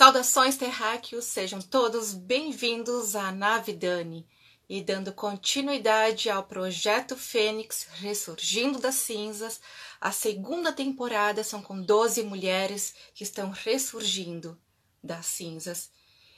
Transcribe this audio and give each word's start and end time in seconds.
Saudações 0.00 0.56
terráqueos, 0.56 1.26
sejam 1.26 1.60
todos 1.60 2.14
bem-vindos 2.14 3.14
à 3.14 3.30
nave 3.30 3.74
Dani 3.74 4.26
e 4.66 4.82
dando 4.82 5.12
continuidade 5.12 6.30
ao 6.30 6.42
projeto 6.42 7.14
Fênix 7.18 7.86
Ressurgindo 7.96 8.78
das 8.78 8.94
Cinzas. 8.94 9.60
A 10.00 10.10
segunda 10.10 10.72
temporada 10.72 11.44
são 11.44 11.60
com 11.60 11.82
12 11.82 12.22
mulheres 12.22 12.94
que 13.14 13.22
estão 13.22 13.50
ressurgindo 13.50 14.58
das 15.04 15.26
cinzas. 15.26 15.90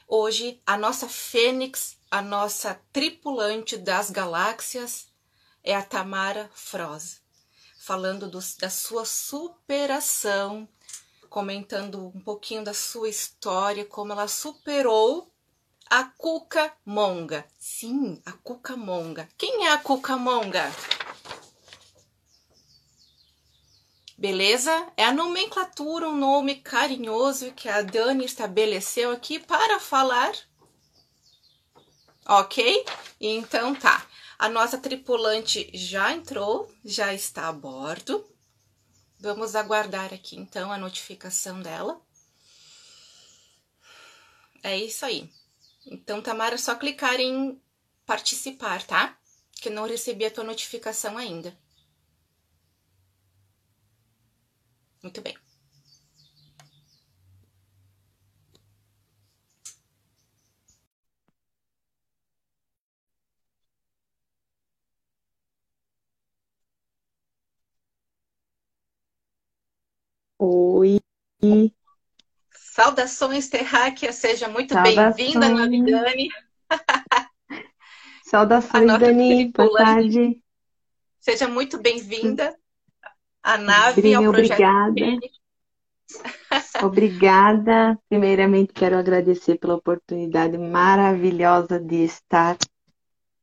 Hoje, 0.08 0.60
a 0.66 0.76
nossa 0.76 1.08
Fênix, 1.08 1.96
a 2.10 2.20
nossa 2.20 2.80
tripulante 2.92 3.76
das 3.76 4.10
galáxias, 4.10 5.06
é 5.62 5.72
a 5.72 5.82
Tamara 5.82 6.50
Froz, 6.52 7.20
falando 7.78 8.28
do, 8.28 8.40
da 8.58 8.68
sua 8.68 9.04
superação 9.04 10.68
comentando 11.32 12.12
um 12.14 12.20
pouquinho 12.20 12.62
da 12.62 12.74
sua 12.74 13.08
história, 13.08 13.86
como 13.86 14.12
ela 14.12 14.28
superou 14.28 15.32
a 15.88 16.04
Cuca 16.04 16.70
Monga. 16.84 17.46
Sim, 17.58 18.20
a 18.26 18.32
Cuca 18.32 18.76
Monga. 18.76 19.26
Quem 19.38 19.66
é 19.66 19.72
a 19.72 19.78
Cuca 19.78 20.18
Monga? 20.18 20.70
Beleza? 24.18 24.92
É 24.94 25.06
a 25.06 25.12
nomenclatura, 25.12 26.06
um 26.06 26.18
nome 26.18 26.56
carinhoso 26.56 27.52
que 27.52 27.66
a 27.66 27.80
Dani 27.80 28.26
estabeleceu 28.26 29.10
aqui 29.10 29.38
para 29.38 29.80
falar. 29.80 30.32
Ok? 32.28 32.84
Então 33.18 33.74
tá. 33.74 34.06
A 34.38 34.50
nossa 34.50 34.76
tripulante 34.76 35.70
já 35.72 36.12
entrou, 36.12 36.70
já 36.84 37.14
está 37.14 37.48
a 37.48 37.52
bordo. 37.52 38.22
Vamos 39.22 39.54
aguardar 39.54 40.12
aqui 40.12 40.34
então 40.34 40.72
a 40.72 40.76
notificação 40.76 41.62
dela. 41.62 42.02
É 44.64 44.76
isso 44.76 45.06
aí. 45.06 45.30
Então, 45.86 46.20
Tamara, 46.20 46.56
é 46.56 46.58
só 46.58 46.74
clicar 46.74 47.20
em 47.20 47.62
participar, 48.04 48.84
tá? 48.84 49.16
Que 49.52 49.70
não 49.70 49.86
recebi 49.86 50.24
a 50.24 50.30
tua 50.30 50.42
notificação 50.42 51.16
ainda. 51.16 51.56
Muito 55.00 55.20
bem. 55.22 55.36
Oi. 70.44 70.98
Saudações 72.50 73.48
terráqueas, 73.48 74.16
seja 74.16 74.48
muito 74.48 74.74
bem-vinda, 74.74 75.48
Navidani. 75.48 76.30
Saudações, 78.24 78.98
Dani, 78.98 79.52
boa 79.52 79.72
tarde. 79.72 80.42
Seja 81.20 81.46
muito 81.46 81.78
bem-vinda 81.78 82.58
à 83.40 83.56
nave, 83.56 84.12
ao 84.14 84.32
projeto 84.32 84.60
Obrigada. 84.60 85.20
Obrigada. 86.82 87.98
Primeiramente, 88.08 88.72
quero 88.72 88.98
agradecer 88.98 89.58
pela 89.58 89.76
oportunidade 89.76 90.58
maravilhosa 90.58 91.78
de 91.78 92.02
estar 92.02 92.58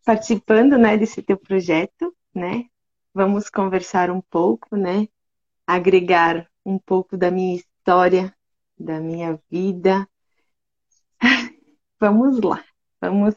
participando, 0.04 0.78
né, 0.78 0.98
desse 0.98 1.22
teu 1.22 1.38
projeto, 1.38 2.14
né? 2.36 2.66
Vamos 3.14 3.50
conversar 3.50 4.12
um 4.12 4.20
pouco, 4.20 4.76
né? 4.76 5.08
Agregar 5.66 6.49
um 6.70 6.80
pouco 6.80 7.18
da 7.18 7.32
minha 7.32 7.56
história, 7.56 8.34
da 8.78 9.00
minha 9.00 9.40
vida. 9.50 10.08
Vamos 12.00 12.40
lá, 12.40 12.64
vamos 13.02 13.36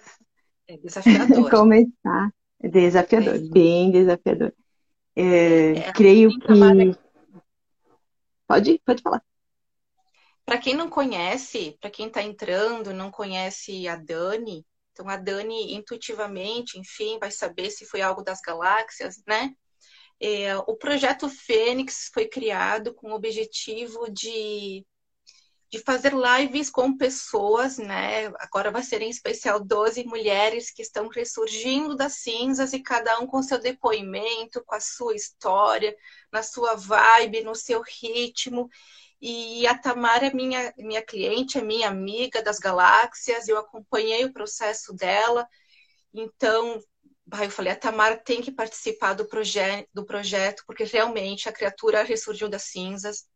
é 0.69 0.77
desafiador. 0.77 1.51
começar. 1.51 2.33
É 2.63 2.69
desafiador, 2.69 3.35
é. 3.35 3.39
bem 3.39 3.91
desafiador. 3.91 4.55
É, 5.17 5.73
é, 5.73 5.93
creio 5.93 6.31
que. 6.39 6.47
Pode, 8.47 8.81
pode 8.85 9.03
falar. 9.03 9.23
Para 10.45 10.59
quem 10.59 10.75
não 10.75 10.89
conhece, 10.89 11.77
para 11.81 11.91
quem 11.91 12.07
está 12.07 12.23
entrando, 12.23 12.93
não 12.93 13.11
conhece 13.11 13.89
a 13.89 13.97
Dani, 13.97 14.65
então 14.93 15.09
a 15.09 15.17
Dani 15.17 15.75
intuitivamente, 15.75 16.79
enfim, 16.79 17.19
vai 17.19 17.31
saber 17.31 17.71
se 17.71 17.87
foi 17.87 18.01
algo 18.01 18.23
das 18.23 18.41
galáxias, 18.41 19.23
né? 19.27 19.53
É, 20.25 20.57
o 20.57 20.77
projeto 20.77 21.29
Fênix 21.29 22.09
foi 22.15 22.29
criado 22.29 22.95
com 22.95 23.11
o 23.11 23.15
objetivo 23.15 24.09
de, 24.09 24.87
de 25.69 25.81
fazer 25.81 26.13
lives 26.15 26.71
com 26.71 26.97
pessoas, 26.97 27.77
né? 27.77 28.27
Agora 28.39 28.71
vai 28.71 28.85
ser 28.85 29.03
em 29.03 29.11
especial 29.11 29.59
12 29.59 30.05
mulheres 30.05 30.71
que 30.71 30.81
estão 30.81 31.09
ressurgindo 31.09 31.97
das 31.97 32.19
cinzas 32.19 32.73
e 32.73 32.81
cada 32.81 33.19
um 33.19 33.27
com 33.27 33.43
seu 33.43 33.59
depoimento, 33.59 34.63
com 34.65 34.77
a 34.77 34.81
sua 34.81 35.17
história, 35.17 35.93
na 36.31 36.45
sua 36.45 36.77
vibe, 36.77 37.43
no 37.43 37.57
seu 37.57 37.83
ritmo. 37.83 38.71
E 39.21 39.67
a 39.67 39.77
Tamara 39.77 40.29
é 40.29 40.33
minha, 40.33 40.73
minha 40.79 41.03
cliente, 41.05 41.59
é 41.59 41.63
minha 41.63 41.89
amiga 41.89 42.41
das 42.41 42.61
galáxias, 42.61 43.49
eu 43.49 43.59
acompanhei 43.59 44.25
o 44.25 44.33
processo 44.33 44.95
dela. 44.95 45.49
Então, 46.15 46.81
eu 47.41 47.51
falei, 47.51 47.73
a 47.73 47.77
Tamara 47.77 48.17
tem 48.17 48.43
que 48.43 48.53
participar 48.53 49.15
do, 49.15 49.27
proje 49.27 49.61
do 49.93 50.05
projeto, 50.05 50.63
porque 50.67 50.85
realmente 50.85 51.49
a 51.49 51.53
criatura 51.53 52.03
ressurgiu 52.03 52.49
das 52.49 52.65
cinzas. 52.65 53.27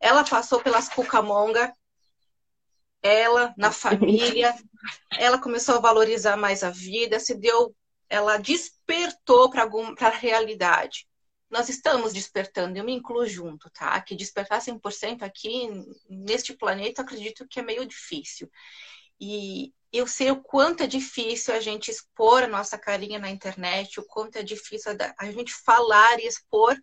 Ela 0.00 0.24
passou 0.24 0.60
pelas 0.60 0.88
Cucamonga, 0.88 1.72
ela, 3.02 3.54
na 3.56 3.70
família, 3.72 4.54
ela 5.18 5.38
começou 5.38 5.76
a 5.76 5.80
valorizar 5.80 6.36
mais 6.36 6.62
a 6.62 6.70
vida, 6.70 7.20
se 7.20 7.34
deu, 7.34 7.74
ela 8.08 8.36
despertou 8.36 9.48
para 9.48 9.68
a 10.00 10.10
realidade. 10.10 11.06
Nós 11.48 11.68
estamos 11.68 12.12
despertando, 12.12 12.76
eu 12.76 12.84
me 12.84 12.92
incluo 12.92 13.26
junto, 13.26 13.70
tá? 13.70 14.00
Que 14.00 14.16
despertar 14.16 14.60
100% 14.60 15.22
aqui, 15.22 15.68
neste 16.10 16.52
planeta, 16.52 17.02
acredito 17.02 17.46
que 17.48 17.60
é 17.60 17.62
meio 17.62 17.86
difícil. 17.86 18.50
E 19.20 19.72
eu 19.98 20.06
sei 20.06 20.30
o 20.30 20.42
quanto 20.42 20.82
é 20.82 20.86
difícil 20.86 21.54
a 21.54 21.60
gente 21.60 21.90
expor 21.90 22.42
a 22.42 22.48
nossa 22.48 22.78
carinha 22.78 23.18
na 23.18 23.30
internet, 23.30 24.00
o 24.00 24.04
quanto 24.04 24.36
é 24.36 24.42
difícil 24.42 24.92
a 25.18 25.30
gente 25.30 25.52
falar 25.52 26.18
e 26.18 26.26
expor 26.26 26.76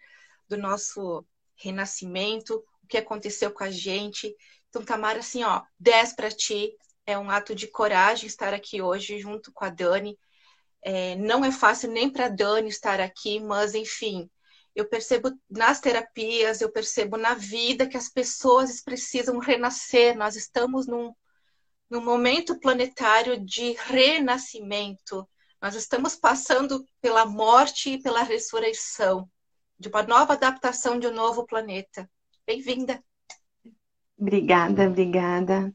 do 0.48 0.58
nosso 0.58 1.26
renascimento, 1.56 2.64
o 2.84 2.88
que 2.88 2.98
aconteceu 2.98 3.52
com 3.52 3.64
a 3.64 3.72
gente. 3.72 4.36
Então, 4.70 4.84
Tamara, 4.84 5.20
assim, 5.20 5.44
ó, 5.44 5.62
10 5.80 6.16
para 6.16 6.30
ti. 6.30 6.76
É 7.06 7.18
um 7.18 7.30
ato 7.30 7.54
de 7.54 7.68
coragem 7.68 8.28
estar 8.28 8.54
aqui 8.54 8.82
hoje 8.82 9.20
junto 9.20 9.52
com 9.52 9.66
a 9.66 9.70
Dani. 9.70 10.18
É, 10.82 11.16
não 11.16 11.44
é 11.44 11.52
fácil 11.52 11.92
nem 11.92 12.10
para 12.10 12.30
Dani 12.30 12.70
estar 12.70 13.00
aqui, 13.00 13.40
mas 13.40 13.76
enfim, 13.76 14.30
eu 14.76 14.88
percebo 14.88 15.32
nas 15.50 15.80
terapias, 15.80 16.62
eu 16.62 16.72
percebo 16.72 17.18
na 17.18 17.34
vida 17.36 17.88
que 17.88 17.98
as 17.98 18.10
pessoas 18.10 18.82
precisam 18.82 19.38
renascer. 19.40 20.18
Nós 20.18 20.36
estamos 20.36 20.88
num, 20.88 21.14
no 21.90 22.02
momento 22.02 22.60
planetário 22.60 23.40
de 23.44 23.74
renascimento. 23.74 25.28
Nós 25.62 25.76
estamos 25.76 26.16
passando 26.16 26.86
pela 27.02 27.26
morte 27.26 27.92
e 27.92 28.02
pela 28.02 28.24
ressurreição, 28.24 29.30
de 29.80 29.90
uma 29.90 30.04
nova 30.04 30.34
adaptação 30.34 31.00
de 31.00 31.08
um 31.08 31.14
novo 31.14 31.46
planeta. 31.46 32.10
Bem-vinda. 32.46 33.02
Obrigada, 34.18 34.88
obrigada. 34.88 35.74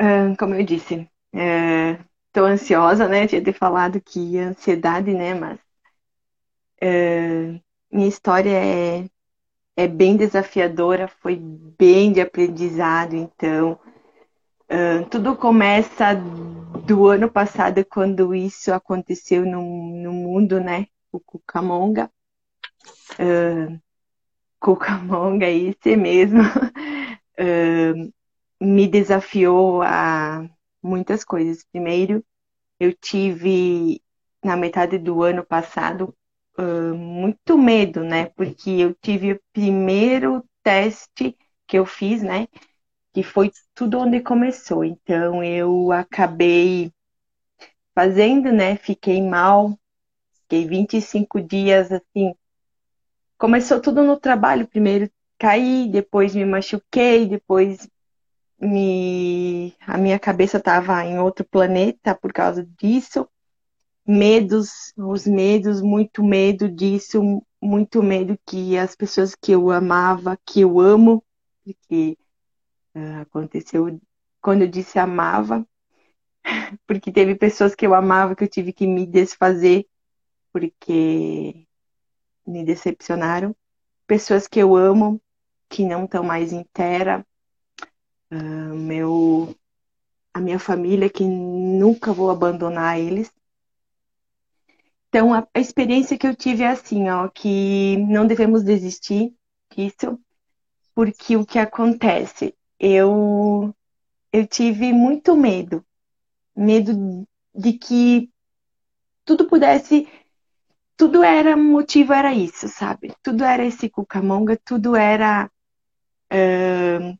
Uh, 0.00 0.36
como 0.38 0.54
eu 0.54 0.64
disse, 0.64 1.08
estou 1.32 2.44
uh, 2.44 2.46
ansiosa, 2.46 3.08
né? 3.08 3.26
Tinha 3.26 3.42
ter 3.42 3.52
falado 3.52 4.00
que 4.00 4.38
ansiedade, 4.38 5.12
né? 5.12 5.34
Mas 5.34 5.58
uh, 6.82 7.60
minha 7.90 8.08
história 8.08 8.52
é, 8.52 9.08
é 9.76 9.88
bem 9.88 10.16
desafiadora, 10.16 11.08
foi 11.08 11.36
bem 11.36 12.12
de 12.12 12.20
aprendizado, 12.20 13.16
então 13.16 13.78
Tudo 15.10 15.34
começa 15.36 16.14
do 16.86 17.06
ano 17.08 17.30
passado, 17.30 17.84
quando 17.84 18.34
isso 18.34 18.72
aconteceu 18.72 19.44
no, 19.44 19.62
no 20.02 20.12
mundo, 20.12 20.60
né? 20.60 20.86
O 21.12 21.18
Cucamonga. 21.20 22.10
Uh, 23.18 23.78
Cucamonga, 24.60 25.48
esse 25.50 25.96
mesmo, 25.96 26.40
uh, 26.42 28.12
me 28.60 28.88
desafiou 28.88 29.82
a 29.82 30.48
muitas 30.82 31.24
coisas. 31.24 31.64
Primeiro, 31.70 32.24
eu 32.80 32.92
tive, 32.94 34.02
na 34.44 34.56
metade 34.56 34.98
do 34.98 35.22
ano 35.22 35.44
passado, 35.44 36.14
uh, 36.58 36.94
muito 36.94 37.58
medo, 37.58 38.04
né? 38.04 38.26
Porque 38.36 38.70
eu 38.70 38.94
tive 38.94 39.32
o 39.32 39.40
primeiro 39.52 40.44
teste 40.62 41.36
que 41.66 41.78
eu 41.78 41.86
fiz, 41.86 42.22
né? 42.22 42.48
Que 43.18 43.22
foi 43.24 43.50
tudo 43.74 43.98
onde 43.98 44.20
começou. 44.20 44.84
Então 44.84 45.42
eu 45.42 45.90
acabei 45.90 46.92
fazendo, 47.92 48.52
né? 48.52 48.76
Fiquei 48.76 49.20
mal, 49.20 49.76
fiquei 50.42 50.64
25 50.64 51.40
dias 51.40 51.90
assim. 51.90 52.32
Começou 53.36 53.80
tudo 53.80 54.04
no 54.04 54.16
trabalho. 54.16 54.68
Primeiro 54.68 55.10
caí, 55.36 55.88
depois 55.90 56.32
me 56.32 56.44
machuquei, 56.44 57.26
depois 57.26 57.88
me, 58.60 59.74
a 59.84 59.98
minha 59.98 60.18
cabeça 60.20 60.58
estava 60.58 61.04
em 61.04 61.18
outro 61.18 61.44
planeta 61.44 62.14
por 62.14 62.32
causa 62.32 62.64
disso. 62.78 63.28
Medos, 64.06 64.92
os 64.96 65.26
medos, 65.26 65.82
muito 65.82 66.22
medo 66.22 66.68
disso, 66.68 67.42
muito 67.60 68.00
medo 68.00 68.38
que 68.46 68.78
as 68.78 68.94
pessoas 68.94 69.34
que 69.34 69.50
eu 69.50 69.72
amava, 69.72 70.38
que 70.46 70.60
eu 70.60 70.78
amo, 70.78 71.24
que 71.88 72.16
uh, 72.16 72.27
aconteceu 73.20 74.00
quando 74.40 74.62
eu 74.62 74.68
disse 74.68 74.98
amava, 74.98 75.66
porque 76.86 77.12
teve 77.12 77.34
pessoas 77.34 77.74
que 77.74 77.86
eu 77.86 77.94
amava 77.94 78.34
que 78.34 78.44
eu 78.44 78.48
tive 78.48 78.72
que 78.72 78.86
me 78.86 79.06
desfazer 79.06 79.86
porque 80.52 81.66
me 82.46 82.64
decepcionaram, 82.64 83.54
pessoas 84.06 84.48
que 84.48 84.58
eu 84.58 84.74
amo 84.74 85.20
que 85.68 85.84
não 85.84 86.04
estão 86.04 86.24
mais 86.24 86.52
inteira, 86.52 87.24
uh, 88.32 88.74
meu, 88.74 89.54
a 90.32 90.40
minha 90.40 90.58
família 90.58 91.10
que 91.10 91.24
nunca 91.24 92.12
vou 92.12 92.30
abandonar 92.30 92.98
eles. 92.98 93.30
Então 95.08 95.32
a, 95.32 95.46
a 95.54 95.60
experiência 95.60 96.18
que 96.18 96.26
eu 96.26 96.34
tive 96.34 96.62
é 96.62 96.68
assim, 96.68 97.08
ó, 97.10 97.28
que 97.28 97.96
não 97.98 98.26
devemos 98.26 98.62
desistir 98.62 99.34
disso, 99.74 100.18
porque 100.94 101.36
o 101.36 101.46
que 101.46 101.58
acontece, 101.58 102.54
eu 102.78 103.74
eu 104.32 104.46
tive 104.46 104.92
muito 104.92 105.34
medo, 105.36 105.84
medo 106.54 107.26
de 107.54 107.72
que 107.72 108.30
tudo 109.24 109.46
pudesse 109.46 110.06
tudo 110.96 111.22
era 111.22 111.56
motivo 111.56 112.12
era 112.12 112.34
isso, 112.34 112.68
sabe? 112.68 113.14
Tudo 113.22 113.44
era 113.44 113.64
esse 113.64 113.88
cucamonga, 113.88 114.58
tudo 114.64 114.96
era 114.96 115.48
uh, 116.32 117.18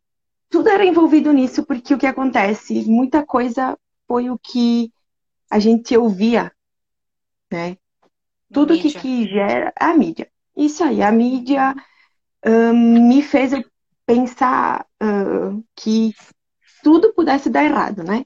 tudo 0.51 0.69
era 0.69 0.85
envolvido 0.85 1.33
nisso, 1.33 1.65
porque 1.65 1.95
o 1.95 1.99
que 1.99 2.07
acontece, 2.07 2.85
muita 2.91 3.25
coisa 3.25 3.79
foi 4.07 4.31
o 4.31 4.39
que 4.39 4.93
a 5.51 5.59
gente 5.59 5.97
ouvia, 5.97 6.51
né? 7.51 7.77
Tudo 8.53 8.79
que, 8.79 8.91
que 8.91 9.29
gera 9.29 9.73
a 9.79 9.95
mídia. 9.95 10.31
Isso 10.57 10.83
aí, 10.83 11.03
a 11.03 11.13
mídia 11.13 11.75
uh, 12.45 12.75
me 12.75 13.23
fez 13.23 13.53
pensar 14.09 14.87
uh, 15.03 15.63
que 15.77 16.15
tudo 16.83 17.13
pudesse 17.13 17.51
dar 17.51 17.63
errado, 17.63 18.03
né? 18.03 18.25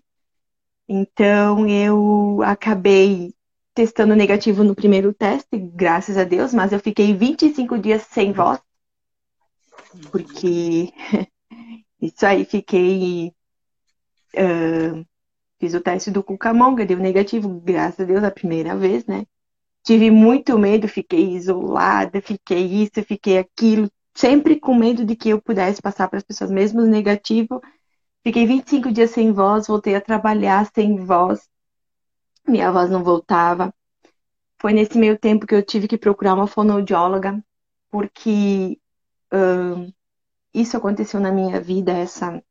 Então 0.89 1.67
eu 1.67 2.41
acabei 2.45 3.35
testando 3.75 4.15
negativo 4.15 4.63
no 4.63 4.77
primeiro 4.77 5.13
teste, 5.13 5.59
graças 5.59 6.17
a 6.17 6.23
Deus, 6.23 6.55
mas 6.55 6.73
eu 6.73 6.79
fiquei 6.79 7.13
25 7.13 7.79
dias 7.81 8.03
sem 8.03 8.33
voz, 8.33 8.61
porque 10.13 10.93
isso 12.01 12.25
aí 12.25 12.45
fiquei. 12.45 13.33
Uh, 14.37 15.05
fiz 15.59 15.75
o 15.75 15.81
teste 15.81 16.13
do 16.13 16.23
Cucamonga, 16.23 16.87
deu 16.87 16.99
negativo, 16.99 17.49
graças 17.61 18.01
a 18.01 18.05
Deus, 18.05 18.23
a 18.23 18.31
primeira 18.31 18.77
vez, 18.77 19.05
né? 19.05 19.27
Tive 19.83 20.13
muito 20.13 20.57
medo, 20.57 20.87
fiquei 20.87 21.35
isolada, 21.35 22.21
fiquei 22.23 22.65
isso, 22.65 23.03
fiquei 23.05 23.39
aquilo, 23.39 23.91
sempre 24.15 24.59
com 24.59 24.75
medo 24.75 25.05
de 25.05 25.17
que 25.17 25.31
eu 25.31 25.41
pudesse 25.41 25.81
passar 25.81 26.09
para 26.09 26.19
as 26.19 26.25
pessoas, 26.25 26.51
mesmo 26.51 26.83
negativo. 26.83 27.61
Fiquei 28.23 28.47
25 28.47 28.93
dias 28.93 29.11
sem 29.11 29.33
voz, 29.33 29.67
voltei 29.67 29.95
a 29.95 30.01
trabalhar 30.01 30.71
sem 30.75 30.97
voz, 30.97 31.49
minha 32.47 32.71
voz 32.71 32.91
não 32.91 33.03
voltava. 33.03 33.75
Foi 34.61 34.73
nesse 34.73 34.97
meio 34.97 35.19
tempo 35.19 35.47
que 35.47 35.55
eu 35.55 35.65
tive 35.65 35.89
que 35.89 35.99
procurar 35.99 36.35
uma 36.35 36.47
fonoaudióloga, 36.47 37.45
porque 37.91 38.79
uh, 39.33 39.93
isso 40.55 40.77
aconteceu 40.77 41.19
na 41.19 41.33
minha 41.33 41.61
vida, 41.61 41.93
essa 41.93 42.43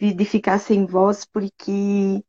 de 0.00 0.24
ficar 0.24 0.58
sem 0.58 0.86
voz, 0.86 1.24
porque 1.26 2.24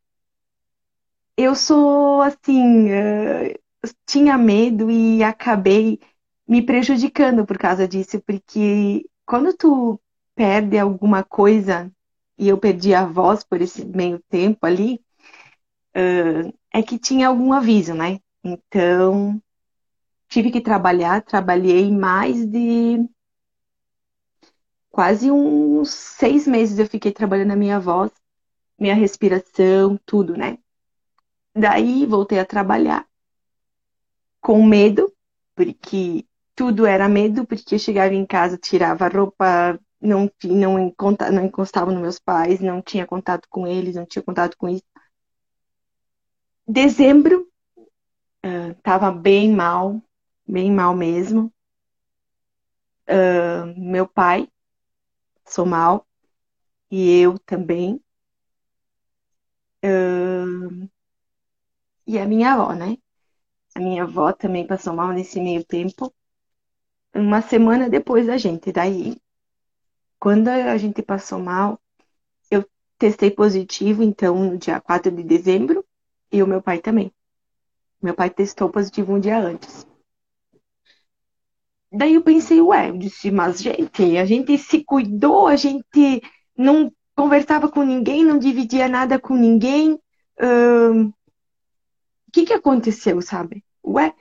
eu 1.37 1.55
sou 1.55 2.21
assim, 2.21 2.89
uh, 2.89 3.59
tinha 4.05 4.37
medo 4.37 4.89
e 4.89 5.23
acabei 5.23 5.99
me 6.47 6.61
prejudicando 6.61 7.45
por 7.45 7.57
causa 7.57 7.87
disso, 7.87 8.21
porque 8.21 9.05
quando 9.25 9.55
tu 9.55 9.99
perde 10.35 10.77
alguma 10.77 11.23
coisa, 11.23 11.91
e 12.37 12.47
eu 12.47 12.57
perdi 12.57 12.93
a 12.93 13.05
voz 13.05 13.43
por 13.43 13.61
esse 13.61 13.85
meio 13.85 14.19
tempo 14.29 14.65
ali, 14.65 15.01
uh, 15.95 16.53
é 16.73 16.83
que 16.83 16.99
tinha 16.99 17.27
algum 17.27 17.53
aviso, 17.53 17.93
né? 17.93 18.19
Então, 18.43 19.41
tive 20.27 20.51
que 20.51 20.61
trabalhar, 20.61 21.21
trabalhei 21.23 21.91
mais 21.91 22.45
de 22.45 23.07
quase 24.89 25.31
uns 25.31 25.89
seis 25.89 26.47
meses 26.47 26.79
eu 26.79 26.87
fiquei 26.87 27.11
trabalhando 27.11 27.51
a 27.51 27.55
minha 27.55 27.79
voz, 27.79 28.11
minha 28.79 28.95
respiração, 28.95 29.99
tudo, 30.05 30.37
né? 30.37 30.57
Daí 31.53 32.05
voltei 32.05 32.39
a 32.39 32.45
trabalhar 32.45 33.07
com 34.41 34.63
medo, 34.63 35.11
porque 35.55 36.25
tudo 36.55 36.85
era 36.85 37.09
medo, 37.09 37.45
porque 37.45 37.75
eu 37.75 37.79
chegava 37.79 38.13
em 38.13 38.25
casa, 38.25 38.57
tirava 38.57 39.05
a 39.05 39.09
roupa, 39.09 39.79
não, 40.01 40.31
não, 40.43 40.93
não 41.31 41.45
encostava 41.45 41.91
nos 41.91 42.01
meus 42.01 42.19
pais, 42.19 42.59
não 42.59 42.81
tinha 42.81 43.05
contato 43.05 43.47
com 43.49 43.67
eles, 43.67 43.95
não 43.95 44.05
tinha 44.05 44.23
contato 44.23 44.57
com 44.57 44.69
isso 44.69 44.83
dezembro 46.67 47.47
uh, 48.45 49.11
bem 49.21 49.51
mal, 49.51 50.01
bem 50.47 50.71
mal 50.71 50.95
mesmo. 50.95 51.51
Uh, 53.07 53.79
meu 53.79 54.07
pai 54.07 54.47
passou 55.43 55.65
mal 55.65 56.07
e 56.89 57.19
eu 57.21 57.37
também. 57.39 58.01
Uh, 59.83 60.89
e 62.07 62.17
a 62.17 62.25
minha 62.25 62.53
avó, 62.53 62.73
né? 62.73 62.97
A 63.75 63.79
minha 63.79 64.03
avó 64.03 64.33
também 64.33 64.65
passou 64.65 64.93
mal 64.93 65.11
nesse 65.13 65.39
meio 65.39 65.63
tempo. 65.63 66.13
Uma 67.15 67.41
semana 67.41 67.89
depois 67.89 68.27
da 68.27 68.37
gente. 68.37 68.71
Daí, 68.73 69.17
quando 70.19 70.49
a 70.49 70.77
gente 70.77 71.01
passou 71.01 71.39
mal, 71.39 71.79
eu 72.51 72.67
testei 72.99 73.31
positivo, 73.31 74.03
então, 74.03 74.35
no 74.35 74.57
dia 74.57 74.81
4 74.81 75.09
de 75.11 75.23
dezembro. 75.23 75.85
E 76.31 76.43
o 76.43 76.47
meu 76.47 76.61
pai 76.61 76.79
também. 76.79 77.11
Meu 78.01 78.13
pai 78.13 78.29
testou 78.29 78.69
positivo 78.69 79.13
um 79.13 79.19
dia 79.19 79.39
antes. 79.39 79.87
Daí 81.91 82.15
eu 82.15 82.21
pensei, 82.21 82.59
ué, 82.59 82.89
eu 82.89 82.97
disse, 82.97 83.31
mas 83.31 83.61
gente, 83.61 84.17
a 84.17 84.25
gente 84.25 84.57
se 84.57 84.83
cuidou, 84.83 85.47
a 85.47 85.55
gente 85.55 86.21
não 86.57 86.91
conversava 87.15 87.69
com 87.69 87.83
ninguém, 87.83 88.25
não 88.25 88.37
dividia 88.37 88.89
nada 88.89 89.17
com 89.17 89.33
ninguém. 89.35 89.93
O 90.37 91.11
que 92.33 92.45
que 92.45 92.53
aconteceu, 92.53 93.21
sabe? 93.21 93.63
Ué, 93.81 94.13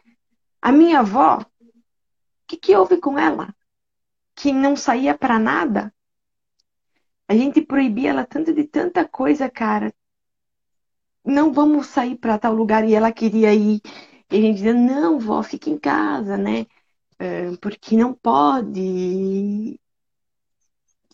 a 0.62 0.70
minha 0.70 1.00
avó, 1.00 1.44
que 2.46 2.56
que 2.56 2.76
houve 2.76 2.98
com 2.98 3.18
ela? 3.18 3.54
Que 4.34 4.52
não 4.52 4.76
saía 4.76 5.16
para 5.16 5.38
nada? 5.38 5.94
A 7.28 7.34
gente 7.34 7.62
proibia 7.62 8.10
ela 8.10 8.26
tanto 8.26 8.52
de 8.52 8.64
tanta 8.64 9.06
coisa, 9.06 9.50
cara 9.50 9.92
não 11.24 11.52
vamos 11.52 11.86
sair 11.86 12.16
para 12.16 12.38
tal 12.38 12.52
lugar 12.54 12.86
e 12.86 12.94
ela 12.94 13.10
queria 13.10 13.54
ir. 13.54 13.80
E 14.30 14.36
a 14.36 14.40
gente 14.40 14.56
dizia, 14.56 14.74
não, 14.74 15.18
vó, 15.18 15.42
fica 15.42 15.70
em 15.70 15.78
casa, 15.78 16.36
né? 16.36 16.66
É, 17.18 17.56
porque 17.56 17.96
não 17.96 18.12
pode. 18.12 19.80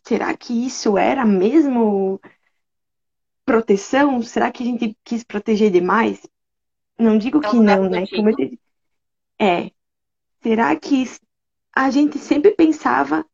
Será 0.03 0.37
que 0.37 0.67
isso 0.67 0.99
era 0.99 1.25
mesmo 1.25 2.21
proteção? 3.45 4.21
Será 4.23 4.51
que 4.51 4.63
a 4.63 4.67
gente 4.67 4.97
quis 5.05 5.23
proteger 5.23 5.71
demais? 5.71 6.27
Não 6.99 7.17
digo 7.17 7.41
que 7.41 7.57
não, 7.57 7.89
né? 7.89 8.07
Como 8.07 8.31
eu. 8.31 8.59
É. 9.39 9.71
Será 10.43 10.75
que 10.77 11.05
a 11.75 11.91
gente 11.91 12.19
sempre 12.19 12.53
pensava 12.53 13.25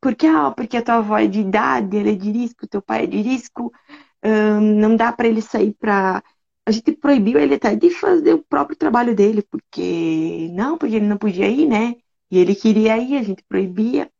porque, 0.00 0.26
ah, 0.26 0.50
porque 0.50 0.76
a 0.76 0.82
tua 0.82 0.96
avó 0.96 1.16
é 1.16 1.28
de 1.28 1.40
idade, 1.40 1.96
ela 1.96 2.08
é 2.10 2.14
de 2.14 2.30
risco, 2.32 2.66
teu 2.66 2.82
pai 2.82 3.04
é 3.04 3.06
de 3.06 3.20
risco, 3.20 3.72
não 4.80 4.96
dá 4.96 5.12
para 5.12 5.28
ele 5.28 5.40
sair 5.42 5.74
para. 5.74 6.22
A 6.66 6.70
gente 6.70 6.92
proibiu 6.92 7.38
ele 7.38 7.54
até 7.54 7.74
de 7.76 7.90
fazer 7.90 8.34
o 8.34 8.42
próprio 8.42 8.76
trabalho 8.76 9.14
dele, 9.14 9.42
porque 9.42 10.48
não, 10.52 10.78
porque 10.78 10.96
ele 10.96 11.06
não 11.06 11.16
podia 11.18 11.48
ir, 11.48 11.66
né? 11.66 11.96
E 12.30 12.38
ele 12.38 12.54
queria 12.54 12.98
ir, 12.98 13.16
a 13.16 13.22
gente 13.22 13.44
proibia. 13.44 14.10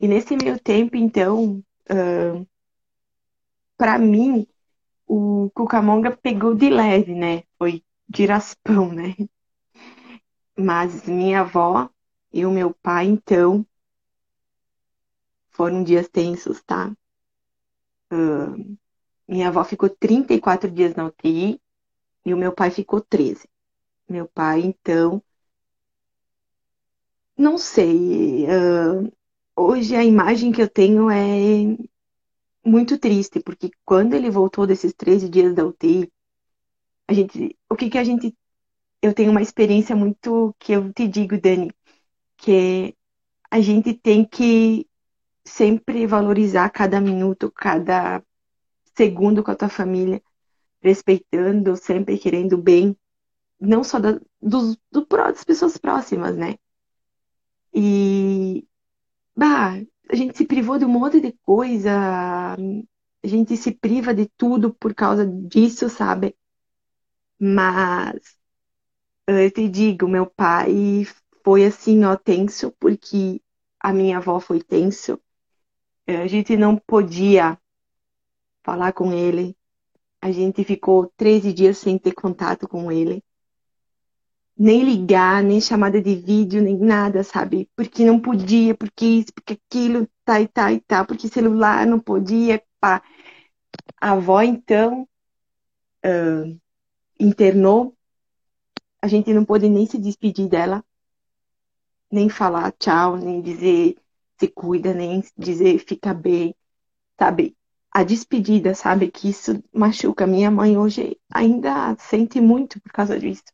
E 0.00 0.06
nesse 0.08 0.36
meio 0.36 0.58
tempo, 0.60 0.96
então, 0.96 1.62
uh, 1.90 2.46
para 3.76 3.98
mim, 3.98 4.46
o 5.06 5.50
Cucamonga 5.54 6.16
pegou 6.16 6.54
de 6.54 6.68
leve, 6.70 7.14
né? 7.14 7.42
Foi 7.58 7.82
de 8.08 8.26
raspão, 8.26 8.92
né? 8.92 9.14
Mas 10.58 11.06
minha 11.06 11.42
avó 11.42 11.88
e 12.32 12.44
o 12.44 12.50
meu 12.50 12.74
pai, 12.74 13.06
então, 13.06 13.64
foram 15.50 15.84
dias 15.84 16.08
tensos, 16.08 16.62
tá? 16.62 16.92
Uh, 18.12 18.76
minha 19.26 19.48
avó 19.48 19.62
ficou 19.64 19.88
34 19.88 20.70
dias 20.70 20.94
na 20.94 21.06
UTI 21.06 21.60
e 22.24 22.34
o 22.34 22.36
meu 22.36 22.52
pai 22.52 22.70
ficou 22.70 23.00
13. 23.00 23.48
Meu 24.08 24.26
pai, 24.26 24.62
então, 24.62 25.22
não 27.36 27.56
sei. 27.56 28.46
Uh, 28.46 29.12
hoje 29.56 29.94
a 29.94 30.04
imagem 30.04 30.50
que 30.50 30.60
eu 30.62 30.68
tenho 30.68 31.08
é 31.10 31.76
muito 32.64 32.98
triste, 32.98 33.40
porque 33.40 33.70
quando 33.84 34.14
ele 34.14 34.30
voltou 34.30 34.66
desses 34.66 34.92
13 34.92 35.28
dias 35.28 35.54
da 35.54 35.64
UTI, 35.64 36.12
a 37.06 37.12
gente, 37.14 37.56
o 37.70 37.76
que 37.76 37.88
que 37.90 37.98
a 37.98 38.04
gente, 38.04 38.36
eu 39.02 39.14
tenho 39.14 39.30
uma 39.30 39.42
experiência 39.42 39.94
muito 39.96 40.54
que 40.58 40.72
eu 40.72 40.92
te 40.92 41.06
digo, 41.08 41.40
Dani, 41.40 41.72
que 42.36 42.96
a 43.50 43.60
gente 43.60 43.94
tem 43.94 44.24
que 44.24 44.88
sempre 45.44 46.06
valorizar 46.06 46.70
cada 46.70 47.00
minuto, 47.00 47.50
cada 47.50 48.22
segundo 48.96 49.42
com 49.44 49.50
a 49.50 49.56
tua 49.56 49.68
família, 49.68 50.22
respeitando, 50.82 51.76
sempre 51.76 52.18
querendo 52.18 52.58
bem, 52.58 52.96
não 53.60 53.84
só 53.84 53.98
da, 53.98 54.12
do, 54.40 54.76
do, 54.92 55.06
das 55.06 55.44
pessoas 55.44 55.76
próximas, 55.78 56.36
né? 56.36 56.56
E, 57.74 58.66
bah, 59.36 59.74
a 60.10 60.16
gente 60.16 60.36
se 60.38 60.46
privou 60.46 60.78
de 60.78 60.84
um 60.84 60.88
monte 60.88 61.20
de 61.20 61.32
coisa, 61.44 61.90
a 62.54 63.26
gente 63.26 63.56
se 63.56 63.72
priva 63.72 64.14
de 64.14 64.26
tudo 64.36 64.74
por 64.74 64.94
causa 64.94 65.26
disso, 65.26 65.88
sabe? 65.88 66.36
Mas, 67.38 68.37
eu 69.36 69.50
te 69.50 69.68
digo, 69.68 70.08
meu 70.08 70.26
pai 70.26 71.06
foi 71.44 71.64
assim, 71.64 72.04
ó, 72.04 72.16
tenso, 72.16 72.72
porque 72.80 73.40
a 73.80 73.92
minha 73.92 74.18
avó 74.18 74.40
foi 74.40 74.62
tenso. 74.62 75.20
A 76.06 76.26
gente 76.26 76.56
não 76.56 76.76
podia 76.76 77.58
falar 78.64 78.92
com 78.92 79.12
ele. 79.12 79.56
A 80.20 80.32
gente 80.32 80.64
ficou 80.64 81.12
13 81.16 81.52
dias 81.52 81.78
sem 81.78 81.98
ter 81.98 82.12
contato 82.12 82.68
com 82.68 82.90
ele. 82.90 83.22
Nem 84.56 84.82
ligar, 84.82 85.42
nem 85.42 85.60
chamada 85.60 86.02
de 86.02 86.16
vídeo, 86.16 86.60
nem 86.60 86.76
nada, 86.76 87.22
sabe? 87.22 87.70
Porque 87.76 88.04
não 88.04 88.18
podia, 88.20 88.74
porque 88.74 89.04
isso, 89.06 89.32
porque 89.32 89.54
aquilo, 89.54 90.08
tá 90.24 90.40
e 90.40 90.48
tá 90.48 90.72
e 90.72 90.80
tá, 90.80 91.04
porque 91.04 91.28
celular 91.28 91.86
não 91.86 92.00
podia, 92.00 92.62
pá. 92.80 93.02
A 94.00 94.12
avó, 94.12 94.42
então, 94.42 95.08
uh, 96.04 96.60
internou. 97.20 97.97
A 99.00 99.06
gente 99.06 99.32
não 99.32 99.44
pôde 99.44 99.68
nem 99.68 99.86
se 99.86 99.98
despedir 99.98 100.48
dela, 100.48 100.84
nem 102.10 102.28
falar 102.28 102.72
tchau, 102.72 103.16
nem 103.16 103.40
dizer 103.40 103.96
se 104.38 104.48
cuida, 104.48 104.94
nem 104.94 105.22
dizer 105.36 105.78
fica 105.78 106.14
bem, 106.14 106.54
sabe? 107.18 107.56
a 107.90 108.04
despedida, 108.04 108.74
sabe? 108.74 109.10
Que 109.10 109.30
isso 109.30 109.62
machuca. 109.72 110.26
Minha 110.26 110.50
mãe 110.50 110.76
hoje 110.76 111.18
ainda 111.32 111.96
sente 111.98 112.40
muito 112.40 112.80
por 112.80 112.92
causa 112.92 113.18
disso. 113.18 113.44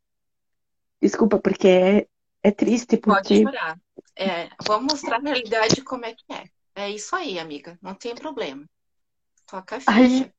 Desculpa, 1.01 1.39
porque 1.39 1.69
é, 1.69 2.09
é 2.43 2.51
triste. 2.51 2.97
Porque... 2.97 3.43
Pode 3.43 3.43
chorar. 3.43 3.81
É, 4.17 4.51
vamos 4.67 4.93
mostrar 4.93 5.23
na 5.23 5.31
realidade 5.31 5.83
como 5.83 6.05
é 6.05 6.15
que 6.15 6.25
é. 6.33 6.45
É 6.75 6.91
isso 6.91 7.15
aí, 7.15 7.39
amiga. 7.39 7.79
Não 7.81 7.95
tem 7.95 8.15
problema. 8.15 8.69
Toca 9.47 9.77
a 9.77 9.81
ficha. 9.81 9.93
Ai, 9.93 10.33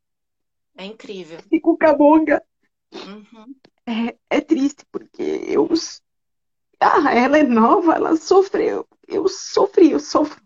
é 0.77 0.85
incrível. 0.85 1.39
Fico 1.49 1.77
cabonga. 1.77 2.43
Uhum. 2.93 3.55
É, 3.87 4.17
é 4.29 4.41
triste, 4.41 4.85
porque 4.91 5.21
eu. 5.47 5.67
Ah, 6.79 7.13
ela 7.13 7.37
é 7.37 7.43
nova, 7.43 7.93
ela 7.93 8.15
sofreu. 8.15 8.87
Eu 9.07 9.27
sofri, 9.27 9.91
eu 9.91 9.99
sofro. 9.99 10.41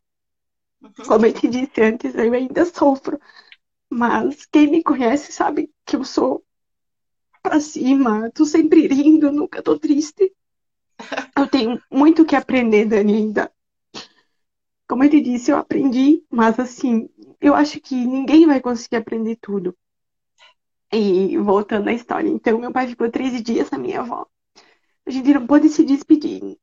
Uhum. 0.81 0.91
Como 1.07 1.25
eu 1.25 1.33
te 1.33 1.47
disse 1.47 1.81
antes, 1.81 2.15
eu 2.15 2.33
ainda 2.33 2.65
sofro. 2.65 3.19
Mas 3.89 4.45
quem 4.45 4.67
me 4.67 4.83
conhece 4.83 5.31
sabe 5.31 5.71
que 5.85 5.95
eu 5.95 6.03
sou 6.03 6.43
pra 7.41 7.59
cima, 7.59 8.29
tô 8.31 8.45
sempre 8.45 8.87
rindo, 8.87 9.31
nunca 9.31 9.63
tô 9.63 9.79
triste. 9.79 10.33
Eu 11.35 11.47
tenho 11.47 11.81
muito 11.91 12.25
que 12.25 12.35
aprender, 12.35 12.85
Dani, 12.85 13.15
ainda. 13.15 13.51
Como 14.87 15.03
eu 15.03 15.09
te 15.09 15.21
disse, 15.21 15.51
eu 15.51 15.57
aprendi, 15.57 16.23
mas 16.29 16.59
assim, 16.59 17.09
eu 17.39 17.53
acho 17.53 17.79
que 17.79 17.95
ninguém 17.95 18.45
vai 18.45 18.59
conseguir 18.59 18.97
aprender 18.97 19.37
tudo. 19.37 19.75
E 20.91 21.37
voltando 21.37 21.87
à 21.89 21.93
história, 21.93 22.29
então 22.29 22.59
meu 22.59 22.71
pai 22.71 22.87
ficou 22.87 23.11
13 23.11 23.41
dias 23.41 23.69
na 23.69 23.77
minha 23.77 24.01
avó. 24.01 24.25
A 25.05 25.11
gente 25.11 25.33
não 25.33 25.45
pôde 25.45 25.69
se 25.69 25.83
despedir, 25.83 26.57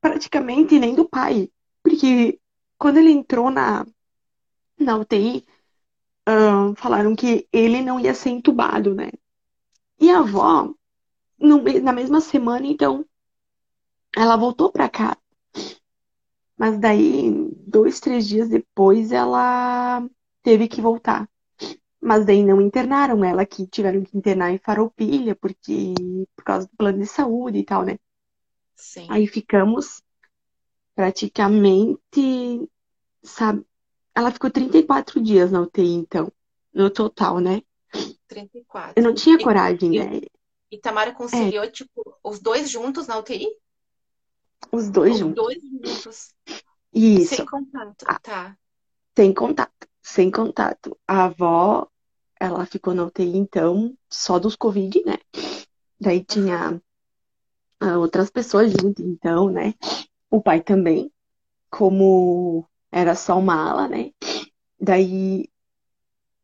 praticamente 0.00 0.78
nem 0.78 0.94
do 0.94 1.08
pai, 1.08 1.50
porque 1.82 2.40
quando 2.78 2.98
ele 2.98 3.10
entrou 3.10 3.50
na, 3.50 3.86
na 4.78 4.96
UTI, 4.96 5.46
falaram 6.76 7.14
que 7.16 7.48
ele 7.52 7.82
não 7.82 7.98
ia 7.98 8.14
ser 8.14 8.30
entubado, 8.30 8.94
né? 8.94 9.10
E 10.00 10.10
a 10.10 10.20
avó, 10.20 10.72
no, 11.38 11.62
na 11.80 11.92
mesma 11.92 12.20
semana, 12.20 12.66
então, 12.66 13.04
ela 14.16 14.36
voltou 14.36 14.70
para 14.70 14.88
cá. 14.88 15.16
Mas 16.56 16.78
daí, 16.78 17.30
dois, 17.66 18.00
três 18.00 18.26
dias 18.26 18.48
depois, 18.48 19.12
ela 19.12 20.06
teve 20.42 20.68
que 20.68 20.80
voltar. 20.80 21.28
Mas 22.00 22.24
daí 22.24 22.44
não 22.44 22.60
internaram 22.60 23.24
ela, 23.24 23.44
que 23.44 23.66
tiveram 23.66 24.04
que 24.04 24.16
internar 24.16 24.50
em 24.50 24.58
Faropilha, 24.58 25.34
porque 25.34 25.94
por 26.36 26.44
causa 26.44 26.66
do 26.66 26.76
plano 26.76 26.98
de 26.98 27.06
saúde 27.06 27.58
e 27.58 27.64
tal, 27.64 27.82
né? 27.82 27.98
Sim. 28.76 29.06
Aí 29.10 29.26
ficamos 29.26 30.02
praticamente, 30.94 32.68
sabe, 33.22 33.64
ela 34.14 34.30
ficou 34.32 34.50
34 34.50 35.20
dias 35.20 35.50
na 35.52 35.60
UTI, 35.60 35.94
então, 35.94 36.32
no 36.72 36.90
total, 36.90 37.38
né? 37.38 37.62
34. 38.26 38.94
Eu 38.96 39.02
não 39.02 39.14
tinha 39.14 39.38
coragem, 39.38 39.94
e, 39.94 39.98
né? 39.98 40.20
E 40.70 40.78
Tamara 40.78 41.12
conciliou, 41.12 41.64
é. 41.64 41.70
tipo, 41.70 42.18
os 42.22 42.40
dois 42.40 42.68
juntos 42.68 43.06
na 43.06 43.18
UTI? 43.18 43.46
Os 44.70 44.90
dois 44.90 45.14
os 45.14 45.18
juntos. 45.20 45.38
Os 45.38 45.44
dois 45.44 45.62
juntos. 45.62 46.34
Isso. 46.92 47.36
Sem 47.36 47.46
contato, 47.46 48.04
ah, 48.06 48.18
tá. 48.18 48.58
Sem 49.16 49.32
contato, 49.32 49.87
sem 50.02 50.30
contato. 50.30 50.96
A 51.06 51.24
avó, 51.24 51.88
ela 52.40 52.66
ficou 52.66 52.94
na 52.94 53.04
UTI, 53.04 53.36
então, 53.36 53.96
só 54.10 54.38
dos 54.38 54.56
Covid, 54.56 55.02
né? 55.04 55.18
Daí 56.00 56.24
tinha 56.24 56.80
uhum. 57.82 57.98
outras 58.00 58.30
pessoas 58.30 58.72
junto, 58.72 59.02
então, 59.02 59.50
né? 59.50 59.74
O 60.30 60.40
pai 60.40 60.60
também, 60.60 61.10
como 61.70 62.66
era 62.90 63.14
só 63.14 63.38
uma 63.38 63.54
ala, 63.54 63.88
né? 63.88 64.10
Daí 64.80 65.48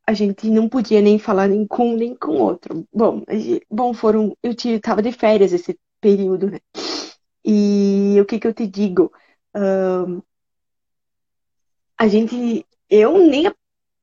a 0.07 0.13
gente 0.13 0.51
não 0.51 0.69
podia 0.69 1.01
nem 1.01 1.19
falar 1.19 1.49
nem 1.49 1.67
com 1.67 1.91
um 1.91 1.97
nem 1.97 2.15
com 2.15 2.33
outro. 2.33 2.87
Bom, 2.93 3.23
bom 3.71 3.95
foram, 3.95 4.37
eu 4.43 4.55
tava 4.81 5.03
de 5.03 5.13
férias 5.13 5.53
esse 5.53 5.79
período, 6.01 6.51
né? 6.51 6.61
E 7.45 8.17
o 8.21 8.25
que 8.27 8.39
que 8.39 8.47
eu 8.47 8.55
te 8.55 8.67
digo? 8.67 9.13
Um, 9.55 10.23
a 11.97 12.09
gente, 12.09 12.67
eu 12.95 13.19
nem, 13.19 13.53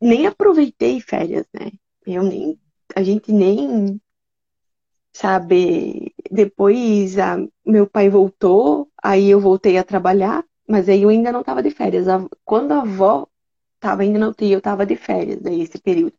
nem 0.01 0.27
aproveitei 0.27 0.99
férias, 0.99 1.45
né? 1.53 1.71
Eu 2.05 2.23
nem, 2.23 2.59
a 2.95 3.01
gente 3.01 3.31
nem, 3.31 4.01
sabe, 5.13 6.13
depois 6.29 7.17
a, 7.17 7.37
meu 7.65 7.87
pai 7.87 8.09
voltou, 8.09 8.89
aí 9.01 9.29
eu 9.29 9.39
voltei 9.39 9.77
a 9.77 9.83
trabalhar, 9.83 10.43
mas 10.67 10.89
aí 10.89 11.03
eu 11.03 11.09
ainda 11.09 11.31
não 11.31 11.39
estava 11.41 11.63
de 11.63 11.71
férias. 11.71 12.05
Quando 12.43 12.73
a 12.73 12.81
avó 12.81 13.27
estava 13.75 14.01
ainda 14.01 14.19
não 14.19 14.33
tinha, 14.33 14.53
eu 14.53 14.59
estava 14.59 14.85
de 14.85 14.95
férias 14.95 15.39
daí 15.41 15.61
esse 15.61 15.79
período. 15.79 16.13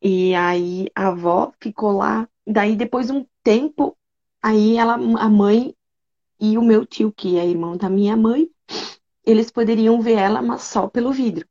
E 0.00 0.34
aí 0.34 0.88
a 0.94 1.08
avó 1.08 1.52
ficou 1.60 1.92
lá. 1.92 2.28
Daí 2.46 2.76
depois 2.76 3.06
de 3.08 3.12
um 3.12 3.26
tempo, 3.42 3.96
aí 4.42 4.76
ela, 4.76 4.94
a 4.94 5.28
mãe 5.28 5.74
e 6.40 6.58
o 6.58 6.62
meu 6.62 6.86
tio, 6.86 7.12
que 7.12 7.38
é 7.38 7.46
irmão 7.46 7.76
da 7.76 7.88
minha 7.88 8.16
mãe, 8.16 8.48
eles 9.24 9.50
poderiam 9.50 10.00
ver 10.00 10.18
ela, 10.18 10.42
mas 10.42 10.62
só 10.62 10.88
pelo 10.88 11.12
vidro. 11.12 11.46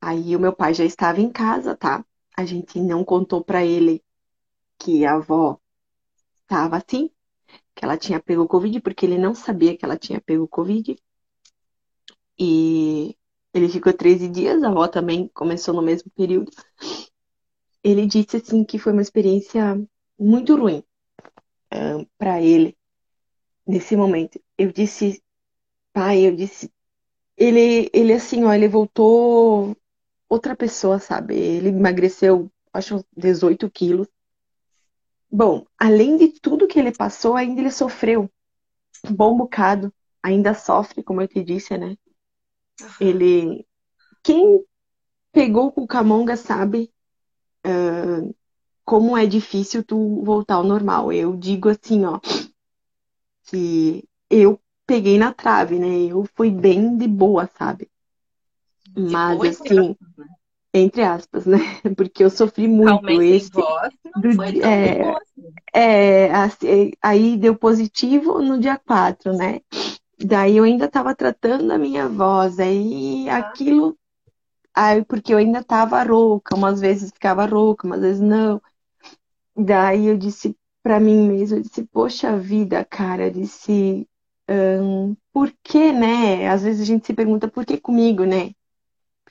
Aí 0.00 0.36
o 0.36 0.40
meu 0.40 0.52
pai 0.52 0.74
já 0.74 0.84
estava 0.84 1.20
em 1.20 1.30
casa, 1.30 1.76
tá? 1.76 2.04
A 2.36 2.44
gente 2.44 2.80
não 2.80 3.04
contou 3.04 3.42
para 3.44 3.64
ele 3.64 4.02
que 4.78 5.04
a 5.04 5.14
avó 5.14 5.58
estava 6.42 6.76
assim, 6.76 7.10
que 7.74 7.84
ela 7.84 7.96
tinha 7.96 8.20
pego 8.20 8.46
Covid, 8.46 8.80
porque 8.80 9.04
ele 9.06 9.18
não 9.18 9.34
sabia 9.34 9.76
que 9.76 9.84
ela 9.84 9.96
tinha 9.98 10.20
pego 10.20 10.46
Covid. 10.48 10.96
E 12.38 13.16
ele 13.52 13.68
ficou 13.68 13.92
13 13.92 14.28
dias, 14.28 14.62
a 14.62 14.68
avó 14.68 14.86
também 14.86 15.28
começou 15.28 15.74
no 15.74 15.82
mesmo 15.82 16.10
período. 16.10 16.50
Ele 17.82 18.06
disse 18.06 18.36
assim 18.36 18.64
que 18.64 18.78
foi 18.78 18.92
uma 18.92 19.02
experiência 19.02 19.80
muito 20.18 20.56
ruim 20.56 20.82
uh, 21.74 22.06
para 22.16 22.40
ele 22.40 22.76
nesse 23.66 23.96
momento. 23.96 24.40
Eu 24.56 24.72
disse, 24.72 25.22
pai, 25.92 26.26
eu 26.26 26.34
disse, 26.34 26.70
ele, 27.36 27.90
ele 27.92 28.12
assim, 28.12 28.44
ó, 28.44 28.52
ele 28.52 28.68
voltou 28.68 29.76
outra 30.28 30.54
pessoa, 30.56 30.98
sabe? 30.98 31.34
Ele 31.36 31.68
emagreceu, 31.68 32.50
acho, 32.72 33.04
18 33.16 33.70
quilos. 33.70 34.08
Bom, 35.30 35.66
além 35.78 36.16
de 36.16 36.40
tudo 36.40 36.66
que 36.66 36.78
ele 36.78 36.92
passou, 36.92 37.34
ainda 37.34 37.60
ele 37.60 37.70
sofreu 37.70 38.30
um 39.04 39.12
bom 39.12 39.36
bocado. 39.36 39.92
Ainda 40.22 40.54
sofre, 40.54 41.02
como 41.02 41.20
eu 41.22 41.28
te 41.28 41.42
disse, 41.42 41.76
né? 41.78 41.96
Uhum. 42.80 42.88
Ele. 43.00 43.66
Quem 44.22 44.64
pegou 45.32 45.72
o 45.76 45.86
Camonga 45.86 46.36
sabe 46.36 46.92
uh, 47.66 48.34
como 48.84 49.16
é 49.16 49.26
difícil 49.26 49.84
tu 49.84 50.22
voltar 50.24 50.56
ao 50.56 50.64
normal. 50.64 51.12
Eu 51.12 51.36
digo 51.36 51.68
assim, 51.68 52.04
ó, 52.04 52.18
que 53.44 54.04
eu 54.28 54.60
peguei 54.86 55.18
na 55.18 55.32
trave, 55.32 55.78
né? 55.78 56.10
Eu 56.10 56.26
fui 56.34 56.50
bem 56.50 56.96
de 56.96 57.06
boa, 57.06 57.46
sabe? 57.46 57.90
Mas 58.96 59.60
assim. 59.60 59.96
Né? 60.16 60.26
entre 60.72 61.02
aspas, 61.02 61.46
né? 61.46 61.58
Porque 61.96 62.22
eu 62.22 62.30
sofri 62.30 62.68
muito 62.68 63.04
Realmente 63.06 63.36
esse 63.36 63.50
voz 63.50 63.92
do, 64.20 64.32
foi 64.34 64.58
é, 64.60 65.02
bom 65.02 65.16
assim. 65.16 65.52
é, 65.72 66.30
assim, 66.32 66.92
aí 67.02 67.36
deu 67.36 67.56
positivo 67.56 68.40
no 68.40 68.58
dia 68.58 68.78
4, 68.78 69.32
né? 69.32 69.60
Daí 70.18 70.56
eu 70.56 70.64
ainda 70.64 70.86
estava 70.86 71.14
tratando 71.14 71.70
a 71.70 71.78
minha 71.78 72.08
voz, 72.08 72.58
aí 72.58 73.28
aquilo, 73.28 73.96
aí, 74.74 75.04
porque 75.04 75.32
eu 75.32 75.38
ainda 75.38 75.60
estava 75.60 76.02
rouca, 76.02 76.56
umas 76.56 76.80
vezes 76.80 77.12
ficava 77.12 77.46
rouca, 77.46 77.86
umas 77.86 78.00
vezes 78.00 78.20
não. 78.20 78.60
Daí 79.56 80.06
eu 80.06 80.16
disse 80.16 80.56
para 80.82 80.98
mim 80.98 81.28
mesma, 81.28 81.58
eu 81.58 81.62
disse, 81.62 81.84
poxa 81.84 82.36
vida, 82.36 82.84
cara, 82.84 83.26
eu 83.26 83.30
disse, 83.30 84.08
hum, 84.48 85.16
por 85.32 85.52
que, 85.62 85.92
né? 85.92 86.48
Às 86.48 86.62
vezes 86.62 86.82
a 86.82 86.84
gente 86.84 87.06
se 87.06 87.14
pergunta 87.14 87.46
por 87.46 87.64
que 87.64 87.78
comigo, 87.78 88.24
né? 88.24 88.52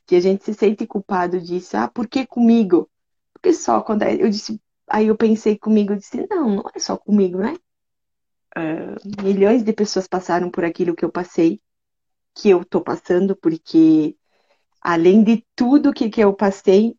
Porque 0.07 0.15
a 0.15 0.21
gente 0.21 0.45
se 0.45 0.53
sente 0.53 0.87
culpado 0.87 1.37
disso. 1.41 1.75
Ah, 1.75 1.89
por 1.89 2.07
que 2.07 2.25
comigo? 2.25 2.89
Porque 3.33 3.51
só 3.51 3.81
quando 3.81 4.03
eu 4.03 4.29
disse, 4.29 4.57
aí 4.87 5.07
eu 5.07 5.17
pensei 5.17 5.57
comigo, 5.57 5.91
eu 5.91 5.97
disse, 5.97 6.25
não, 6.29 6.55
não 6.55 6.63
é 6.73 6.79
só 6.79 6.95
comigo, 6.95 7.39
né? 7.39 7.57
Uh, 8.57 9.21
milhões 9.21 9.63
de 9.65 9.73
pessoas 9.73 10.07
passaram 10.07 10.49
por 10.49 10.63
aquilo 10.63 10.95
que 10.95 11.03
eu 11.03 11.11
passei, 11.11 11.59
que 12.33 12.49
eu 12.49 12.63
tô 12.63 12.79
passando, 12.79 13.35
porque 13.35 14.15
além 14.79 15.25
de 15.25 15.45
tudo 15.53 15.93
que, 15.93 16.09
que 16.09 16.21
eu 16.21 16.33
passei, 16.33 16.91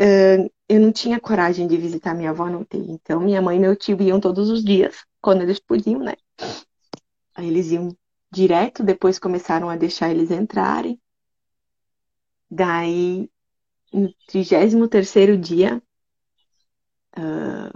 uh, 0.00 0.50
eu 0.68 0.80
não 0.80 0.90
tinha 0.90 1.20
coragem 1.20 1.68
de 1.68 1.76
visitar 1.76 2.12
minha 2.12 2.30
avó, 2.30 2.50
não 2.50 2.64
tem. 2.64 2.90
Então, 2.90 3.20
minha 3.20 3.40
mãe 3.40 3.56
e 3.56 3.60
meu 3.60 3.76
tio 3.76 4.02
iam 4.02 4.18
todos 4.18 4.50
os 4.50 4.64
dias, 4.64 5.04
quando 5.20 5.42
eles 5.42 5.60
podiam, 5.60 6.00
né? 6.00 6.14
Aí 7.36 7.46
eles 7.46 7.70
iam 7.70 7.96
direto, 8.32 8.82
depois 8.82 9.20
começaram 9.20 9.70
a 9.70 9.76
deixar 9.76 10.10
eles 10.10 10.32
entrarem. 10.32 11.00
Daí, 12.54 13.30
no 13.94 14.12
33 14.26 15.40
dia, 15.40 15.82
uh, 17.16 17.72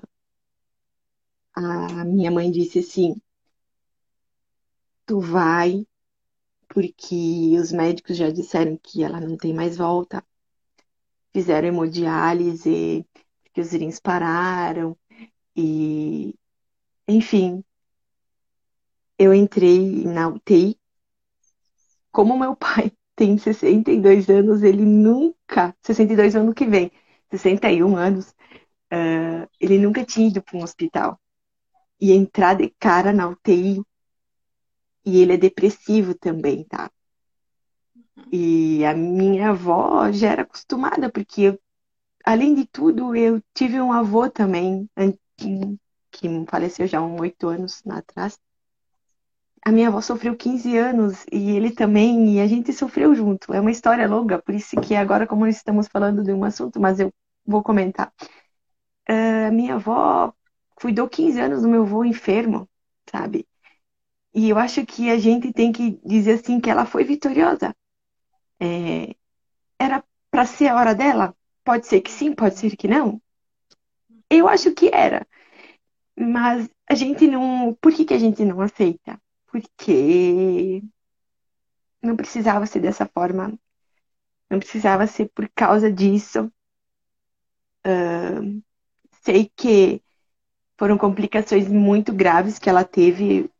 a 1.54 2.04
minha 2.04 2.30
mãe 2.30 2.50
disse 2.50 2.80
assim: 2.80 3.14
Tu 5.06 5.18
vai, 5.18 5.86
porque 6.68 7.58
os 7.58 7.72
médicos 7.72 8.18
já 8.18 8.30
disseram 8.30 8.76
que 8.76 9.02
ela 9.02 9.18
não 9.18 9.38
tem 9.38 9.54
mais 9.54 9.78
volta. 9.78 10.22
Fizeram 11.32 11.68
hemodiálise, 11.68 13.06
que 13.54 13.60
os 13.62 13.72
rins 13.72 13.98
pararam, 13.98 14.94
e 15.56 16.34
enfim, 17.08 17.64
eu 19.18 19.32
entrei 19.32 20.04
na 20.04 20.28
UTI. 20.28 20.78
Como 22.12 22.38
meu 22.38 22.54
pai 22.54 22.95
tem 23.16 23.38
62 23.38 24.28
anos, 24.28 24.62
ele 24.62 24.84
nunca, 24.84 25.74
62 25.82 26.36
anos 26.36 26.54
que 26.54 26.66
vem, 26.66 26.92
61 27.30 27.96
anos, 27.96 28.28
uh, 28.92 29.48
ele 29.58 29.78
nunca 29.78 30.04
tinha 30.04 30.28
ido 30.28 30.42
para 30.42 30.58
um 30.58 30.62
hospital. 30.62 31.18
E 31.98 32.12
entrar 32.12 32.54
de 32.54 32.68
cara 32.78 33.12
na 33.14 33.26
UTI, 33.26 33.82
e 35.04 35.18
ele 35.18 35.32
é 35.32 35.36
depressivo 35.38 36.14
também, 36.14 36.64
tá? 36.64 36.90
E 38.30 38.84
a 38.84 38.94
minha 38.94 39.50
avó 39.50 40.12
já 40.12 40.32
era 40.32 40.42
acostumada, 40.42 41.10
porque 41.10 41.42
eu, 41.42 41.60
além 42.24 42.54
de 42.54 42.66
tudo, 42.66 43.16
eu 43.16 43.42
tive 43.54 43.80
um 43.80 43.92
avô 43.92 44.28
também, 44.28 44.90
que 46.10 46.28
faleceu 46.50 46.86
já 46.86 46.98
há 46.98 47.06
oito 47.06 47.48
anos 47.48 47.82
atrás 47.86 48.38
a 49.66 49.72
minha 49.72 49.88
avó 49.88 50.00
sofreu 50.00 50.36
15 50.36 50.78
anos 50.78 51.26
e 51.32 51.50
ele 51.50 51.72
também, 51.72 52.36
e 52.36 52.40
a 52.40 52.46
gente 52.46 52.72
sofreu 52.72 53.12
junto. 53.16 53.52
É 53.52 53.60
uma 53.60 53.72
história 53.72 54.06
longa, 54.06 54.40
por 54.40 54.54
isso 54.54 54.80
que 54.80 54.94
agora, 54.94 55.26
como 55.26 55.44
estamos 55.44 55.88
falando 55.88 56.22
de 56.22 56.32
um 56.32 56.44
assunto, 56.44 56.80
mas 56.80 57.00
eu 57.00 57.12
vou 57.44 57.64
comentar. 57.64 58.12
Uh, 59.10 59.52
minha 59.52 59.74
avó 59.74 60.32
cuidou 60.76 61.08
15 61.08 61.40
anos 61.40 61.62
do 61.62 61.68
meu 61.68 61.82
avô 61.82 62.04
enfermo, 62.04 62.68
sabe? 63.10 63.44
E 64.32 64.48
eu 64.50 64.56
acho 64.56 64.86
que 64.86 65.10
a 65.10 65.18
gente 65.18 65.52
tem 65.52 65.72
que 65.72 66.00
dizer 66.04 66.34
assim 66.34 66.60
que 66.60 66.70
ela 66.70 66.86
foi 66.86 67.02
vitoriosa. 67.02 67.74
É, 68.60 69.16
era 69.80 70.04
para 70.30 70.46
ser 70.46 70.68
a 70.68 70.76
hora 70.76 70.94
dela? 70.94 71.34
Pode 71.64 71.88
ser 71.88 72.02
que 72.02 72.12
sim, 72.12 72.32
pode 72.32 72.56
ser 72.56 72.76
que 72.76 72.86
não. 72.86 73.20
Eu 74.30 74.48
acho 74.48 74.72
que 74.74 74.90
era. 74.94 75.26
Mas 76.16 76.68
a 76.88 76.94
gente 76.94 77.26
não. 77.26 77.76
Por 77.80 77.92
que, 77.92 78.04
que 78.04 78.14
a 78.14 78.18
gente 78.18 78.44
não 78.44 78.60
aceita? 78.60 79.20
Porque 79.56 80.82
não 82.02 82.14
precisava 82.14 82.66
ser 82.66 82.80
dessa 82.80 83.06
forma, 83.06 83.58
não 84.50 84.58
precisava 84.58 85.06
ser 85.06 85.30
por 85.34 85.48
causa 85.54 85.90
disso. 85.90 86.52
Uh, 87.86 88.62
sei 89.22 89.50
que 89.56 90.02
foram 90.76 90.98
complicações 90.98 91.68
muito 91.68 92.12
graves 92.12 92.58
que 92.58 92.68
ela 92.68 92.84
teve. 92.84 93.50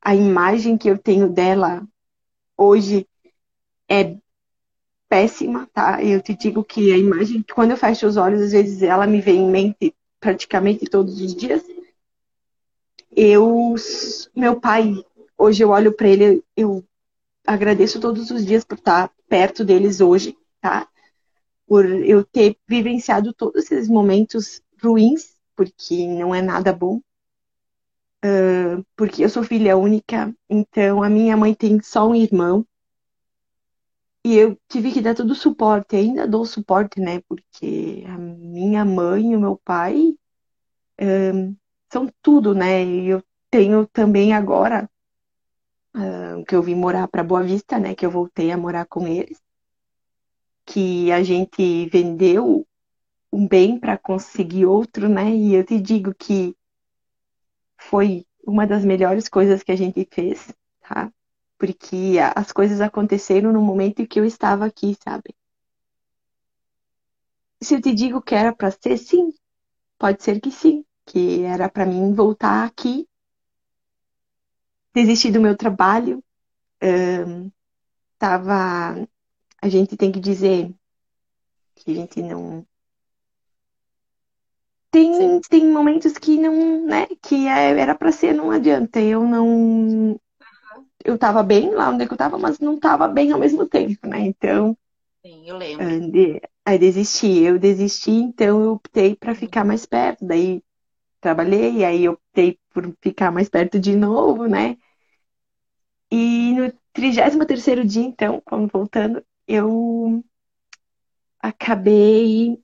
A 0.00 0.14
imagem 0.14 0.78
que 0.78 0.88
eu 0.88 0.96
tenho 0.96 1.28
dela 1.28 1.86
hoje 2.56 3.06
é 3.86 4.16
péssima, 5.10 5.68
tá? 5.74 6.02
Eu 6.02 6.22
te 6.22 6.34
digo 6.34 6.64
que 6.64 6.90
a 6.90 6.96
imagem, 6.96 7.44
quando 7.54 7.72
eu 7.72 7.76
fecho 7.76 8.06
os 8.06 8.16
olhos, 8.16 8.40
às 8.40 8.52
vezes 8.52 8.82
ela 8.82 9.06
me 9.06 9.20
vem 9.20 9.42
em 9.42 9.50
mente 9.50 9.94
praticamente 10.18 10.86
todos 10.86 11.20
os 11.20 11.34
dias. 11.34 11.62
Eu, 13.14 13.74
meu 14.34 14.58
pai 14.60 15.04
Hoje 15.36 15.62
eu 15.62 15.70
olho 15.70 15.92
para 15.92 16.08
ele, 16.08 16.42
eu 16.56 16.84
agradeço 17.46 18.00
todos 18.00 18.30
os 18.30 18.44
dias 18.44 18.64
por 18.64 18.78
estar 18.78 19.10
perto 19.28 19.64
deles 19.64 20.00
hoje, 20.00 20.36
tá? 20.60 20.88
Por 21.66 21.84
eu 21.86 22.24
ter 22.24 22.56
vivenciado 22.68 23.32
todos 23.32 23.64
esses 23.64 23.88
momentos 23.88 24.62
ruins, 24.82 25.36
porque 25.56 26.06
não 26.06 26.34
é 26.34 26.40
nada 26.40 26.72
bom. 26.72 27.00
Uh, 28.24 28.84
porque 28.96 29.22
eu 29.22 29.28
sou 29.28 29.42
filha 29.42 29.76
única, 29.76 30.34
então 30.48 31.02
a 31.02 31.10
minha 31.10 31.36
mãe 31.36 31.54
tem 31.54 31.80
só 31.82 32.08
um 32.08 32.14
irmão. 32.14 32.66
E 34.24 34.36
eu 34.36 34.58
tive 34.68 34.90
que 34.90 35.02
dar 35.02 35.14
todo 35.14 35.32
o 35.32 35.34
suporte, 35.34 35.96
ainda 35.96 36.26
dou 36.26 36.46
suporte, 36.46 36.98
né? 36.98 37.20
Porque 37.28 38.04
a 38.06 38.16
minha 38.16 38.82
mãe 38.84 39.32
e 39.32 39.36
o 39.36 39.40
meu 39.40 39.60
pai 39.62 40.16
um, 40.98 41.54
são 41.92 42.08
tudo, 42.22 42.54
né? 42.54 42.82
E 42.82 43.08
eu 43.08 43.22
tenho 43.50 43.86
também 43.86 44.32
agora 44.32 44.88
que 46.46 46.54
eu 46.54 46.62
vim 46.62 46.74
morar 46.74 47.06
para 47.08 47.22
Boa 47.22 47.42
Vista, 47.42 47.78
né? 47.78 47.94
Que 47.94 48.04
eu 48.04 48.10
voltei 48.10 48.50
a 48.50 48.56
morar 48.56 48.86
com 48.86 49.06
eles. 49.06 49.40
Que 50.66 51.12
a 51.12 51.22
gente 51.22 51.86
vendeu 51.86 52.66
um 53.32 53.46
bem 53.46 53.78
para 53.78 53.96
conseguir 53.98 54.66
outro, 54.66 55.08
né? 55.08 55.30
E 55.30 55.54
eu 55.54 55.64
te 55.64 55.80
digo 55.80 56.14
que 56.14 56.56
foi 57.78 58.26
uma 58.46 58.66
das 58.66 58.84
melhores 58.84 59.28
coisas 59.28 59.62
que 59.62 59.72
a 59.72 59.76
gente 59.76 60.06
fez, 60.10 60.52
tá? 60.80 61.12
Porque 61.58 62.16
as 62.34 62.52
coisas 62.52 62.80
aconteceram 62.80 63.52
no 63.52 63.62
momento 63.62 64.02
em 64.02 64.06
que 64.06 64.18
eu 64.18 64.24
estava 64.24 64.64
aqui, 64.66 64.96
sabe? 65.02 65.34
Se 67.60 67.74
eu 67.74 67.80
te 67.80 67.94
digo 67.94 68.20
que 68.20 68.34
era 68.34 68.52
para 68.54 68.70
ser, 68.70 68.98
sim, 68.98 69.32
pode 69.98 70.22
ser 70.22 70.40
que 70.40 70.50
sim, 70.50 70.84
que 71.06 71.42
era 71.42 71.68
para 71.68 71.86
mim 71.86 72.12
voltar 72.12 72.64
aqui 72.64 73.08
desisti 74.94 75.30
do 75.30 75.40
meu 75.40 75.56
trabalho. 75.56 76.22
Um, 76.82 77.50
tava. 78.18 79.08
A 79.62 79.68
gente 79.68 79.96
tem 79.96 80.12
que 80.12 80.20
dizer 80.20 80.74
que 81.76 81.90
a 81.92 81.94
gente 81.94 82.22
não. 82.22 82.66
Tem, 84.90 85.40
tem 85.40 85.66
momentos 85.70 86.16
que 86.18 86.38
não, 86.38 86.86
né? 86.86 87.06
Que 87.20 87.48
é, 87.48 87.78
era 87.78 87.94
para 87.96 88.12
ser, 88.12 88.32
não 88.32 88.50
adianta. 88.50 89.00
Eu 89.00 89.24
não. 89.26 90.18
Eu 91.04 91.18
tava 91.18 91.42
bem 91.42 91.70
lá 91.74 91.90
onde 91.90 92.04
eu 92.04 92.16
tava, 92.16 92.38
mas 92.38 92.58
não 92.60 92.78
tava 92.78 93.08
bem 93.08 93.32
ao 93.32 93.38
mesmo 93.38 93.66
tempo, 93.66 94.06
né? 94.06 94.20
Então. 94.20 94.76
Sim, 95.24 95.48
eu 95.48 95.56
lembro. 95.58 95.84
Aí 96.64 96.78
desisti. 96.78 97.42
Eu 97.42 97.58
desisti, 97.58 98.10
então 98.10 98.62
eu 98.62 98.72
optei 98.72 99.16
para 99.16 99.34
ficar 99.34 99.64
mais 99.64 99.84
perto. 99.84 100.24
Daí 100.24 100.62
trabalhei, 101.20 101.84
aí 101.84 102.08
optei 102.08 102.58
por 102.72 102.94
ficar 103.02 103.30
mais 103.32 103.48
perto 103.48 103.78
de 103.78 103.96
novo, 103.96 104.46
né? 104.46 104.76
E 106.16 106.52
no 106.52 106.72
33 106.92 107.90
dia, 107.90 108.04
então, 108.04 108.40
voltando, 108.72 109.20
eu 109.48 110.24
acabei 111.40 112.56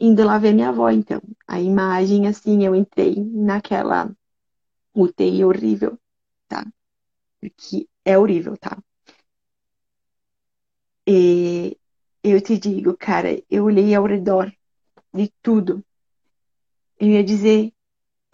indo 0.00 0.24
lá 0.24 0.38
ver 0.38 0.54
minha 0.54 0.70
avó, 0.70 0.88
então. 0.88 1.20
A 1.46 1.60
imagem, 1.60 2.26
assim, 2.26 2.64
eu 2.64 2.74
entrei 2.74 3.16
naquela 3.16 4.10
UTI 4.94 5.44
horrível, 5.44 5.98
tá? 6.48 6.66
Porque 7.38 7.86
é 8.02 8.16
horrível, 8.18 8.56
tá? 8.56 8.78
E 11.06 11.76
eu 12.22 12.40
te 12.40 12.56
digo, 12.56 12.96
cara, 12.96 13.42
eu 13.50 13.66
olhei 13.66 13.94
ao 13.94 14.06
redor 14.06 14.50
de 15.12 15.30
tudo. 15.42 15.84
Eu 16.98 17.08
ia 17.08 17.22
dizer, 17.22 17.74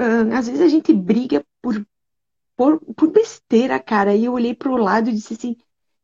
uh, 0.00 0.32
às 0.32 0.46
vezes 0.46 0.60
a 0.60 0.68
gente 0.68 0.92
briga 0.92 1.44
por 1.60 1.84
por, 2.62 2.78
por 2.94 3.10
besteira, 3.10 3.80
cara. 3.80 4.14
E 4.14 4.24
eu 4.24 4.32
olhei 4.32 4.54
pro 4.54 4.76
lado 4.76 5.10
e 5.10 5.12
disse 5.12 5.34
assim, 5.34 5.56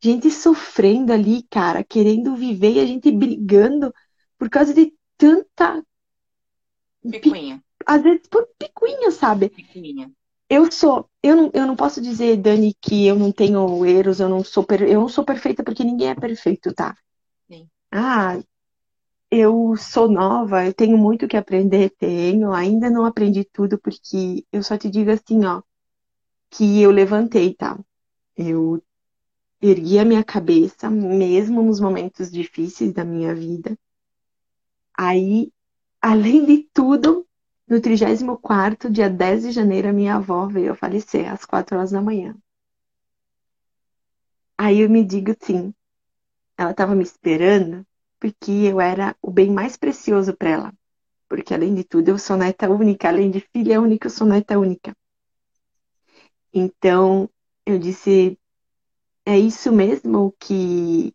gente 0.02 0.28
sofrendo 0.28 1.12
ali, 1.12 1.44
cara, 1.44 1.84
querendo 1.84 2.34
viver 2.34 2.72
e 2.72 2.80
a 2.80 2.86
gente 2.86 3.12
brigando 3.12 3.94
por 4.36 4.50
causa 4.50 4.74
de 4.74 4.92
tanta. 5.16 5.80
Picuinha. 7.08 7.62
Às 7.86 8.02
vezes 8.02 8.26
por 8.28 8.48
picuinha, 8.58 9.12
sabe? 9.12 9.50
Picuinha. 9.50 10.10
Eu 10.50 10.70
sou. 10.72 11.08
Eu 11.22 11.36
não, 11.36 11.50
eu 11.54 11.64
não 11.64 11.76
posso 11.76 12.00
dizer, 12.00 12.36
Dani, 12.38 12.74
que 12.82 13.06
eu 13.06 13.14
não 13.14 13.30
tenho 13.30 13.86
erros, 13.86 14.18
eu 14.18 14.28
não 14.28 14.42
sou, 14.42 14.64
per, 14.64 14.82
eu 14.82 15.00
não 15.00 15.08
sou 15.08 15.24
perfeita, 15.24 15.62
porque 15.62 15.84
ninguém 15.84 16.08
é 16.08 16.14
perfeito, 16.14 16.74
tá? 16.74 16.96
Sim. 17.48 17.68
Ah, 17.92 18.40
eu 19.30 19.76
sou 19.76 20.08
nova, 20.08 20.66
eu 20.66 20.74
tenho 20.74 20.98
muito 20.98 21.28
que 21.28 21.36
aprender, 21.36 21.90
tenho, 21.98 22.52
ainda 22.52 22.90
não 22.90 23.04
aprendi 23.04 23.44
tudo, 23.44 23.78
porque 23.78 24.44
eu 24.50 24.62
só 24.62 24.76
te 24.76 24.90
digo 24.90 25.10
assim, 25.10 25.44
ó, 25.44 25.62
que 26.50 26.80
eu 26.82 26.90
levantei, 26.90 27.54
tá? 27.54 27.78
Eu 28.36 28.82
ergui 29.60 29.98
a 29.98 30.04
minha 30.04 30.24
cabeça, 30.24 30.90
mesmo 30.90 31.62
nos 31.62 31.80
momentos 31.80 32.30
difíceis 32.30 32.92
da 32.92 33.04
minha 33.04 33.34
vida. 33.34 33.76
Aí, 34.96 35.52
além 36.00 36.44
de 36.44 36.68
tudo, 36.72 37.26
no 37.68 37.80
34 37.80 38.90
dia 38.90 39.08
10 39.08 39.42
de 39.42 39.52
janeiro, 39.52 39.88
a 39.88 39.92
minha 39.92 40.16
avó 40.16 40.46
veio 40.46 40.72
a 40.72 40.76
falecer 40.76 41.30
às 41.30 41.44
4 41.44 41.76
horas 41.76 41.90
da 41.90 42.00
manhã. 42.00 42.34
Aí 44.56 44.80
eu 44.80 44.90
me 44.90 45.04
digo 45.04 45.32
assim, 45.40 45.72
ela 46.56 46.72
estava 46.72 46.94
me 46.94 47.02
esperando 47.04 47.86
porque 48.18 48.50
eu 48.50 48.80
era 48.80 49.14
o 49.22 49.30
bem 49.30 49.50
mais 49.50 49.76
precioso 49.76 50.36
para 50.36 50.50
ela. 50.50 50.72
Porque 51.28 51.54
além 51.54 51.74
de 51.74 51.84
tudo, 51.84 52.08
eu 52.08 52.18
sou 52.18 52.36
neta 52.36 52.68
única, 52.68 53.08
além 53.08 53.30
de 53.30 53.40
filha 53.40 53.80
única, 53.80 54.06
eu 54.06 54.10
sou 54.10 54.26
neta 54.26 54.58
única. 54.58 54.96
Então, 56.52 57.28
eu 57.66 57.78
disse, 57.78 58.38
é 59.26 59.38
isso 59.38 59.72
mesmo 59.72 60.34
que 60.40 61.14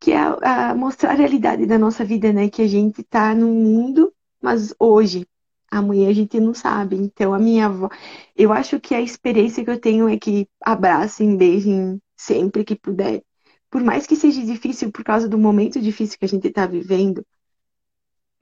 que 0.00 0.12
é 0.12 0.18
a, 0.18 0.70
a 0.70 0.74
mostrar 0.74 1.10
a 1.12 1.14
realidade 1.14 1.66
da 1.66 1.78
nossa 1.78 2.04
vida, 2.04 2.32
né? 2.32 2.48
Que 2.48 2.62
a 2.62 2.68
gente 2.68 3.02
tá 3.02 3.34
no 3.34 3.48
mundo, 3.48 4.12
mas 4.40 4.74
hoje, 4.78 5.26
amanhã 5.70 6.08
a 6.10 6.12
gente 6.12 6.38
não 6.40 6.54
sabe. 6.54 6.96
Então, 6.96 7.34
a 7.34 7.38
minha 7.38 7.66
avó, 7.66 7.88
eu 8.36 8.52
acho 8.52 8.80
que 8.80 8.94
a 8.94 9.00
experiência 9.00 9.64
que 9.64 9.70
eu 9.70 9.80
tenho 9.80 10.08
é 10.08 10.16
que 10.18 10.48
abracem, 10.60 11.36
beijem 11.36 12.00
sempre 12.16 12.64
que 12.64 12.76
puder. 12.76 13.22
Por 13.70 13.82
mais 13.82 14.06
que 14.06 14.16
seja 14.16 14.42
difícil 14.44 14.90
por 14.92 15.04
causa 15.04 15.28
do 15.28 15.38
momento 15.38 15.80
difícil 15.80 16.18
que 16.18 16.24
a 16.24 16.28
gente 16.28 16.48
está 16.48 16.66
vivendo, 16.66 17.24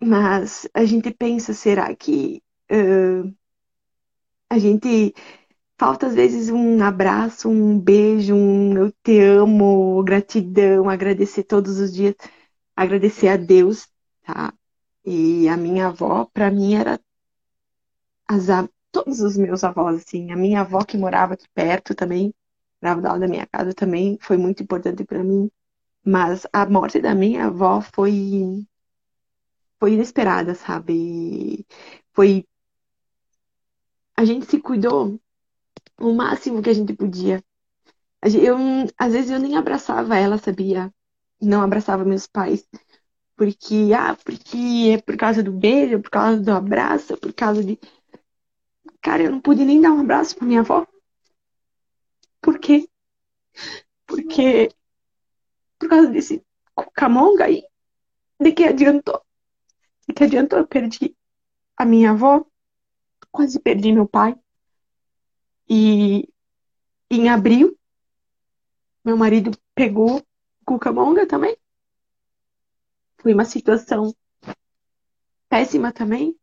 mas 0.03 0.69
a 0.75 0.85
gente 0.85 1.11
pensa, 1.13 1.53
será 1.55 1.95
que 1.95 2.43
uh, 2.71 3.35
a 4.51 4.59
gente 4.59 5.15
falta 5.79 6.07
às 6.07 6.15
vezes 6.15 6.49
um 6.51 6.83
abraço, 6.83 7.49
um 7.49 7.79
beijo, 7.81 8.35
um 8.35 8.77
eu 8.79 8.93
te 9.05 9.21
amo, 9.21 10.03
gratidão, 10.05 10.89
agradecer 10.91 11.45
todos 11.45 11.79
os 11.81 11.93
dias, 11.95 12.15
agradecer 12.77 13.29
a 13.29 13.37
Deus, 13.37 13.89
tá? 14.25 14.55
E 15.05 15.49
a 15.49 15.57
minha 15.57 15.89
avó, 15.89 16.27
para 16.27 16.51
mim, 16.51 16.75
era 16.75 17.01
as, 18.29 18.47
todos 18.93 19.21
os 19.21 19.37
meus 19.37 19.65
avós, 19.65 19.97
assim. 20.03 20.31
A 20.33 20.37
minha 20.37 20.61
avó 20.61 20.85
que 20.85 20.97
morava 20.97 21.35
aqui 21.35 21.47
perto 21.55 21.95
também, 21.95 22.35
morava 22.83 23.01
do 23.01 23.09
lado 23.09 23.21
da 23.21 23.29
minha 23.29 23.47
casa 23.47 23.75
também, 23.75 24.19
foi 24.21 24.37
muito 24.37 24.63
importante 24.63 25.05
para 25.05 25.23
mim. 25.25 25.51
Mas 26.05 26.47
a 26.53 26.67
morte 26.67 27.01
da 27.01 27.15
minha 27.15 27.47
avó 27.47 27.81
foi 27.81 28.67
foi 29.79 29.93
inesperada, 29.95 30.55
sabe? 30.55 31.67
Foi 32.13 32.47
a 34.17 34.25
gente 34.25 34.47
se 34.47 34.61
cuidou 34.61 35.21
o 36.01 36.13
máximo 36.15 36.63
que 36.63 36.71
a 36.71 36.75
gente 36.75 36.95
podia. 36.95 37.43
Eu, 38.23 38.57
às 38.99 39.13
vezes 39.13 39.31
eu 39.31 39.39
nem 39.39 39.57
abraçava 39.57 40.17
ela, 40.17 40.39
sabia? 40.39 40.93
Não 41.41 41.63
abraçava 41.63 42.05
meus 42.05 42.27
pais. 42.27 42.67
Porque, 43.37 43.93
ah, 43.95 44.17
porque 44.17 44.95
é 44.95 45.03
por 45.03 45.17
causa 45.17 45.43
do 45.43 45.53
beijo, 45.53 46.01
por 46.01 46.11
causa 46.11 46.41
do 46.41 46.51
abraço, 46.53 47.17
por 47.19 47.33
causa 47.35 47.63
de. 47.63 47.79
Cara, 49.01 49.23
eu 49.23 49.31
não 49.31 49.41
pude 49.41 49.65
nem 49.65 49.81
dar 49.81 49.93
um 49.93 50.01
abraço 50.01 50.37
pra 50.37 50.47
minha 50.47 50.61
avó. 50.61 50.87
Por 52.41 52.59
quê? 52.59 52.89
Porque. 54.07 54.71
Por 55.79 55.89
causa 55.89 56.09
desse 56.09 56.43
camonga 56.95 57.45
aí. 57.45 57.63
De 58.41 58.53
que 58.53 58.65
adiantou? 58.65 59.23
De 60.09 60.15
que 60.15 60.25
adiantou? 60.25 60.59
Eu 60.61 60.67
perdi 60.67 61.15
a 61.77 61.85
minha 61.85 62.13
avó. 62.13 62.45
Quase 63.37 63.61
perdi 63.61 63.93
meu 63.93 64.09
pai. 64.09 64.35
E 65.69 66.27
em 67.11 67.29
abril, 67.29 67.79
meu 69.05 69.15
marido 69.15 69.51
pegou 69.75 70.27
cucamonga 70.65 71.27
também. 71.27 71.55
Foi 73.19 73.35
uma 73.35 73.45
situação 73.45 74.17
péssima 75.51 75.93
também. 75.93 76.35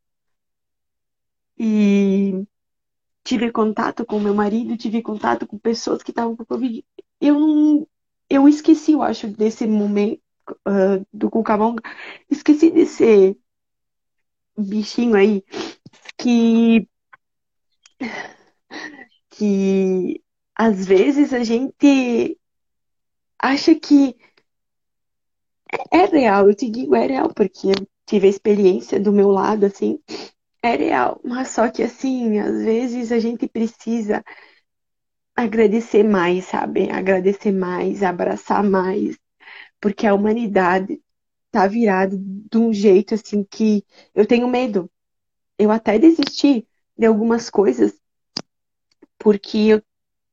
E 1.58 2.46
tive 3.24 3.52
contato 3.52 4.06
com 4.06 4.20
meu 4.20 4.36
marido, 4.36 4.78
tive 4.78 5.02
contato 5.02 5.48
com 5.48 5.58
pessoas 5.58 6.04
que 6.04 6.12
estavam 6.12 6.36
com 6.36 6.46
Covid. 6.46 6.86
Eu. 7.20 7.90
Eu 8.30 8.48
esqueci, 8.48 8.92
eu 8.92 9.02
acho, 9.02 9.28
desse 9.28 9.66
momento 9.66 10.22
uh, 10.68 11.06
do 11.12 11.30
cucamonga. 11.30 11.82
Esqueci 12.30 12.70
desse 12.70 13.36
bichinho 14.56 15.16
aí 15.16 15.44
que 16.24 16.88
que 19.30 20.22
às 20.56 20.86
vezes 20.86 21.34
a 21.34 21.44
gente 21.44 22.38
acha 23.40 23.76
que 23.76 24.16
é 25.92 26.06
real, 26.06 26.50
eu 26.50 26.56
te 26.56 26.70
digo 26.70 26.96
é 26.96 27.06
real, 27.08 27.34
porque 27.34 27.68
eu 27.68 27.88
tive 28.06 28.28
a 28.28 28.30
experiência 28.30 29.00
do 29.00 29.12
meu 29.12 29.30
lado, 29.30 29.66
assim, 29.66 30.00
é 30.64 30.76
real, 30.76 31.20
mas 31.24 31.50
só 31.50 31.70
que 31.70 31.84
assim, 31.84 32.40
às 32.40 32.64
vezes 32.64 33.12
a 33.12 33.20
gente 33.20 33.48
precisa 33.48 34.24
agradecer 35.36 36.04
mais, 36.04 36.46
sabe? 36.46 36.90
Agradecer 36.92 37.52
mais, 37.52 38.04
abraçar 38.04 38.64
mais, 38.64 39.18
porque 39.82 40.08
a 40.08 40.14
humanidade 40.16 41.02
tá 41.52 41.68
virada 41.68 42.18
de 42.18 42.58
um 42.58 42.74
jeito 42.74 43.16
assim 43.16 43.44
que 43.46 43.86
eu 44.16 44.28
tenho 44.28 44.48
medo. 44.50 44.92
Eu 45.64 45.72
até 45.72 45.98
desisti 45.98 46.68
de 46.98 47.06
algumas 47.06 47.50
coisas 47.50 47.94
porque 49.18 49.58
eu, 49.58 49.82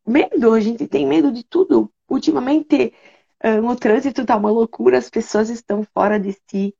medo, 0.05 0.53
a 0.53 0.59
gente 0.59 0.88
tem 0.88 1.07
medo 1.07 1.33
de 1.33 1.45
tudo. 1.45 1.93
Ultimamente, 2.09 2.93
o 3.62 3.77
trânsito 3.77 4.27
tá 4.27 4.37
uma 4.37 4.51
loucura, 4.51 4.99
as 4.99 5.09
pessoas 5.09 5.49
estão 5.49 5.85
fora 5.95 6.19
de 6.19 6.33
si. 6.49 6.75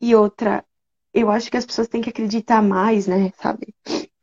E 0.00 0.14
outra, 0.14 0.64
eu 1.12 1.30
acho 1.30 1.50
que 1.50 1.58
as 1.58 1.66
pessoas 1.66 1.86
têm 1.86 2.00
que 2.00 2.08
acreditar 2.08 2.62
mais, 2.62 3.06
né, 3.06 3.30
sabe? 3.36 3.74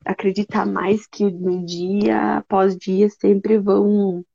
Acreditar 0.04 0.66
mais 0.66 1.06
que 1.06 1.26
no 1.26 1.64
dia 1.64 2.38
após 2.38 2.76
dia 2.76 3.08
sempre 3.12 3.60
vão 3.60 4.26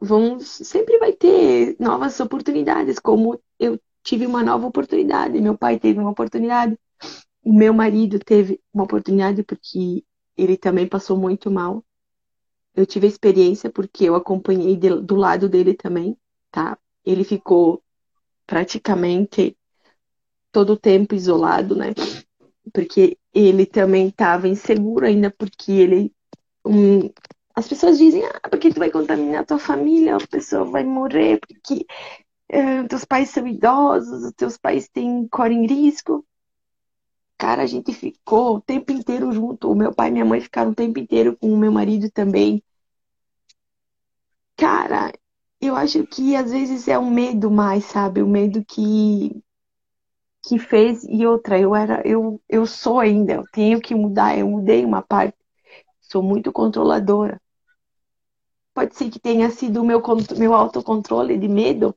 vão 0.00 0.38
sempre 0.38 0.96
vai 0.98 1.12
ter 1.12 1.76
novas 1.80 2.20
oportunidades, 2.20 3.00
como 3.00 3.40
eu 3.58 3.80
tive 4.04 4.26
uma 4.26 4.42
nova 4.44 4.66
oportunidade, 4.66 5.40
meu 5.40 5.56
pai 5.56 5.78
teve 5.78 5.98
uma 5.98 6.10
oportunidade, 6.10 6.78
o 7.42 7.52
meu 7.52 7.74
marido 7.74 8.18
teve 8.18 8.60
uma 8.72 8.84
oportunidade 8.84 9.42
porque 9.42 10.04
ele 10.36 10.56
também 10.56 10.86
passou 10.86 11.16
muito 11.16 11.50
mal. 11.50 11.84
Eu 12.74 12.86
tive 12.86 13.06
a 13.06 13.10
experiência 13.10 13.70
porque 13.70 14.04
eu 14.04 14.14
acompanhei 14.14 14.76
de, 14.76 14.88
do 15.00 15.16
lado 15.16 15.48
dele 15.48 15.74
também, 15.74 16.16
tá? 16.50 16.78
Ele 17.04 17.24
ficou 17.24 17.82
praticamente 18.46 19.56
todo 20.50 20.74
o 20.74 20.78
tempo 20.78 21.14
isolado, 21.14 21.74
né? 21.74 21.94
Porque 22.72 23.18
ele 23.34 23.66
também 23.66 24.08
estava 24.08 24.46
inseguro 24.46 25.06
ainda, 25.06 25.30
porque 25.30 25.72
ele. 25.72 26.14
Um, 26.64 27.10
as 27.54 27.68
pessoas 27.68 27.98
dizem, 27.98 28.24
ah, 28.24 28.48
porque 28.48 28.72
tu 28.72 28.78
vai 28.78 28.90
contaminar 28.90 29.44
tua 29.44 29.58
família, 29.58 30.16
a 30.16 30.26
pessoa 30.26 30.64
vai 30.64 30.84
morrer, 30.84 31.38
porque 31.40 31.84
uh, 32.52 32.88
teus 32.88 33.04
pais 33.04 33.30
são 33.30 33.46
idosos, 33.46 34.24
os 34.24 34.32
teus 34.32 34.56
pais 34.56 34.88
têm 34.88 35.26
cor 35.28 35.50
em 35.50 35.66
risco. 35.66 36.24
Cara, 37.42 37.64
a 37.64 37.66
gente 37.66 37.92
ficou 37.92 38.54
o 38.54 38.60
tempo 38.60 38.92
inteiro 38.92 39.32
junto. 39.32 39.68
O 39.68 39.74
meu 39.74 39.92
pai 39.92 40.10
e 40.10 40.12
minha 40.12 40.24
mãe 40.24 40.40
ficaram 40.40 40.70
o 40.70 40.74
tempo 40.76 41.00
inteiro 41.00 41.36
com 41.36 41.52
o 41.52 41.56
meu 41.56 41.72
marido 41.72 42.08
também. 42.08 42.62
Cara, 44.56 45.12
eu 45.60 45.74
acho 45.74 46.06
que 46.06 46.36
às 46.36 46.52
vezes 46.52 46.86
é 46.86 46.96
o 46.96 47.10
medo 47.10 47.50
mais, 47.50 47.84
sabe? 47.86 48.22
O 48.22 48.28
medo 48.28 48.64
que 48.64 49.42
que 50.44 50.56
fez 50.56 51.02
e 51.02 51.26
outra, 51.26 51.58
eu 51.58 51.74
era 51.74 52.00
eu 52.06 52.40
eu 52.48 52.64
sou 52.64 53.00
ainda, 53.00 53.32
eu 53.32 53.44
tenho 53.52 53.80
que 53.80 53.92
mudar, 53.92 54.38
eu 54.38 54.48
mudei 54.48 54.84
uma 54.84 55.02
parte. 55.02 55.36
Sou 56.00 56.22
muito 56.22 56.52
controladora. 56.52 57.42
Pode 58.72 58.94
ser 58.94 59.10
que 59.10 59.18
tenha 59.18 59.50
sido 59.50 59.82
o 59.82 59.84
meu 59.84 60.00
meu 60.38 60.54
autocontrole 60.54 61.36
de 61.36 61.48
medo 61.48 61.92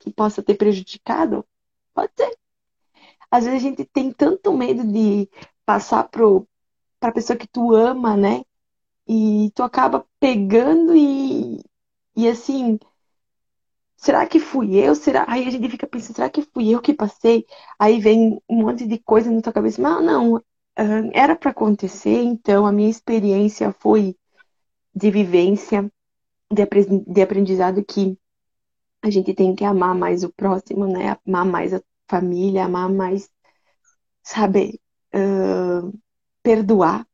que 0.00 0.12
possa 0.12 0.42
ter 0.42 0.56
prejudicado. 0.56 1.46
Pode 1.94 2.10
ser 2.16 2.36
às 3.30 3.44
vezes 3.44 3.60
a 3.60 3.62
gente 3.62 3.84
tem 3.84 4.12
tanto 4.12 4.52
medo 4.52 4.84
de 4.84 5.28
passar 5.64 6.04
pro 6.08 6.46
para 6.98 7.12
pessoa 7.12 7.36
que 7.36 7.48
tu 7.48 7.74
ama, 7.74 8.16
né? 8.16 8.42
E 9.08 9.50
tu 9.54 9.62
acaba 9.62 10.06
pegando 10.20 10.94
e 10.96 11.60
e 12.16 12.28
assim 12.28 12.78
será 13.96 14.26
que 14.26 14.40
fui 14.40 14.76
eu? 14.76 14.94
Será? 14.94 15.24
Aí 15.28 15.46
a 15.46 15.50
gente 15.50 15.68
fica 15.68 15.86
pensando, 15.86 16.16
será 16.16 16.30
que 16.30 16.42
fui 16.42 16.70
eu 16.74 16.80
que 16.80 16.94
passei? 16.94 17.46
Aí 17.78 18.00
vem 18.00 18.40
um 18.48 18.62
monte 18.62 18.86
de 18.86 18.98
coisa 18.98 19.30
na 19.30 19.42
tua 19.42 19.52
cabeça, 19.52 19.80
mas 19.80 20.04
não, 20.04 20.42
era 21.12 21.36
para 21.36 21.50
acontecer, 21.50 22.22
então 22.22 22.66
a 22.66 22.72
minha 22.72 22.88
experiência 22.88 23.72
foi 23.78 24.16
de 24.94 25.10
vivência, 25.10 25.90
de 26.50 27.22
aprendizado 27.22 27.84
que 27.84 28.18
a 29.02 29.10
gente 29.10 29.34
tem 29.34 29.54
que 29.54 29.64
amar 29.64 29.94
mais 29.94 30.24
o 30.24 30.32
próximo, 30.32 30.86
né? 30.86 31.16
Amar 31.26 31.46
mais 31.46 31.72
a 31.72 31.82
família, 32.10 32.64
amar 32.64 32.90
mais, 32.90 33.30
sabe, 34.22 34.80
uh, 35.14 35.98
perdoar, 36.42 37.06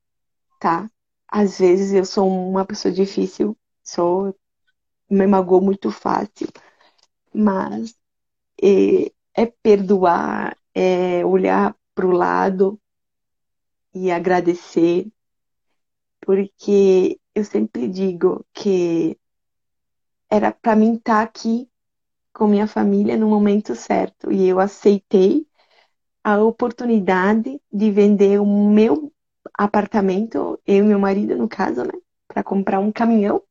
tá? 0.60 0.90
Às 1.28 1.58
vezes 1.58 1.92
eu 1.92 2.04
sou 2.04 2.28
uma 2.28 2.64
pessoa 2.64 2.92
difícil, 2.92 3.56
sou, 3.82 4.34
me 5.10 5.26
magoou 5.26 5.60
muito 5.62 5.90
fácil, 5.90 6.48
mas 7.34 7.94
é, 8.62 9.12
é 9.34 9.46
perdoar, 9.62 10.56
é 10.74 11.24
olhar 11.26 11.76
para 11.94 12.06
o 12.06 12.12
lado 12.12 12.80
e 13.94 14.10
agradecer, 14.10 15.06
porque 16.20 17.20
eu 17.34 17.44
sempre 17.44 17.88
digo 17.88 18.46
que 18.52 19.18
era 20.30 20.52
para 20.52 20.76
mim 20.76 20.94
estar 20.94 21.16
tá 21.16 21.22
aqui 21.22 21.68
com 22.36 22.46
minha 22.46 22.66
família 22.66 23.16
no 23.16 23.28
momento 23.28 23.74
certo. 23.74 24.30
E 24.30 24.46
eu 24.46 24.60
aceitei 24.60 25.46
a 26.22 26.38
oportunidade 26.38 27.58
de 27.72 27.90
vender 27.90 28.38
o 28.38 28.44
meu 28.46 29.10
apartamento, 29.54 30.60
eu 30.66 30.84
e 30.84 30.86
meu 30.86 30.98
marido, 30.98 31.34
no 31.34 31.48
caso, 31.48 31.82
né, 31.82 31.94
para 32.28 32.44
comprar 32.44 32.78
um 32.78 32.92
caminhão, 32.92 33.42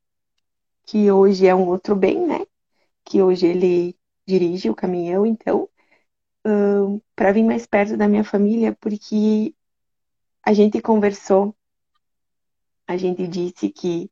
que 0.85 1.11
hoje 1.11 1.47
é 1.47 1.55
um 1.55 1.67
outro 1.67 1.95
bem, 1.95 2.27
né, 2.27 2.45
que 3.03 3.23
hoje 3.23 3.47
ele 3.47 3.97
dirige 4.27 4.69
o 4.69 4.75
caminhão, 4.75 5.25
então, 5.25 5.67
uh, 6.45 7.01
para 7.15 7.31
vir 7.31 7.43
mais 7.43 7.65
perto 7.65 7.97
da 7.97 8.07
minha 8.07 8.23
família, 8.23 8.77
porque 8.79 9.55
a 10.43 10.53
gente 10.53 10.79
conversou, 10.79 11.55
a 12.87 12.95
gente 12.97 13.27
disse 13.27 13.69
que 13.69 14.11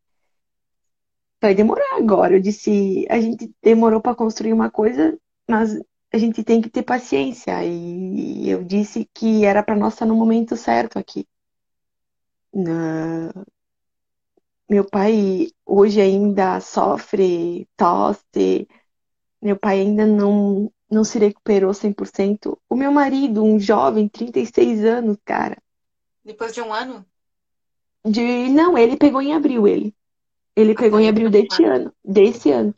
vai 1.43 1.53
demorar 1.53 1.97
agora. 1.97 2.35
Eu 2.35 2.39
disse, 2.39 3.05
a 3.09 3.19
gente 3.19 3.53
demorou 3.61 3.99
para 4.01 4.15
construir 4.15 4.53
uma 4.53 4.71
coisa, 4.71 5.17
mas 5.47 5.77
a 6.11 6.17
gente 6.17 6.41
tem 6.41 6.61
que 6.61 6.69
ter 6.69 6.83
paciência. 6.83 7.63
E 7.65 8.49
eu 8.49 8.63
disse 8.63 9.09
que 9.13 9.43
era 9.43 9.61
para 9.61 9.75
nós 9.75 9.93
estar 9.93 10.05
no 10.05 10.15
momento 10.15 10.55
certo 10.55 10.97
aqui. 10.97 11.27
Na... 12.53 13.33
Meu 14.69 14.85
pai 14.85 15.49
hoje 15.65 15.99
ainda 15.99 16.61
sofre 16.61 17.67
tosse. 17.75 18.67
Meu 19.41 19.57
pai 19.57 19.81
ainda 19.81 20.05
não, 20.05 20.71
não 20.89 21.03
se 21.03 21.19
recuperou 21.19 21.71
100%. 21.71 22.57
O 22.69 22.75
meu 22.75 22.91
marido, 22.91 23.43
um 23.43 23.59
jovem, 23.59 24.07
36 24.07 24.85
anos, 24.85 25.17
cara. 25.25 25.61
Depois 26.23 26.53
de 26.53 26.61
um 26.61 26.73
ano? 26.73 27.05
De... 28.05 28.47
Não, 28.49 28.77
ele 28.77 28.95
pegou 28.95 29.21
em 29.21 29.33
abril, 29.33 29.67
ele. 29.67 29.93
Ele 30.55 30.75
pegou 30.75 30.99
em 30.99 31.09
abril 31.09 31.29
deste 31.29 31.63
ano. 31.63 31.91
Desse 32.03 32.51
ano. 32.51 32.73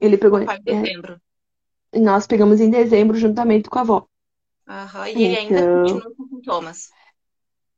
Ele 0.00 0.16
pegou 0.16 0.40
em 0.40 0.46
é. 0.48 0.58
dezembro. 0.58 1.20
Nós 1.94 2.26
pegamos 2.26 2.60
em 2.60 2.70
dezembro 2.70 3.16
juntamente 3.16 3.68
com 3.68 3.78
a 3.78 3.82
avó. 3.82 4.06
Aham, 4.68 5.08
e 5.08 5.24
ele 5.24 5.36
ainda 5.36 5.60
Então- 5.60 5.82
continua 5.82 6.14
com 6.16 6.28
sintomas. 6.28 6.90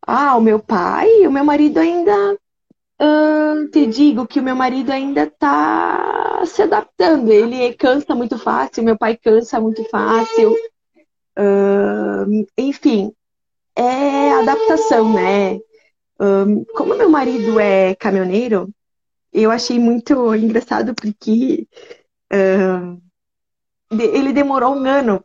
Ah, 0.07 0.37
o 0.37 0.41
meu 0.41 0.59
pai, 0.59 1.27
o 1.27 1.31
meu 1.33 1.45
marido 1.45 1.79
ainda. 1.79 2.37
ahn, 2.99 3.69
te 3.71 3.87
digo 3.87 4.27
que 4.27 4.39
o 4.39 4.43
meu 4.43 4.55
marido 4.55 4.91
ainda 4.91 5.27
tá 5.27 6.43
se 6.47 6.63
adaptando. 6.63 7.33
Ele 7.33 7.73
cansa 7.75 8.15
muito 8.15 8.39
fácil, 8.39 8.85
meu 8.85 8.97
pai 8.97 9.17
cansa 9.17 9.61
muito 9.61 9.83
fácil. 9.89 10.55
Ahn, 11.37 12.45
enfim, 12.57 13.13
é 13.75 14.33
adaptação, 14.33 15.13
né? 15.13 15.59
Ahn, 16.19 16.65
como 16.77 16.95
meu 16.95 17.09
marido 17.09 17.59
é 17.59 17.95
caminhoneiro, 17.97 18.69
eu 19.33 19.51
achei 19.51 19.79
muito 19.79 20.35
engraçado 20.35 20.95
porque 20.95 21.67
de- 23.91 24.05
ele 24.05 24.33
demorou 24.33 24.75
um 24.75 24.85
ano. 24.87 25.25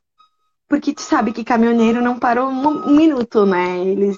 Porque 0.70 0.94
tu 0.94 1.02
sabe 1.02 1.34
que 1.34 1.44
caminhoneiro 1.44 2.02
não 2.02 2.20
parou 2.20 2.50
um, 2.50 2.90
um 2.90 2.96
minuto, 2.96 3.46
né? 3.46 3.80
Eles 3.86 4.18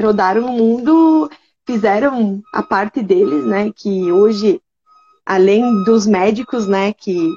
rodaram 0.00 0.46
o 0.46 0.52
mundo, 0.52 1.30
fizeram 1.66 2.42
a 2.54 2.62
parte 2.62 3.02
deles, 3.02 3.46
né? 3.46 3.72
Que 3.72 4.12
hoje, 4.12 4.60
além 5.26 5.62
dos 5.84 6.06
médicos, 6.06 6.68
né? 6.68 6.92
Que 6.92 7.30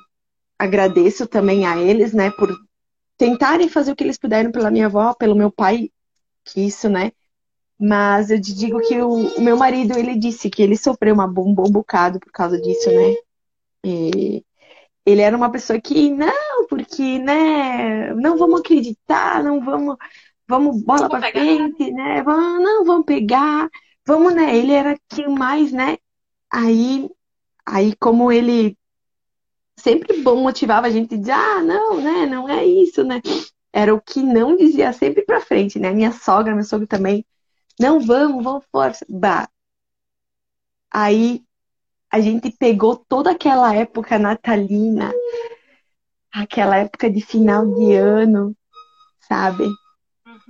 agradeço 0.59 1.27
também 1.27 1.65
a 1.67 1.77
eles, 1.77 2.13
né? 2.13 2.31
Por 2.31 2.55
tentarem 3.17 3.69
fazer 3.69 3.93
o 3.93 3.95
que 3.97 4.03
eles 4.03 4.17
puderam 4.17 4.51
pela 4.51 4.71
minha 4.71 4.87
avó, 4.87 5.13
pelo 5.13 5.35
meu 5.35 5.51
pai, 5.51 5.89
que 6.45 6.61
isso, 6.67 6.89
né? 6.89 7.11
Mas 7.79 8.29
eu 8.31 8.39
te 8.39 8.53
digo 8.53 8.79
que 8.79 8.97
o, 9.01 9.09
o 9.09 9.41
meu 9.41 9.57
marido, 9.57 9.97
ele 9.97 10.15
disse 10.15 10.49
que 10.49 10.61
ele 10.63 10.77
sofreu 10.77 11.13
uma, 11.13 11.25
um 11.25 11.53
bom 11.53 11.69
bocado 11.69 12.19
por 12.19 12.31
causa 12.31 12.59
disso, 12.59 12.89
né? 12.89 13.15
E 13.83 14.43
ele 15.05 15.21
era 15.21 15.35
uma 15.35 15.51
pessoa 15.51 15.79
que, 15.79 16.09
não, 16.09 16.65
porque, 16.67 17.19
né, 17.19 18.13
não 18.15 18.37
vamos 18.37 18.61
acreditar, 18.61 19.43
não 19.43 19.63
vamos, 19.63 19.97
vamos 20.47 20.81
bola 20.83 21.09
pegar. 21.09 21.31
frente, 21.31 21.91
né? 21.91 22.23
Vamos, 22.23 22.63
não, 22.63 22.85
vamos 22.85 23.05
pegar, 23.05 23.69
vamos, 24.05 24.33
né? 24.33 24.55
Ele 24.55 24.71
era 24.71 24.97
quem 25.09 25.27
mais, 25.27 25.71
né? 25.71 25.97
Aí, 26.51 27.09
aí 27.65 27.95
como 27.97 28.31
ele 28.31 28.77
sempre 29.77 30.21
bom 30.21 30.37
motivava 30.37 30.87
a 30.87 30.89
gente 30.89 31.17
dizer, 31.17 31.33
ah, 31.33 31.61
não, 31.61 32.01
né? 32.01 32.25
Não 32.25 32.49
é 32.49 32.65
isso, 32.65 33.03
né? 33.03 33.21
Era 33.71 33.93
o 33.93 34.01
que 34.01 34.23
não 34.23 34.55
dizia 34.55 34.93
sempre 34.93 35.23
pra 35.23 35.41
frente, 35.41 35.77
né? 35.77 35.91
Minha 35.91 36.11
sogra, 36.11 36.55
meu 36.55 36.63
sogro 36.63 36.87
também, 36.87 37.25
não 37.79 37.99
vamos, 37.99 38.43
vamos 38.43 38.65
força. 38.71 39.05
Bah. 39.09 39.47
Aí 40.91 41.43
a 42.11 42.19
gente 42.21 42.51
pegou 42.51 42.95
toda 42.95 43.31
aquela 43.31 43.75
época 43.75 44.17
natalina, 44.17 45.11
aquela 46.31 46.77
época 46.77 47.09
de 47.09 47.21
final 47.21 47.65
de 47.73 47.93
ano, 47.93 48.55
sabe? 49.27 49.65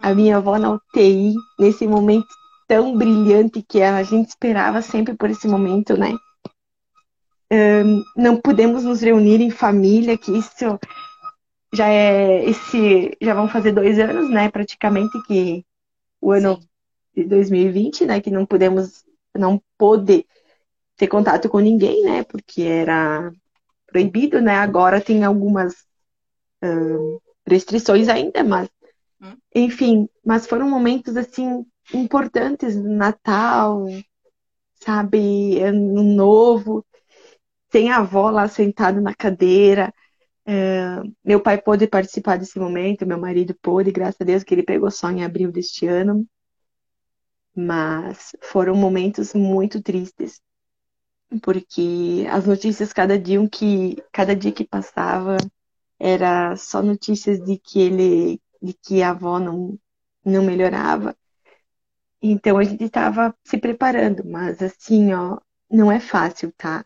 A 0.02 0.10
Uhum. 0.10 0.16
minha 0.16 0.38
avó 0.38 0.58
na 0.58 0.72
UTI, 0.72 1.34
nesse 1.60 1.88
momento 1.88 2.28
tão 2.68 2.98
brilhante 2.98 3.64
que 3.64 3.82
a 3.82 4.02
gente 4.04 4.30
esperava 4.30 4.82
sempre 4.82 5.16
por 5.16 5.30
esse 5.30 5.48
momento, 5.48 5.98
né? 5.98 6.14
Ahn, 7.52 8.04
não 8.16 8.40
pudemos 8.42 8.84
nos 8.84 9.02
reunir 9.02 9.42
em 9.42 9.52
família, 9.52 10.18
que 10.18 10.32
isso 10.32 10.80
já 11.74 11.88
é 11.90 12.44
esse, 12.50 13.16
já 13.22 13.34
vão 13.34 13.48
fazer 13.48 13.72
dois 13.72 14.00
anos, 14.00 14.30
né? 14.30 14.50
Praticamente 14.50 15.22
que 15.24 15.66
o 16.22 16.32
ano 16.32 16.56
Sim. 16.60 16.68
De 17.16 17.24
2020, 17.26 18.06
né? 18.06 18.22
Que 18.22 18.32
não 18.32 18.46
pudemos, 18.46 19.04
não 19.36 19.62
pôde 19.78 20.26
ter 20.98 21.08
contato 21.08 21.50
com 21.50 21.60
ninguém, 21.60 22.04
né? 22.04 22.24
Porque 22.24 22.64
era 22.64 23.32
proibido, 23.88 24.42
né? 24.42 24.56
Agora 24.58 25.02
tem 25.02 25.24
algumas 25.24 25.76
ahn, 26.62 27.20
restrições 27.48 28.08
ainda, 28.10 28.44
mas 28.44 28.70
Hum. 29.22 29.38
enfim, 29.56 30.10
mas 30.26 30.46
foram 30.46 30.70
momentos 30.70 31.16
assim 31.18 31.66
importantes, 31.94 32.76
Natal, 32.76 33.88
sabe, 34.76 35.60
Ano 35.62 36.04
Novo, 36.04 36.86
tem 37.70 37.92
a 37.92 37.98
avó 37.98 38.30
lá 38.30 38.48
sentada 38.48 39.02
na 39.02 39.14
cadeira. 39.14 39.94
É, 40.46 41.02
meu 41.24 41.42
pai 41.42 41.62
pôde 41.62 41.88
participar 41.88 42.38
desse 42.38 42.60
momento, 42.60 43.06
meu 43.06 43.20
marido 43.20 43.56
pôde, 43.62 43.92
graças 43.92 44.22
a 44.22 44.26
Deus 44.26 44.44
que 44.44 44.54
ele 44.54 44.64
pegou 44.64 44.92
só 44.92 45.10
em 45.12 45.24
abril 45.24 45.52
deste 45.52 45.88
ano. 45.88 46.26
Mas 47.56 48.36
foram 48.42 48.76
momentos 48.76 49.34
muito 49.34 49.82
tristes, 49.82 50.42
porque 51.42 52.26
as 52.30 52.46
notícias 52.46 52.94
cada 52.94 53.18
dia 53.18 53.48
que 53.50 53.96
cada 54.12 54.36
dia 54.36 54.52
que 54.52 54.66
passava 54.66 55.38
era 56.00 56.56
só 56.58 56.82
notícias 56.82 57.40
de 57.42 57.58
que 57.58 57.80
ele, 57.80 58.42
de 58.62 58.74
que 58.74 59.02
a 59.02 59.12
avó 59.12 59.40
não 59.40 59.80
não 60.24 60.44
melhorava. 60.44 61.16
Então 62.22 62.58
a 62.58 62.64
gente 62.64 62.84
estava 62.84 63.36
se 63.44 63.58
preparando, 63.58 64.26
mas 64.26 64.62
assim, 64.62 65.14
ó, 65.14 65.40
não 65.70 65.92
é 65.92 66.00
fácil, 66.00 66.52
tá? 66.58 66.86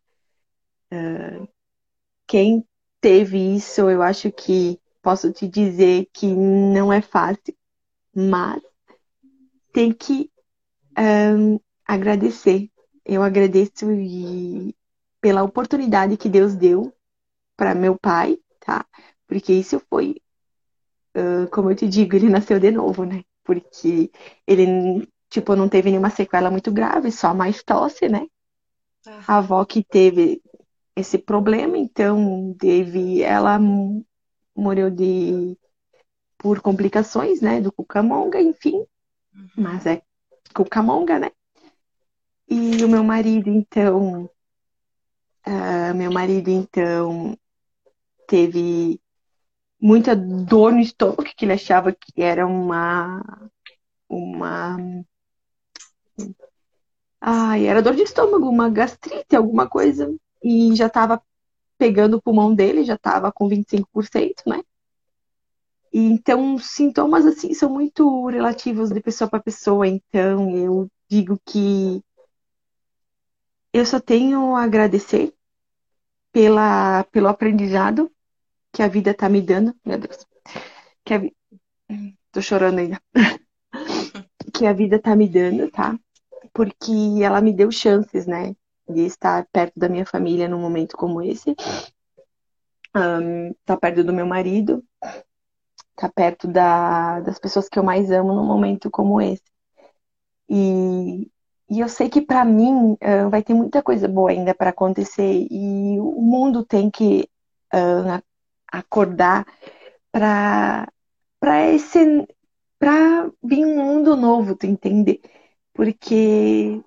Quem 2.28 2.64
teve 3.02 3.56
isso, 3.56 3.90
eu 3.90 4.02
acho 4.02 4.32
que 4.32 4.80
posso 5.02 5.32
te 5.32 5.48
dizer 5.48 6.08
que 6.14 6.28
não 6.28 6.92
é 6.92 7.02
fácil, 7.02 7.56
mas 8.14 8.62
tem 9.72 9.94
que 9.94 10.30
ahn, 10.96 11.60
agradecer. 11.86 12.70
Eu 13.06 13.24
agradeço 13.24 13.92
e 13.92 14.76
pela 15.22 15.44
oportunidade 15.44 16.18
que 16.18 16.30
Deus 16.30 16.56
deu 16.56 16.94
para 17.58 17.76
meu 17.76 17.98
pai, 17.98 18.38
tá? 18.60 18.86
Porque 19.28 19.54
isso 19.54 19.82
foi, 19.90 20.22
ah, 21.16 21.48
como 21.52 21.70
eu 21.72 21.76
te 21.76 21.88
digo, 21.88 22.16
ele 22.16 22.30
nasceu 22.30 22.60
de 22.60 22.72
novo, 22.72 23.04
né? 23.04 23.24
Porque 23.44 24.12
ele, 24.48 25.08
tipo, 25.30 25.56
não 25.56 25.68
teve 25.68 25.90
nenhuma 25.90 26.10
sequela 26.10 26.52
muito 26.52 26.72
grave, 26.72 27.12
só 27.12 27.34
mais 27.34 27.64
tosse, 27.64 28.08
né? 28.08 28.28
A 29.28 29.38
avó 29.38 29.66
que 29.66 29.84
teve 29.84 30.42
esse 30.96 31.18
problema, 31.18 31.78
então 31.78 32.56
teve, 32.60 33.22
ela 33.22 33.60
morreu 34.56 34.90
de 34.90 35.58
por 36.38 36.62
complicações, 36.62 37.42
né, 37.42 37.60
do 37.60 37.72
cucamonga, 37.72 38.42
enfim, 38.42 38.86
uhum. 39.36 39.50
mas 39.58 39.86
é 39.86 40.02
cucamonga, 40.54 41.20
né? 41.20 41.32
E 42.48 42.84
o 42.84 42.90
meu 42.90 43.04
marido, 43.04 43.50
então, 43.50 44.30
uh, 45.48 45.96
meu 45.96 46.12
marido, 46.12 46.50
então, 46.50 47.38
teve 48.28 49.00
muita 49.80 50.16
dor 50.16 50.72
no 50.72 50.80
estômago, 50.80 51.24
que 51.24 51.46
ele 51.46 51.54
achava 51.54 51.92
que 51.92 52.22
era 52.22 52.46
uma, 52.46 53.22
uma, 54.10 54.78
ai, 57.22 57.66
era 57.66 57.82
dor 57.82 57.96
de 57.96 58.04
estômago, 58.04 58.50
uma 58.50 58.70
gastrite, 58.70 59.36
alguma 59.36 59.68
coisa, 59.68 60.14
e 60.44 60.76
já 60.76 60.88
estava 60.88 61.22
pegando 61.78 62.18
o 62.18 62.22
pulmão 62.22 62.54
dele, 62.54 62.84
já 62.84 62.96
estava 62.96 63.32
com 63.32 63.48
25%, 63.48 64.44
né? 64.48 64.62
E, 65.92 66.00
então, 66.00 66.58
sintomas 66.58 67.26
assim 67.26 67.54
são 67.54 67.70
muito 67.70 68.28
relativos 68.28 68.90
de 68.90 69.02
pessoa 69.02 69.30
para 69.30 69.42
pessoa. 69.42 69.88
Então, 69.88 70.56
eu 70.56 70.90
digo 71.10 71.40
que 71.46 72.04
eu 73.74 73.86
só 73.86 74.00
tenho 74.00 74.56
a 74.56 74.64
agradecer 74.64 75.34
pela, 76.32 77.04
pelo 77.06 77.28
aprendizado 77.28 78.12
que 78.72 78.82
a 78.84 78.88
vida 78.88 79.12
está 79.12 79.28
me 79.30 79.42
dando. 79.42 79.76
Meu 79.86 79.98
Deus. 79.98 80.26
Que 81.04 81.14
a, 81.14 81.22
tô 82.32 82.42
chorando 82.42 82.80
ainda. 82.80 83.02
que 84.54 84.66
a 84.66 84.74
vida 84.74 84.98
está 84.98 85.16
me 85.16 85.28
dando, 85.28 85.70
tá? 85.72 85.98
Porque 86.54 86.92
ela 87.24 87.42
me 87.42 87.54
deu 87.54 87.72
chances, 87.72 88.26
né? 88.26 88.56
De 88.88 89.02
estar 89.02 89.46
perto 89.52 89.80
da 89.80 89.90
minha 89.90 90.06
família 90.06 90.48
num 90.48 90.60
momento 90.60 90.98
como 90.98 91.22
esse. 91.22 91.56
Um, 92.96 93.54
tá 93.66 93.78
perto 93.78 94.04
do 94.04 94.12
meu 94.12 94.26
marido, 94.26 94.84
estar 96.00 96.10
tá 96.10 96.14
perto 96.14 96.48
da, 96.48 97.20
das 97.22 97.40
pessoas 97.40 97.70
que 97.70 97.78
eu 97.78 97.84
mais 97.84 98.12
amo 98.12 98.34
num 98.34 98.46
momento 98.46 98.90
como 98.90 99.22
esse. 99.22 99.44
E, 100.50 101.30
e 101.70 101.80
eu 101.80 101.90
sei 101.90 102.10
que 102.10 102.22
para 102.22 102.44
mim 102.44 102.94
uh, 102.94 103.30
vai 103.30 103.44
ter 103.44 103.54
muita 103.54 103.84
coisa 103.84 104.08
boa 104.08 104.32
ainda 104.32 104.54
para 104.56 104.72
acontecer 104.72 105.48
e 105.52 106.00
o 106.00 106.22
mundo 106.22 106.66
tem 106.66 106.90
que 106.90 107.30
uh, 107.74 108.24
acordar 108.72 109.46
para 110.12 110.88
para 111.40 111.68
esse 111.72 112.28
para 112.80 113.30
vir 113.44 113.66
um 113.66 113.78
mundo 113.78 114.16
novo, 114.16 114.56
tu 114.56 114.66
entende? 114.66 115.22
Porque 115.74 116.82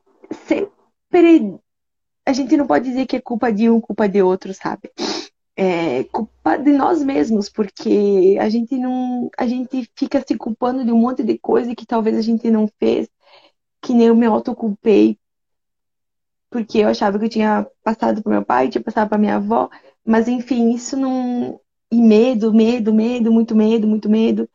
sempre 0.46 1.58
a 2.26 2.32
gente 2.32 2.56
não 2.56 2.66
pode 2.66 2.86
dizer 2.88 3.06
que 3.06 3.16
é 3.16 3.20
culpa 3.20 3.52
de 3.52 3.68
um, 3.70 3.80
culpa 3.80 4.08
de 4.08 4.22
outro, 4.22 4.54
sabe? 4.54 4.90
É, 5.56 6.04
culpa 6.04 6.56
de 6.56 6.72
nós 6.72 7.02
mesmos, 7.02 7.48
porque 7.48 8.36
a 8.40 8.48
gente 8.48 8.76
não, 8.76 9.30
a 9.36 9.46
gente 9.46 9.90
fica 9.96 10.22
se 10.26 10.36
culpando 10.36 10.84
de 10.84 10.92
um 10.92 10.98
monte 10.98 11.22
de 11.22 11.38
coisa 11.38 11.74
que 11.74 11.86
talvez 11.86 12.16
a 12.16 12.22
gente 12.22 12.50
não 12.50 12.68
fez, 12.78 13.08
que 13.82 13.94
nem 13.94 14.08
eu 14.08 14.16
me 14.16 14.26
autoculpei, 14.26 15.18
porque 16.50 16.78
eu 16.78 16.88
achava 16.88 17.18
que 17.18 17.24
eu 17.26 17.30
tinha 17.30 17.66
passado 17.82 18.22
para 18.22 18.32
meu 18.32 18.44
pai, 18.44 18.68
tinha 18.68 18.82
passado 18.82 19.08
para 19.08 19.18
minha 19.18 19.36
avó, 19.36 19.68
mas 20.04 20.28
enfim, 20.28 20.72
isso 20.72 20.96
não 20.96 21.60
e 21.90 22.00
medo, 22.00 22.54
medo, 22.54 22.94
medo, 22.94 23.30
muito 23.30 23.54
medo, 23.54 23.86
muito 23.86 24.08
medo. 24.08 24.48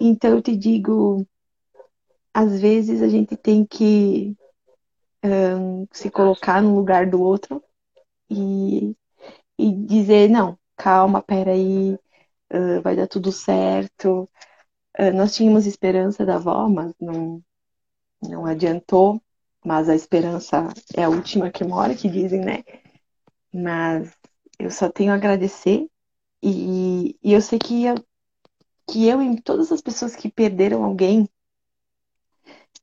Então 0.00 0.30
eu 0.30 0.42
te 0.42 0.56
digo, 0.56 1.26
às 2.32 2.60
vezes 2.60 3.02
a 3.02 3.08
gente 3.08 3.36
tem 3.36 3.64
que 3.64 4.34
um, 5.22 5.86
se 5.92 6.10
colocar 6.10 6.62
no 6.62 6.74
lugar 6.74 7.08
do 7.08 7.22
outro 7.22 7.62
e 8.30 8.96
e 9.62 9.72
dizer, 9.86 10.28
não, 10.30 10.58
calma, 10.76 11.22
peraí, 11.22 11.94
uh, 12.52 12.82
vai 12.82 12.96
dar 12.96 13.06
tudo 13.08 13.32
certo. 13.32 14.28
Uh, 14.98 15.12
nós 15.14 15.34
tínhamos 15.34 15.66
esperança 15.66 16.26
da 16.26 16.36
avó, 16.36 16.68
mas 16.68 16.92
não, 17.00 17.42
não 18.22 18.46
adiantou. 18.46 19.22
Mas 19.64 19.88
a 19.88 19.94
esperança 19.94 20.68
é 20.96 21.04
a 21.04 21.08
última 21.08 21.50
que 21.50 21.64
mora, 21.64 21.94
que 21.94 22.08
dizem, 22.10 22.40
né? 22.40 22.64
Mas 23.52 24.12
eu 24.58 24.70
só 24.70 24.90
tenho 24.90 25.12
a 25.12 25.16
agradecer 25.16 25.88
e, 26.42 27.16
e 27.22 27.32
eu 27.32 27.40
sei 27.40 27.58
que 27.58 27.84
eu, 27.84 27.94
que 28.88 29.06
eu 29.06 29.22
e 29.22 29.40
todas 29.40 29.70
as 29.70 29.80
pessoas 29.80 30.16
que 30.16 30.30
perderam 30.30 30.84
alguém 30.84 31.28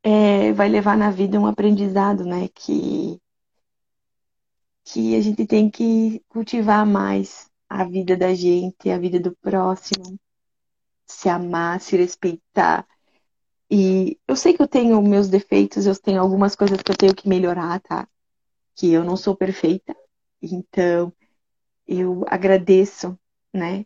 é, 0.03 0.53
vai 0.53 0.69
levar 0.69 0.97
na 0.97 1.11
vida 1.11 1.39
um 1.39 1.45
aprendizado, 1.47 2.23
né? 2.25 2.47
Que 2.49 3.19
que 4.91 5.15
a 5.15 5.21
gente 5.21 5.45
tem 5.45 5.69
que 5.69 6.23
cultivar 6.27 6.85
mais 6.85 7.49
a 7.69 7.83
vida 7.83 8.17
da 8.17 8.33
gente, 8.33 8.89
a 8.89 8.97
vida 8.97 9.19
do 9.19 9.35
próximo, 9.37 10.19
se 11.05 11.29
amar, 11.29 11.79
se 11.79 11.95
respeitar. 11.95 12.87
E 13.69 14.19
eu 14.27 14.35
sei 14.35 14.53
que 14.53 14.61
eu 14.61 14.67
tenho 14.67 15.01
meus 15.01 15.29
defeitos, 15.29 15.85
eu 15.85 15.95
tenho 15.95 16.19
algumas 16.19 16.55
coisas 16.55 16.81
que 16.81 16.91
eu 16.91 16.97
tenho 16.97 17.13
que 17.15 17.29
melhorar, 17.29 17.79
tá? 17.81 18.07
Que 18.75 18.91
eu 18.91 19.03
não 19.03 19.15
sou 19.15 19.35
perfeita. 19.35 19.95
Então, 20.41 21.13
eu 21.87 22.23
agradeço, 22.27 23.17
né? 23.53 23.85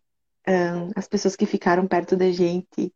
as 0.95 1.07
pessoas 1.07 1.37
que 1.37 1.45
ficaram 1.45 1.87
perto 1.87 2.17
da 2.17 2.29
gente, 2.29 2.93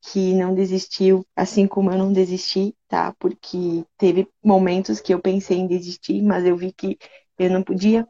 que 0.00 0.32
não 0.34 0.54
desistiu, 0.54 1.26
assim 1.34 1.66
como 1.66 1.90
eu 1.90 1.98
não 1.98 2.12
desisti, 2.12 2.76
tá? 2.86 3.12
Porque 3.18 3.84
teve 3.98 4.28
momentos 4.44 5.00
que 5.00 5.12
eu 5.12 5.20
pensei 5.20 5.58
em 5.58 5.66
desistir, 5.66 6.22
mas 6.22 6.44
eu 6.44 6.56
vi 6.56 6.72
que 6.72 6.96
eu 7.38 7.50
não 7.50 7.62
podia. 7.62 8.06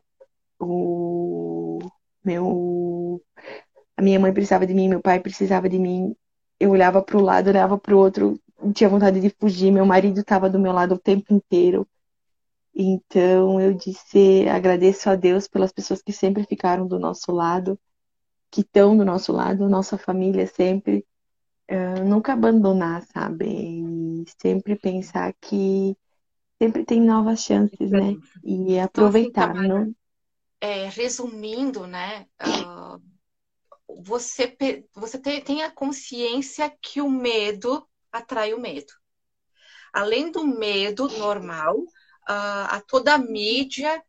O 0.58 1.78
meu 2.24 3.22
a 3.96 4.02
minha 4.02 4.18
mãe 4.18 4.32
precisava 4.32 4.66
de 4.66 4.74
mim, 4.74 4.88
meu 4.88 5.00
pai 5.00 5.20
precisava 5.20 5.68
de 5.68 5.78
mim. 5.78 6.14
Eu 6.58 6.70
olhava 6.70 7.02
para 7.02 7.16
o 7.16 7.22
lado, 7.22 7.48
olhava 7.48 7.78
para 7.78 7.94
o 7.94 7.98
outro, 7.98 8.40
tinha 8.74 8.88
vontade 8.88 9.20
de 9.20 9.30
fugir. 9.30 9.70
Meu 9.70 9.86
marido 9.86 10.20
estava 10.20 10.48
do 10.50 10.58
meu 10.58 10.72
lado 10.72 10.94
o 10.94 10.98
tempo 10.98 11.32
inteiro. 11.32 11.86
Então 12.74 13.60
eu 13.60 13.72
disse, 13.72 14.48
agradeço 14.48 15.08
a 15.08 15.14
Deus 15.14 15.46
pelas 15.46 15.72
pessoas 15.72 16.02
que 16.02 16.12
sempre 16.12 16.44
ficaram 16.44 16.86
do 16.86 16.98
nosso 16.98 17.30
lado, 17.32 17.78
que 18.50 18.62
estão 18.62 18.96
do 18.96 19.04
nosso 19.04 19.32
lado, 19.32 19.68
nossa 19.68 19.96
família 19.96 20.46
sempre. 20.46 21.06
Uh, 21.70 22.04
nunca 22.04 22.32
abandonar, 22.32 23.02
sabe? 23.04 23.46
E 23.46 24.24
sempre 24.42 24.76
pensar 24.76 25.32
que 25.40 25.96
sempre 26.64 26.84
tem 26.84 27.00
novas 27.00 27.40
chances, 27.40 27.90
né? 27.90 28.16
E 28.42 28.78
aproveitar, 28.78 29.54
então, 29.54 29.68
não? 29.68 29.94
É, 30.60 30.88
resumindo, 30.88 31.86
né? 31.86 32.26
Uh, 32.42 33.02
você 34.02 34.56
você 34.94 35.18
tem, 35.18 35.42
tem 35.42 35.62
a 35.62 35.70
consciência 35.70 36.74
que 36.80 37.00
o 37.00 37.10
medo 37.10 37.86
atrai 38.10 38.54
o 38.54 38.60
medo. 38.60 38.92
Além 39.92 40.30
do 40.30 40.44
medo 40.44 41.06
normal, 41.18 41.76
uh, 41.78 42.66
a 42.70 42.82
toda 42.86 43.14
a 43.14 43.18
mídia, 43.18 44.02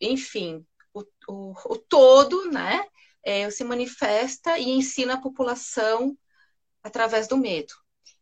enfim, 0.00 0.66
o, 0.94 1.04
o, 1.28 1.54
o 1.66 1.78
todo, 1.78 2.50
né? 2.50 2.84
É, 3.24 3.48
se 3.50 3.62
manifesta 3.62 4.58
e 4.58 4.68
ensina 4.70 5.14
a 5.14 5.20
população 5.20 6.18
através 6.82 7.28
do 7.28 7.36
medo. 7.36 7.72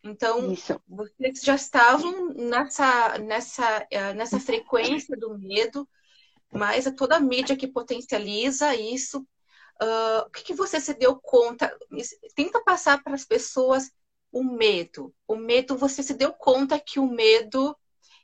Então, 0.02 0.52
Isso. 0.52 0.80
vocês 0.88 1.40
já 1.42 1.54
estavam 1.54 2.28
nessa, 2.34 3.18
nessa, 3.18 3.86
eh, 3.90 4.14
nessa 4.14 4.40
frequência 4.40 5.16
do 5.16 5.38
medo, 5.38 5.88
mas 6.52 6.86
é 6.86 6.90
toda 6.90 7.16
a 7.16 7.20
mídia 7.20 7.56
que 7.56 7.66
potencializa 7.66 8.74
isso. 8.74 9.26
Uh, 9.82 10.26
o 10.26 10.30
que, 10.30 10.44
que 10.44 10.54
você 10.54 10.78
se 10.80 10.92
deu 10.92 11.16
conta? 11.16 11.74
Tenta 12.34 12.62
passar 12.62 13.02
para 13.02 13.14
as 13.14 13.24
pessoas 13.24 13.90
o 14.32 14.44
medo. 14.44 15.14
O 15.26 15.36
medo, 15.36 15.76
você 15.76 16.02
se 16.02 16.14
deu 16.14 16.32
conta 16.32 16.78
que 16.78 16.98
o 16.98 17.06
medo, 17.06 17.76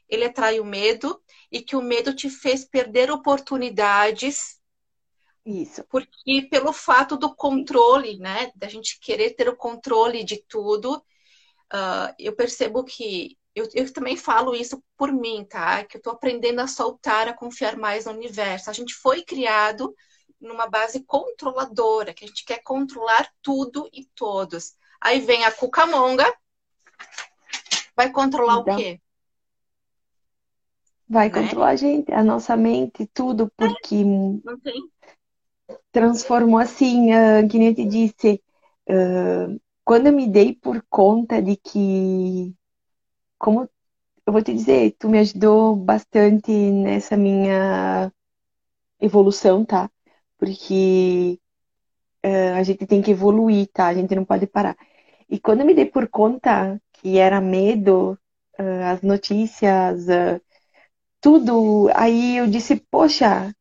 ele 0.09 0.25
atrai 0.25 0.61
o 0.61 0.65
medo 0.65 1.21
e 1.51 1.63
que 1.63 1.75
o 1.75 1.83
medo 1.83 2.15
te 2.15 2.29
fez 2.29 2.65
perder 2.65 3.11
oportunidades. 3.11 4.61
Isso. 5.45 5.85
Porque 5.85 6.43
pelo 6.51 6.73
fato 6.73 7.17
do 7.17 7.35
controle, 7.35 8.19
né? 8.19 8.51
Da 8.55 8.69
gente 8.69 8.99
querer 9.01 9.31
ter 9.31 9.49
o 9.49 9.57
controle 9.57 10.25
de 10.25 10.43
tudo, 10.49 11.03
uh, 11.73 12.15
eu 12.19 12.35
percebo 12.35 12.85
que 12.85 13.37
eu, 13.55 13.69
eu, 13.75 13.91
também 13.93 14.17
falo 14.17 14.55
isso 14.55 14.83
por 14.99 15.11
mim, 15.11 15.47
tá? 15.49 15.83
Que 15.85 15.97
eu 15.97 16.03
tô 16.03 16.11
aprendendo 16.11 16.61
a 16.61 16.67
soltar, 16.67 17.27
a 17.27 17.33
confiar 17.33 17.77
mais 17.77 18.05
no 18.05 18.13
universo. 18.13 18.69
A 18.69 18.73
gente 18.73 18.95
foi 18.95 19.23
criado 19.23 19.95
numa 20.39 20.69
base 20.69 21.03
controladora, 21.05 22.13
que 22.13 22.25
a 22.25 22.29
gente 22.29 22.45
quer 22.45 22.63
controlar 22.63 23.27
tudo 23.41 23.89
e 23.93 24.05
todos. 24.15 24.75
Aí 25.01 25.21
vem 25.21 25.45
a 25.45 25.53
Cucamonga, 25.53 26.31
vai 27.97 28.11
controlar 28.11 28.61
então, 28.61 28.75
o 28.75 28.77
quê? 28.77 29.01
Vai 31.09 31.31
né? 31.31 31.35
controlar 31.35 31.71
a 31.71 31.77
gente, 31.77 32.13
a 32.13 32.23
nossa 32.23 32.57
mente, 32.57 33.07
tudo, 33.15 33.51
porque 33.57 34.05
é, 35.69 35.79
transformou 35.93 36.59
assim, 36.59 37.13
uh, 37.13 37.49
que 37.49 37.59
nem 37.59 37.73
te 37.73 37.85
disse, 37.85 38.43
uh, 38.89 39.61
quando 39.87 40.09
eu 40.09 40.13
me 40.13 40.29
dei 40.29 40.53
por 40.53 40.85
conta 40.91 41.41
de 41.41 41.57
que, 41.57 42.53
como 43.39 43.71
eu 44.27 44.33
vou 44.33 44.43
te 44.43 44.53
dizer, 44.53 44.97
tu 44.99 45.09
me 45.09 45.21
ajudou 45.21 45.77
bastante 45.77 46.51
nessa 46.51 47.17
minha 47.17 48.13
evolução, 49.01 49.65
tá? 49.65 49.89
Porque 50.39 51.39
uh, 52.25 52.57
a 52.59 52.65
gente 52.65 52.85
tem 52.87 53.01
que 53.01 53.13
evoluir, 53.13 53.69
tá? 53.73 53.87
A 53.87 53.95
gente 53.95 54.13
não 54.17 54.25
pode 54.25 54.49
parar. 54.49 54.77
E 55.31 55.39
quando 55.39 55.61
eu 55.61 55.67
me 55.67 55.75
dei 55.75 55.87
por 55.87 56.09
conta 56.09 56.83
que 56.95 57.19
era 57.19 57.41
medo, 57.41 58.19
uh, 58.59 58.85
as 58.93 59.03
notícias, 59.03 60.09
uh, 60.09 60.43
tudo, 61.21 61.89
aí 61.95 62.39
eu 62.39 62.49
disse, 62.49 62.77
poxa, 62.91 63.55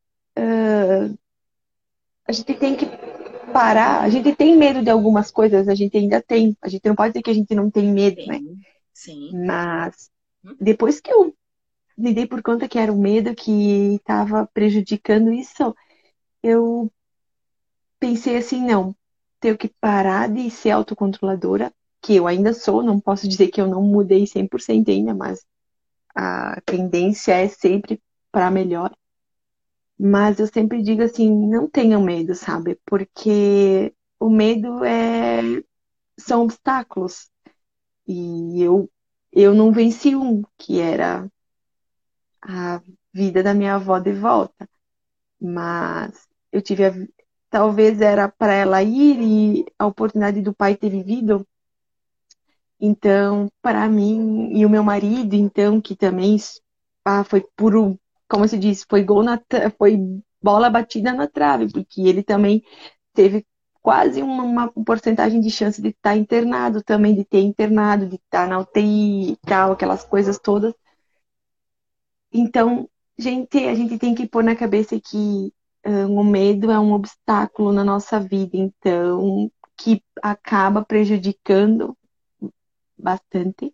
a 2.27 2.31
gente 2.31 2.55
tem 2.55 2.75
que 2.75 2.87
parar. 3.55 4.01
A 4.01 4.09
gente 4.09 4.35
tem 4.35 4.57
medo 4.57 4.83
de 4.83 4.89
algumas 4.89 5.31
coisas, 5.31 5.69
a 5.69 5.73
gente 5.73 5.95
ainda 5.97 6.21
tem. 6.21 6.57
A 6.61 6.67
gente 6.67 6.85
não 6.85 6.93
pode 6.93 7.13
dizer 7.13 7.23
que 7.23 7.29
a 7.29 7.33
gente 7.33 7.55
não 7.55 7.71
tem 7.71 7.89
medo, 7.89 8.21
sim, 8.21 8.27
né? 8.27 8.41
Sim. 8.93 9.45
Mas 9.45 10.11
hum? 10.43 10.57
depois 10.59 10.99
que 10.99 11.09
eu 11.09 11.33
me 11.97 12.13
dei 12.13 12.27
por 12.27 12.43
conta 12.43 12.67
que 12.67 12.77
era 12.77 12.91
o 12.91 12.99
medo 12.99 13.33
que 13.33 13.95
estava 13.95 14.45
prejudicando 14.53 15.31
isso, 15.31 15.73
eu 16.43 16.91
pensei 17.97 18.35
assim, 18.35 18.61
não, 18.61 18.93
tenho 19.39 19.57
que 19.57 19.69
parar 19.79 20.27
de 20.27 20.51
ser 20.51 20.71
autocontroladora, 20.71 21.73
que 22.01 22.13
eu 22.13 22.27
ainda 22.27 22.53
sou, 22.53 22.83
não 22.83 22.99
posso 22.99 23.25
dizer 23.25 23.47
que 23.47 23.61
eu 23.61 23.67
não 23.67 23.81
mudei 23.81 24.27
100% 24.27 24.89
ainda, 24.89 25.13
mas 25.13 25.45
a 26.13 26.59
tendência 26.65 27.31
é 27.31 27.47
sempre 27.47 28.01
para 28.33 28.51
melhor. 28.51 28.93
Mas 29.97 30.39
eu 30.39 30.47
sempre 30.47 30.81
digo 30.81 31.01
assim, 31.03 31.29
não 31.47 31.69
tenham 31.69 32.01
medo, 32.03 32.35
sabe? 32.35 32.79
Porque 32.85 33.93
o 34.19 34.29
medo 34.29 34.83
é 34.83 35.41
são 36.19 36.43
obstáculos. 36.43 37.29
E 38.07 38.61
eu 38.61 38.89
eu 39.33 39.53
não 39.53 39.71
venci 39.71 40.15
um, 40.15 40.43
que 40.57 40.79
era 40.79 41.29
a 42.41 42.81
vida 43.13 43.43
da 43.43 43.53
minha 43.53 43.75
avó 43.75 43.99
de 43.99 44.13
volta. 44.13 44.69
Mas 45.41 46.27
eu 46.51 46.61
tive 46.61 46.85
a, 46.85 46.93
talvez 47.49 48.01
era 48.01 48.29
para 48.29 48.53
ela 48.53 48.83
ir 48.83 49.21
e 49.21 49.65
a 49.77 49.85
oportunidade 49.87 50.41
do 50.41 50.53
pai 50.53 50.75
ter 50.75 50.89
vivido. 50.89 51.45
Então, 52.79 53.49
para 53.61 53.87
mim 53.89 54.51
e 54.57 54.65
o 54.65 54.69
meu 54.69 54.83
marido, 54.83 55.33
então, 55.35 55.81
que 55.81 55.95
também 55.95 56.37
ah, 57.05 57.23
foi 57.23 57.41
puro, 57.55 57.99
como 58.27 58.47
se 58.47 58.57
diz, 58.57 58.85
foi 58.89 59.03
gol 59.03 59.23
na 59.23 59.39
foi 59.77 59.97
bola 60.41 60.69
batida 60.69 61.13
na 61.13 61.27
trave, 61.27 61.71
porque 61.71 62.01
ele 62.01 62.23
também 62.23 62.63
teve 63.13 63.45
quase 63.81 64.21
uma, 64.21 64.43
uma 64.43 64.71
porcentagem 64.71 65.39
de 65.39 65.49
chance 65.49 65.81
de 65.81 65.89
estar 65.89 66.15
internado 66.15 66.83
também, 66.83 67.15
de 67.15 67.23
ter 67.23 67.41
internado, 67.41 68.07
de 68.07 68.15
estar 68.15 68.47
na 68.47 68.59
UTI 68.59 69.33
e 69.33 69.37
tal, 69.37 69.71
aquelas 69.73 70.03
coisas 70.03 70.39
todas. 70.39 70.73
Então, 72.31 72.89
gente, 73.17 73.57
a 73.65 73.73
gente 73.75 73.97
tem 73.97 74.13
que 74.13 74.27
pôr 74.27 74.43
na 74.43 74.55
cabeça 74.55 74.99
que 74.99 75.53
o 76.09 76.23
medo 76.23 76.71
é 76.71 76.79
um 76.79 76.93
obstáculo 76.93 77.71
na 77.71 77.83
nossa 77.83 78.19
vida, 78.19 78.57
então, 78.57 79.51
que 79.77 80.01
acaba 80.21 80.83
prejudicando 80.83 81.95
bastante. 82.97 83.73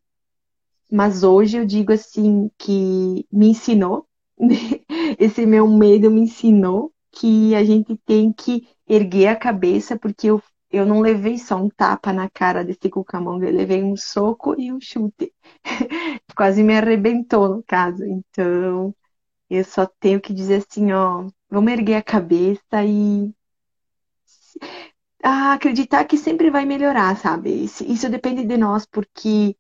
Mas 0.92 1.24
hoje 1.24 1.58
eu 1.58 1.66
digo 1.66 1.94
assim 1.94 2.52
que 2.58 3.26
me 3.32 3.48
ensinou, 3.50 4.06
esse 5.20 5.46
meu 5.46 5.68
medo 5.68 6.10
me 6.12 6.22
ensinou 6.22 6.92
que 7.12 7.54
a 7.56 7.64
gente 7.64 7.98
tem 8.06 8.32
que 8.34 8.68
erguer 8.88 9.28
a 9.28 9.36
cabeça, 9.36 9.98
porque 9.98 10.28
eu, 10.28 10.42
eu 10.72 10.86
não 10.86 11.02
levei 11.02 11.38
só 11.38 11.58
um 11.58 11.70
tapa 11.70 12.14
na 12.14 12.30
cara 12.30 12.64
desse 12.64 12.90
cucamonga, 12.90 13.48
eu 13.48 13.56
levei 13.56 13.84
um 13.84 13.96
soco 13.96 14.56
e 14.60 14.72
um 14.72 14.80
chute. 14.82 15.34
Quase 16.36 16.64
me 16.64 16.76
arrebentou, 16.76 17.50
no 17.50 17.64
caso. 17.64 18.04
Então, 18.06 18.96
eu 19.50 19.64
só 19.66 19.86
tenho 20.00 20.22
que 20.22 20.34
dizer 20.34 20.66
assim, 20.68 20.92
ó, 20.94 21.28
vamos 21.50 21.72
erguer 21.74 21.96
a 21.96 22.04
cabeça 22.04 22.84
e 22.86 23.34
ah, 25.24 25.54
acreditar 25.54 26.06
que 26.06 26.18
sempre 26.18 26.50
vai 26.50 26.66
melhorar, 26.66 27.16
sabe? 27.18 27.64
Isso 27.66 28.10
depende 28.10 28.44
de 28.46 28.58
nós, 28.58 28.86
porque 28.86 29.56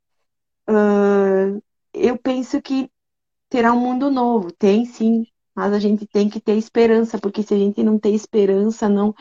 uh, 0.69 1.61
eu 1.93 2.17
penso 2.17 2.61
que 2.61 2.89
terá 3.51 3.73
um 3.73 3.79
mundo 3.79 4.09
novo. 4.09 4.51
Tem 4.51 4.85
sim, 4.85 5.25
mas 5.55 5.73
a 5.73 5.79
gente 5.79 6.07
tem 6.07 6.29
que 6.29 6.39
ter 6.41 6.55
esperança, 6.57 7.19
porque 7.19 7.43
se 7.43 7.53
a 7.53 7.57
gente 7.57 7.83
não 7.83 7.99
ter 7.99 8.11
esperança, 8.11 8.89
não, 8.89 9.13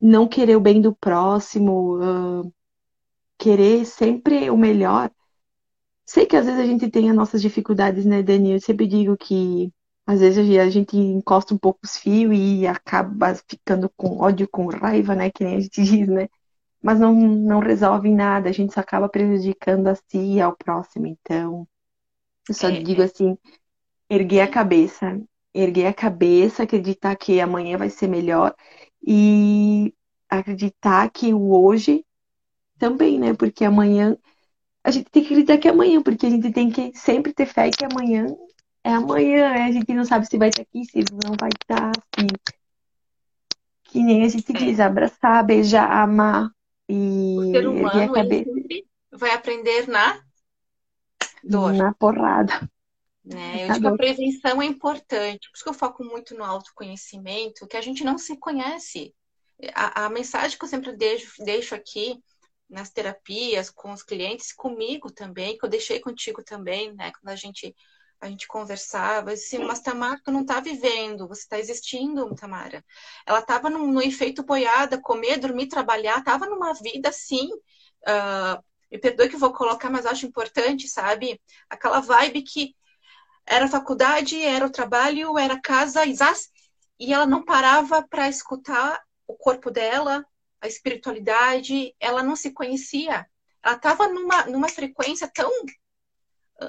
não 0.00 0.28
querer 0.28 0.56
o 0.56 0.60
bem 0.60 0.80
do 0.80 0.94
próximo, 0.94 1.98
uh, 1.98 2.52
querer 3.38 3.84
sempre 3.86 4.50
o 4.50 4.56
melhor. 4.58 5.10
Sei 6.06 6.26
que 6.26 6.36
às 6.36 6.46
vezes 6.46 6.60
a 6.60 6.66
gente 6.66 6.90
tem 6.90 7.10
as 7.10 7.16
nossas 7.16 7.42
dificuldades, 7.42 8.04
né, 8.06 8.22
Dani? 8.22 8.52
Eu 8.52 8.60
sempre 8.60 8.86
digo 8.86 9.16
que 9.16 9.72
às 10.06 10.20
vezes 10.20 10.38
a 10.58 10.70
gente 10.70 10.96
encosta 10.96 11.54
um 11.54 11.58
pouco 11.58 11.80
os 11.84 11.96
fios 11.98 12.36
e 12.36 12.66
acaba 12.66 13.34
ficando 13.48 13.90
com 13.96 14.18
ódio, 14.20 14.48
com 14.48 14.66
raiva, 14.68 15.14
né? 15.14 15.30
Que 15.30 15.44
nem 15.44 15.56
a 15.56 15.60
gente 15.60 15.80
diz, 15.82 16.08
né? 16.08 16.28
Mas 16.82 17.00
não, 17.00 17.14
não 17.14 17.60
resolve 17.60 18.10
nada, 18.10 18.48
a 18.48 18.52
gente 18.52 18.74
só 18.74 18.80
acaba 18.80 19.08
prejudicando 19.08 19.88
a 19.88 19.94
si 19.94 20.18
e 20.36 20.40
ao 20.40 20.56
próximo. 20.56 21.06
Então, 21.06 21.66
eu 22.48 22.54
só 22.54 22.68
é, 22.68 22.80
digo 22.82 23.02
é. 23.02 23.04
assim, 23.06 23.36
erguer 24.08 24.40
a 24.40 24.48
cabeça, 24.48 25.20
erguer 25.54 25.86
a 25.86 25.94
cabeça, 25.94 26.62
acreditar 26.62 27.16
que 27.16 27.40
amanhã 27.40 27.76
vai 27.76 27.90
ser 27.90 28.08
melhor 28.08 28.54
e 29.02 29.94
acreditar 30.28 31.10
que 31.10 31.32
o 31.32 31.52
hoje 31.52 32.04
também, 32.78 33.18
né? 33.18 33.34
Porque 33.34 33.64
amanhã 33.64 34.16
a 34.84 34.90
gente 34.90 35.10
tem 35.10 35.22
que 35.22 35.28
acreditar 35.28 35.58
que 35.58 35.68
é 35.68 35.70
amanhã, 35.70 36.02
porque 36.02 36.26
a 36.26 36.30
gente 36.30 36.50
tem 36.52 36.70
que 36.70 36.92
sempre 36.96 37.32
ter 37.32 37.46
fé 37.46 37.70
que 37.70 37.84
amanhã 37.84 38.26
é 38.84 38.92
amanhã, 38.92 39.52
né? 39.52 39.64
a 39.64 39.72
gente 39.72 39.92
não 39.92 40.04
sabe 40.04 40.26
se 40.26 40.38
vai 40.38 40.48
estar 40.48 40.62
aqui, 40.62 40.84
se 40.84 41.04
não 41.12 41.34
vai 41.38 41.50
estar, 41.60 41.90
assim. 41.90 42.28
Que 43.84 44.02
nem 44.02 44.24
a 44.24 44.28
gente 44.28 44.52
diz, 44.52 44.80
abraçar, 44.80 45.44
beijar, 45.44 45.90
amar 45.90 46.50
e 46.88 47.36
o 47.38 47.50
ser 47.50 47.66
humano 47.66 48.02
a 48.02 48.14
cabeça. 48.14 48.50
vai 49.12 49.30
aprender 49.32 49.88
na 49.88 50.20
dor. 51.42 51.72
Na 51.72 51.92
porrada. 51.94 52.68
Né? 53.28 53.64
Eu 53.64 53.74
digo 53.74 53.80
que 53.80 53.86
a 53.88 53.96
prevenção 53.96 54.62
é 54.62 54.64
importante, 54.64 55.50
por 55.50 55.56
isso 55.56 55.64
que 55.64 55.68
eu 55.68 55.74
foco 55.74 56.02
muito 56.02 56.34
no 56.34 56.42
autoconhecimento, 56.42 57.66
que 57.66 57.76
a 57.76 57.80
gente 57.80 58.02
não 58.02 58.16
se 58.16 58.38
conhece. 58.38 59.14
A, 59.74 60.06
a 60.06 60.08
mensagem 60.08 60.56
que 60.56 60.64
eu 60.64 60.68
sempre 60.68 60.96
deixo, 60.96 61.44
deixo 61.44 61.74
aqui 61.74 62.18
nas 62.70 62.90
terapias, 62.90 63.68
com 63.68 63.92
os 63.92 64.02
clientes, 64.02 64.52
comigo 64.52 65.10
também, 65.12 65.58
que 65.58 65.64
eu 65.64 65.68
deixei 65.68 66.00
contigo 66.00 66.42
também, 66.42 66.94
né? 66.94 67.12
Quando 67.20 67.32
a 67.32 67.36
gente, 67.36 67.74
a 68.18 68.28
gente 68.28 68.46
conversava, 68.46 69.32
assim, 69.32 69.58
mas 69.58 69.80
Tamara, 69.80 70.20
tu 70.24 70.30
não 70.30 70.46
tá 70.46 70.60
vivendo, 70.60 71.28
você 71.28 71.46
tá 71.46 71.58
existindo, 71.58 72.34
Tamara. 72.34 72.82
Ela 73.26 73.42
tava 73.42 73.68
no, 73.68 73.86
no 73.86 74.00
efeito 74.00 74.42
boiada, 74.42 75.00
comer, 75.00 75.38
dormir, 75.38 75.68
trabalhar, 75.68 76.24
tava 76.24 76.46
numa 76.46 76.72
vida 76.72 77.10
assim. 77.10 77.50
Uh, 78.06 78.62
me 78.90 78.98
perdoe 78.98 79.28
que 79.28 79.34
eu 79.34 79.40
vou 79.40 79.52
colocar, 79.52 79.90
mas 79.90 80.06
acho 80.06 80.24
importante, 80.24 80.88
sabe? 80.88 81.38
Aquela 81.68 82.00
vibe 82.00 82.40
que 82.42 82.74
era 83.48 83.66
faculdade, 83.66 84.40
era 84.42 84.66
o 84.66 84.70
trabalho, 84.70 85.38
era 85.38 85.60
casa, 85.60 86.02
e 86.98 87.12
ela 87.12 87.26
não 87.26 87.44
parava 87.44 88.06
para 88.06 88.28
escutar 88.28 89.00
o 89.26 89.34
corpo 89.34 89.70
dela, 89.70 90.24
a 90.60 90.66
espiritualidade, 90.66 91.94
ela 91.98 92.22
não 92.22 92.36
se 92.36 92.50
conhecia. 92.50 93.26
Ela 93.62 93.76
estava 93.76 94.08
numa, 94.08 94.46
numa 94.46 94.68
frequência 94.68 95.30
tão. 95.32 95.50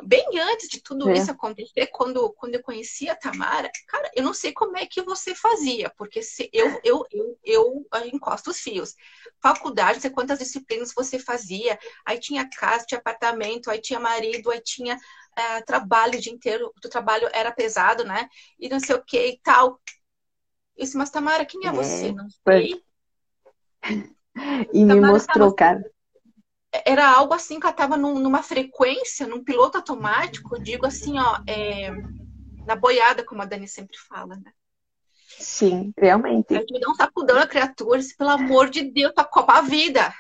Bem 0.04 0.24
antes 0.40 0.70
de 0.70 0.84
tudo 0.84 1.10
é. 1.10 1.18
isso 1.18 1.32
acontecer, 1.32 1.88
quando, 1.88 2.32
quando 2.34 2.54
eu 2.54 2.62
conhecia 2.62 3.14
a 3.14 3.16
Tamara, 3.16 3.72
cara, 3.88 4.12
eu 4.16 4.24
não 4.24 4.36
sei 4.36 4.54
como 4.54 4.78
é 4.78 4.86
que 4.86 5.02
você 5.02 5.34
fazia, 5.34 5.92
porque 5.98 6.22
se 6.22 6.48
eu, 6.54 6.80
eu, 6.84 7.04
eu, 7.12 7.40
eu, 7.44 7.88
eu 7.92 8.06
encosto 8.06 8.52
os 8.52 8.60
fios. 8.60 8.94
Faculdade, 9.42 9.96
não 9.96 10.02
sei 10.02 10.12
quantas 10.12 10.38
disciplinas 10.38 10.94
você 10.94 11.18
fazia, 11.18 11.80
aí 12.06 12.20
tinha 12.20 12.48
casa, 12.48 12.86
tinha 12.86 13.00
apartamento, 13.00 13.72
aí 13.72 13.82
tinha 13.82 14.00
marido, 14.00 14.52
aí 14.52 14.62
tinha 14.62 14.96
é, 15.36 15.62
trabalho 15.62 16.18
o 16.18 16.22
dia 16.22 16.34
inteiro, 16.34 16.72
o 16.76 16.90
trabalho 16.90 17.30
era 17.34 17.52
pesado, 17.52 18.04
né? 18.04 18.28
E 18.60 18.70
não 18.70 18.80
sei 18.80 18.96
o 18.96 19.04
que 19.04 19.28
e 19.28 19.40
tal. 19.42 19.80
Eu 20.76 20.86
disse, 20.86 20.98
mas 20.98 21.10
Tamara, 21.10 21.46
quem 21.46 21.66
é, 21.66 21.70
é 21.70 21.72
você? 21.72 22.12
Não 22.12 22.28
sei. 22.48 22.84
E 24.72 24.88
Tamara, 24.88 25.02
me 25.02 25.02
mostrou, 25.02 25.54
cara. 25.54 25.84
Era 26.86 27.10
algo 27.10 27.34
assim 27.34 27.60
que 27.60 27.66
ela 27.66 27.74
estava 27.74 27.98
num, 27.98 28.20
numa 28.20 28.42
frequência, 28.42 29.28
num 29.28 29.44
piloto 29.44 29.78
automático, 29.78 30.62
digo 30.62 30.86
assim, 30.86 31.20
ó, 31.20 31.42
é, 31.46 31.92
na 32.66 32.76
boiada, 32.76 33.26
como 33.26 33.42
a 33.42 33.46
Dani 33.46 33.68
sempre 33.68 33.98
fala, 33.98 34.38
né? 34.38 34.54
Sim, 35.40 35.94
realmente. 35.98 36.56
A 36.56 36.60
gente 36.60 36.80
dá 36.80 36.90
um 36.90 36.96
sacudão 36.96 37.36
na 37.36 37.48
criatura, 37.48 38.00
disse, 38.00 38.16
pelo 38.16 38.30
amor 38.30 38.70
de 38.70 38.84
Deus, 38.84 39.14
tá 39.14 39.24
copa 39.24 39.54
a 39.54 39.62
vida. 39.62 40.14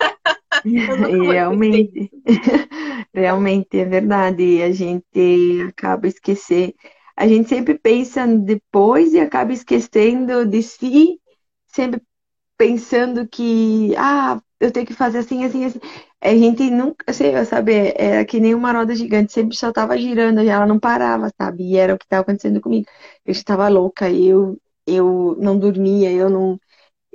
realmente, 1.08 2.10
realmente 3.14 3.78
é 3.78 3.84
verdade. 3.84 4.62
A 4.62 4.72
gente 4.72 5.62
acaba 5.68 6.06
esquecer. 6.06 6.74
A 7.16 7.26
gente 7.28 7.48
sempre 7.48 7.78
pensa 7.78 8.26
depois 8.26 9.12
e 9.14 9.20
acaba 9.20 9.52
esquecendo 9.52 10.44
de 10.46 10.62
si, 10.62 11.20
sempre 11.68 12.02
pensando 12.58 13.28
que, 13.28 13.94
ah, 13.96 14.40
eu 14.60 14.72
tenho 14.72 14.86
que 14.86 14.94
fazer 14.94 15.18
assim, 15.18 15.44
assim, 15.44 15.64
assim. 15.66 15.80
A 16.20 16.30
gente 16.36 16.70
nunca, 16.70 17.12
sei, 17.12 17.44
sabe, 17.46 17.94
era 17.96 18.24
que 18.24 18.40
nem 18.40 18.54
uma 18.54 18.72
roda 18.72 18.94
gigante, 18.96 19.32
sempre 19.32 19.56
só 19.56 19.72
tava 19.72 19.98
girando 19.98 20.42
e 20.42 20.48
ela 20.48 20.66
não 20.66 20.80
parava, 20.80 21.30
sabe? 21.40 21.64
E 21.72 21.76
era 21.76 21.94
o 21.94 21.98
que 21.98 22.04
estava 22.04 22.22
acontecendo 22.22 22.60
comigo. 22.60 22.86
Eu 23.26 23.32
estava 23.32 23.68
louca, 23.68 24.10
eu 24.10 24.58
eu 24.86 25.36
não 25.40 25.58
dormia, 25.58 26.12
eu 26.12 26.28
não, 26.30 26.60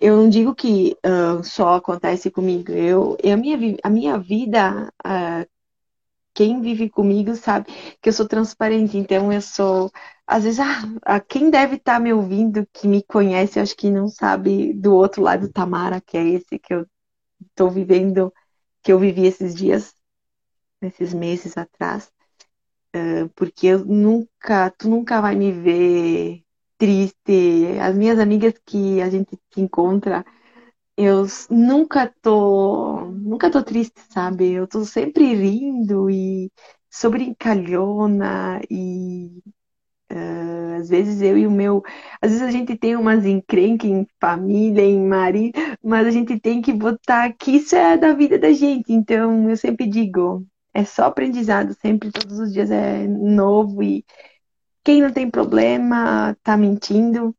eu 0.02 0.16
não 0.16 0.30
digo 0.30 0.56
que 0.56 0.98
uh, 1.06 1.44
só 1.44 1.76
acontece 1.76 2.32
comigo. 2.32 2.72
Eu, 2.72 3.18
eu 3.22 3.34
a, 3.34 3.38
minha, 3.38 3.78
a 3.84 3.90
minha 3.90 4.18
vida, 4.18 4.92
uh, 5.06 5.50
quem 6.34 6.62
vive 6.62 6.90
comigo 6.90 7.36
sabe 7.36 7.68
que 8.02 8.10
eu 8.10 8.14
sou 8.14 8.28
transparente. 8.28 8.98
Então 8.98 9.32
eu 9.32 9.42
sou, 9.42 9.92
às 10.26 10.44
vezes, 10.46 10.60
ah, 11.04 11.20
quem 11.20 11.50
deve 11.50 11.76
estar 11.76 11.96
tá 11.96 12.00
me 12.00 12.14
ouvindo, 12.14 12.66
que 12.74 12.88
me 12.88 13.04
conhece, 13.04 13.60
acho 13.60 13.76
que 13.76 13.90
não 13.90 14.08
sabe 14.08 14.74
do 14.74 14.96
outro 14.96 15.22
lado 15.22 15.48
do 15.48 15.54
Tamara, 15.54 16.02
que 16.02 16.18
é 16.18 16.26
esse 16.30 16.58
que 16.60 16.74
eu 16.74 16.86
estou 17.50 17.70
vivendo, 17.70 18.34
que 18.84 18.94
eu 18.94 19.00
vivi 19.00 19.26
esses 19.26 19.54
dias, 19.56 19.94
esses 20.82 21.14
meses 21.14 21.58
atrás. 21.58 22.12
Uh, 22.96 23.30
porque 23.36 23.68
eu 23.68 23.86
nunca, 23.86 24.72
tu 24.72 24.90
nunca 24.90 25.22
vai 25.22 25.36
me 25.36 25.52
ver 25.52 26.44
triste. 26.80 27.80
As 27.82 27.96
minhas 27.96 28.20
amigas 28.20 28.56
que 28.66 29.02
a 29.02 29.12
gente 29.12 29.38
se 29.54 29.62
encontra, 29.62 30.26
eu 30.98 31.26
nunca 31.50 32.14
tô, 32.22 33.06
nunca 33.12 33.52
tô 33.52 33.64
triste, 33.64 34.02
sabe? 34.12 34.52
Eu 34.54 34.68
tô 34.68 34.86
sempre 34.86 35.34
rindo 35.36 36.10
e 36.10 36.52
sou 36.92 37.12
brincalhona 37.12 38.62
e 38.70 39.42
uh, 40.12 40.80
às 40.80 40.90
vezes 40.90 41.22
eu 41.22 41.38
e 41.38 41.48
o 41.48 41.52
meu, 41.52 41.84
às 42.22 42.32
vezes 42.32 42.46
a 42.48 42.52
gente 42.52 42.78
tem 42.78 42.96
umas 42.96 43.26
encrencas 43.26 43.90
em 43.90 44.08
família, 44.20 44.84
em 44.84 45.06
marido, 45.06 45.60
mas 45.84 46.08
a 46.08 46.12
gente 46.12 46.40
tem 46.40 46.62
que 46.62 46.74
botar 46.74 47.34
que 47.34 47.52
isso 47.58 47.76
é 47.76 47.98
da 47.98 48.14
vida 48.14 48.38
da 48.40 48.52
gente. 48.54 48.92
Então 48.94 49.50
eu 49.50 49.58
sempre 49.58 49.88
digo, 49.88 50.46
é 50.74 50.84
só 50.86 51.06
aprendizado, 51.06 51.74
sempre 51.82 52.12
todos 52.12 52.40
os 52.40 52.54
dias 52.54 52.72
é 52.72 53.08
novo 53.08 53.84
e 53.84 54.06
quem 54.84 55.02
não 55.02 55.12
tem 55.12 55.30
problema 55.30 56.36
tá 56.44 56.58
mentindo. 56.58 57.36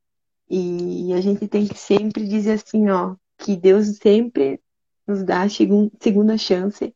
E 0.48 1.12
a 1.14 1.20
gente 1.20 1.46
tem 1.46 1.66
que 1.66 1.78
sempre 1.78 2.26
dizer 2.26 2.52
assim, 2.52 2.88
ó, 2.90 3.14
que 3.38 3.56
Deus 3.56 3.98
sempre 3.98 4.60
nos 5.06 5.24
dá 5.24 5.42
a 5.42 5.48
segunda 5.48 6.36
chance. 6.36 6.94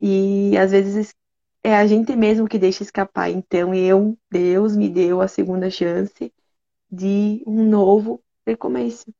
E 0.00 0.56
às 0.58 0.70
vezes 0.70 1.14
é 1.62 1.74
a 1.76 1.86
gente 1.86 2.14
mesmo 2.14 2.48
que 2.48 2.58
deixa 2.58 2.82
escapar. 2.82 3.30
Então 3.30 3.74
eu, 3.74 4.18
Deus 4.30 4.76
me 4.76 4.88
deu 4.88 5.20
a 5.20 5.28
segunda 5.28 5.70
chance 5.70 6.32
de 6.90 7.42
um 7.46 7.68
novo 7.68 8.22
recomeço. 8.46 9.12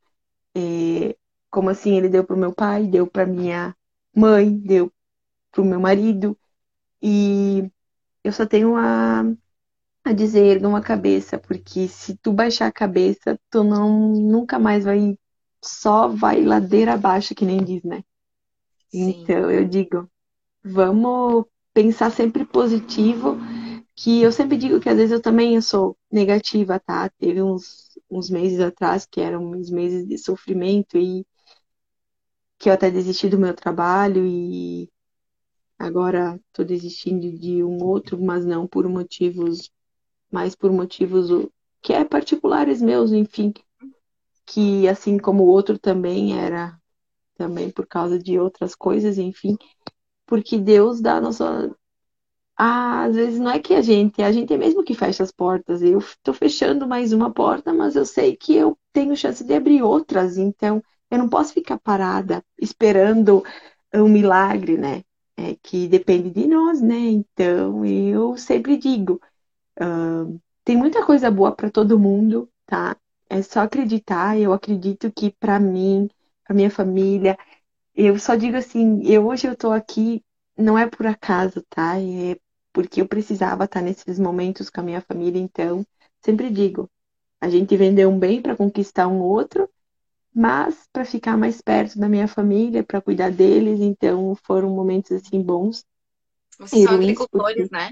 É, 0.55 1.17
como 1.51 1.71
assim 1.71 1.97
ele 1.97 2.09
deu 2.09 2.25
para 2.25 2.37
o 2.37 2.39
meu 2.39 2.53
pai, 2.53 2.87
deu 2.87 3.07
para 3.07 3.27
minha 3.27 3.75
mãe, 4.15 4.51
deu 4.59 4.93
para 5.51 5.63
o 5.63 5.65
meu 5.65 5.81
marido. 5.81 6.37
E 7.03 7.71
eu 8.23 8.33
só 8.33 8.47
tenho 8.47 8.77
a 8.77 9.25
a 10.05 10.13
dizer, 10.13 10.45
erga 10.47 10.69
uma 10.69 10.83
cabeça, 10.83 11.39
porque 11.39 11.89
se 11.89 12.17
tu 12.19 12.33
baixar 12.33 12.67
a 12.67 12.73
cabeça, 12.73 13.39
tu 13.51 13.65
não 13.65 14.13
nunca 14.13 14.59
mais 14.59 14.85
vai, 14.85 15.19
só 15.65 16.09
vai 16.09 16.43
ladeira 16.45 16.95
abaixo, 16.95 17.35
que 17.35 17.45
nem 17.45 17.65
diz, 17.65 17.83
né? 17.83 18.03
Sim. 18.89 19.25
Então 19.25 19.51
eu 19.51 19.67
digo, 19.69 20.11
vamos 20.65 21.47
pensar 21.75 22.11
sempre 22.11 22.45
positivo, 22.47 23.37
que 23.97 24.23
eu 24.23 24.33
sempre 24.33 24.57
digo 24.57 24.81
que 24.81 24.89
às 24.89 24.97
vezes 24.97 25.13
eu 25.13 25.23
também 25.23 25.57
eu 25.57 25.63
sou 25.63 25.97
negativa, 26.11 26.81
tá? 26.81 27.11
Teve 27.19 27.43
uns, 27.43 27.99
uns 28.11 28.31
meses 28.31 28.61
atrás 28.61 29.07
que 29.07 29.21
eram 29.21 29.51
uns 29.53 29.71
meses 29.71 30.07
de 30.07 30.19
sofrimento 30.19 30.99
e 30.99 31.27
que 32.59 32.69
eu 32.69 32.73
até 32.75 32.91
desisti 32.91 33.29
do 33.29 33.39
meu 33.39 33.55
trabalho 33.55 34.25
e 34.27 34.91
agora 35.79 36.41
tô 36.53 36.65
desistindo 36.65 37.31
de 37.39 37.63
um 37.65 37.83
outro, 37.85 38.21
mas 38.23 38.45
não 38.47 38.67
por 38.67 38.89
motivos 38.89 39.71
mas 40.35 40.57
por 40.57 40.73
motivos 40.73 41.29
que 41.81 41.93
é 41.93 42.05
particulares 42.05 42.83
meus, 42.83 43.13
enfim, 43.13 43.55
que 44.45 44.89
assim 44.89 45.17
como 45.17 45.45
o 45.45 45.47
outro 45.47 45.79
também 45.79 46.37
era 46.37 46.77
também 47.37 47.71
por 47.71 47.87
causa 47.87 48.19
de 48.19 48.37
outras 48.37 48.75
coisas, 48.75 49.17
enfim, 49.17 49.57
porque 50.27 50.59
Deus 50.59 51.01
dá 51.01 51.19
a 51.19 51.21
nossa 51.21 51.73
ah, 52.57 53.05
às 53.05 53.15
vezes 53.15 53.39
não 53.39 53.51
é 53.51 53.61
que 53.61 53.75
a 53.75 53.83
gente, 53.83 54.23
a 54.23 54.33
gente 54.33 54.53
é 54.53 54.57
mesmo 54.57 54.85
que 54.85 54.95
fecha 54.95 55.23
as 55.23 55.31
portas. 55.33 55.83
Eu 55.83 55.99
estou 55.99 56.35
fechando 56.35 56.87
mais 56.87 57.13
uma 57.13 57.33
porta, 57.33 57.73
mas 57.73 57.97
eu 57.97 58.07
sei 58.07 58.37
que 58.37 58.55
eu 58.57 58.77
tenho 58.93 59.17
chance 59.17 59.45
de 59.45 59.55
abrir 59.55 59.83
outras, 59.83 60.37
então 60.39 60.83
eu 61.11 61.19
não 61.19 61.29
posso 61.29 61.53
ficar 61.53 61.79
parada 61.79 62.45
esperando 62.59 63.45
um 63.95 64.09
milagre, 64.09 64.77
né? 64.79 65.03
É 65.37 65.57
que 65.63 65.89
depende 65.89 66.31
de 66.31 66.47
nós, 66.47 66.81
né? 66.81 66.97
Então 66.97 67.85
eu 67.85 68.37
sempre 68.37 68.77
digo, 68.77 69.21
Uh, 69.81 70.41
tem 70.65 70.77
muita 70.77 71.05
coisa 71.05 71.31
boa 71.31 71.55
para 71.55 71.71
todo 71.71 71.99
mundo, 71.99 72.49
tá? 72.67 72.97
É 73.29 73.43
só 73.43 73.61
acreditar. 73.61 74.39
Eu 74.39 74.53
acredito 74.53 75.13
que 75.13 75.31
para 75.31 75.59
mim, 75.61 76.09
para 76.45 76.55
minha 76.55 76.71
família, 76.71 77.37
eu 77.95 78.19
só 78.19 78.35
digo 78.35 78.57
assim, 78.57 79.03
eu 79.05 79.27
hoje 79.27 79.47
eu 79.47 79.57
tô 79.57 79.71
aqui 79.73 80.23
não 80.57 80.79
é 80.79 80.87
por 80.87 81.07
acaso, 81.07 81.63
tá? 81.69 81.99
É 82.01 82.37
porque 82.73 83.01
eu 83.01 83.09
precisava 83.09 83.65
estar 83.65 83.81
nesses 83.81 84.19
momentos 84.19 84.69
com 84.69 84.81
a 84.81 84.85
minha 84.85 85.01
família, 85.01 85.41
então 85.41 85.87
sempre 86.21 86.51
digo, 86.51 86.91
a 87.41 87.49
gente 87.49 87.77
vendeu 87.77 88.11
um 88.11 88.19
bem 88.19 88.43
para 88.43 88.57
conquistar 88.57 89.07
um 89.07 89.21
outro, 89.21 89.69
mas 90.35 90.89
para 90.93 91.05
ficar 91.05 91.37
mais 91.37 91.61
perto 91.61 91.99
da 91.99 92.09
minha 92.09 92.27
família, 92.27 92.83
para 92.83 93.01
cuidar 93.01 93.31
deles, 93.31 93.81
então 93.81 94.35
foram 94.43 94.71
momentos 94.71 95.13
assim 95.13 95.41
bons. 95.41 95.85
Vocês 96.59 96.85
são 96.85 96.95
agricultores, 96.95 97.69
porque... 97.69 97.77
né? 97.77 97.91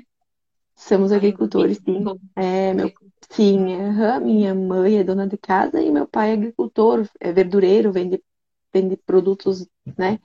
Somos 0.87 1.13
agricultores, 1.13 1.79
sim. 1.85 2.05
É, 2.35 2.75
meu, 2.75 2.93
sim, 3.31 3.59
uhum, 3.59 4.21
minha 4.21 4.55
mãe 4.55 4.99
é 4.99 5.05
dona 5.05 5.29
de 5.29 5.39
casa 5.39 5.81
e 5.81 5.91
meu 5.91 6.09
pai 6.09 6.31
é 6.31 6.33
agricultor, 6.33 7.09
é 7.21 7.33
verdureiro, 7.33 7.93
vende, 7.93 8.23
vende 8.73 8.97
produtos, 8.97 9.67
né? 9.97 10.19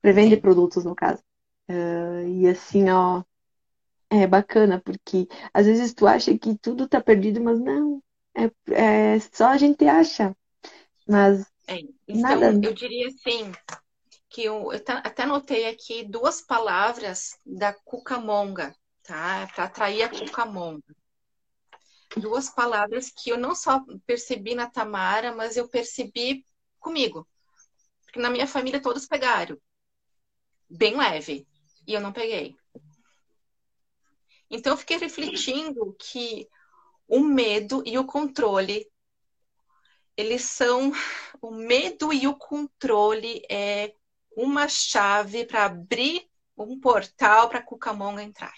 Prevende 0.00 0.36
produtos, 0.36 0.84
no 0.84 0.94
caso. 0.94 1.22
Uh, 1.70 2.26
e 2.26 2.48
assim, 2.48 2.90
ó, 2.90 3.22
é 4.10 4.26
bacana, 4.26 4.82
porque 4.84 5.28
às 5.54 5.66
vezes 5.66 5.94
tu 5.94 6.06
acha 6.06 6.36
que 6.36 6.58
tudo 6.58 6.88
tá 6.88 7.00
perdido, 7.00 7.40
mas 7.40 7.60
não. 7.60 8.02
É, 8.34 8.50
é 9.14 9.20
só 9.32 9.48
a 9.50 9.56
gente 9.56 9.86
acha. 9.86 10.36
Mas 11.06 11.46
é, 11.68 11.78
então, 12.08 12.20
nada. 12.20 12.60
Eu 12.60 12.74
diria 12.74 13.06
assim, 13.06 13.52
que 14.28 14.42
eu, 14.42 14.72
eu 14.72 14.82
até 14.88 15.24
notei 15.24 15.68
aqui 15.68 16.04
duas 16.04 16.40
palavras 16.40 17.38
da 17.46 17.72
Cucamonga, 17.72 18.74
tá? 19.02 19.48
Para 19.54 19.64
atrair 19.64 20.02
a 20.02 20.08
cucamonga. 20.08 20.96
Duas 22.16 22.50
palavras 22.50 23.10
que 23.10 23.30
eu 23.30 23.38
não 23.38 23.54
só 23.54 23.82
percebi 24.06 24.54
na 24.54 24.68
Tamara, 24.68 25.34
mas 25.34 25.56
eu 25.56 25.68
percebi 25.68 26.44
comigo. 26.78 27.26
Porque 28.04 28.20
na 28.20 28.30
minha 28.30 28.46
família 28.46 28.82
todos 28.82 29.06
pegaram. 29.06 29.58
Bem 30.68 30.96
leve. 30.96 31.46
E 31.86 31.94
eu 31.94 32.00
não 32.00 32.12
peguei. 32.12 32.54
Então 34.50 34.74
eu 34.74 34.76
fiquei 34.76 34.98
refletindo 34.98 35.96
que 35.98 36.46
o 37.08 37.20
medo 37.20 37.82
e 37.86 37.98
o 37.98 38.04
controle 38.04 38.86
eles 40.14 40.42
são 40.42 40.92
o 41.40 41.50
medo 41.50 42.12
e 42.12 42.26
o 42.26 42.36
controle 42.36 43.42
é 43.50 43.94
uma 44.36 44.68
chave 44.68 45.46
para 45.46 45.64
abrir 45.64 46.28
um 46.54 46.78
portal 46.78 47.48
para 47.48 47.60
a 47.60 47.62
Cucamonga 47.62 48.22
entrar 48.22 48.54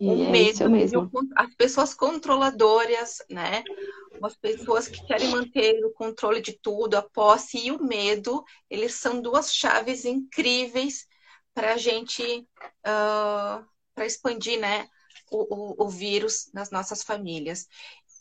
o 0.00 0.22
é 0.22 0.30
medo, 0.30 0.70
mesmo. 0.70 1.10
as 1.36 1.54
pessoas 1.54 1.94
controladoras, 1.94 3.18
né? 3.30 3.64
As 4.22 4.36
pessoas 4.36 4.88
que 4.88 5.04
querem 5.06 5.28
manter 5.28 5.84
o 5.84 5.92
controle 5.92 6.40
de 6.40 6.58
tudo, 6.60 6.96
a 6.96 7.02
posse 7.02 7.58
e 7.66 7.70
o 7.70 7.82
medo, 7.82 8.44
eles 8.68 8.94
são 8.94 9.20
duas 9.20 9.54
chaves 9.54 10.04
incríveis 10.04 11.06
para 11.54 11.74
a 11.74 11.76
gente, 11.76 12.22
uh, 12.86 13.64
para 13.94 14.06
expandir, 14.06 14.58
né? 14.60 14.88
O, 15.30 15.82
o, 15.82 15.86
o 15.86 15.88
vírus 15.88 16.50
nas 16.54 16.70
nossas 16.70 17.02
famílias. 17.02 17.66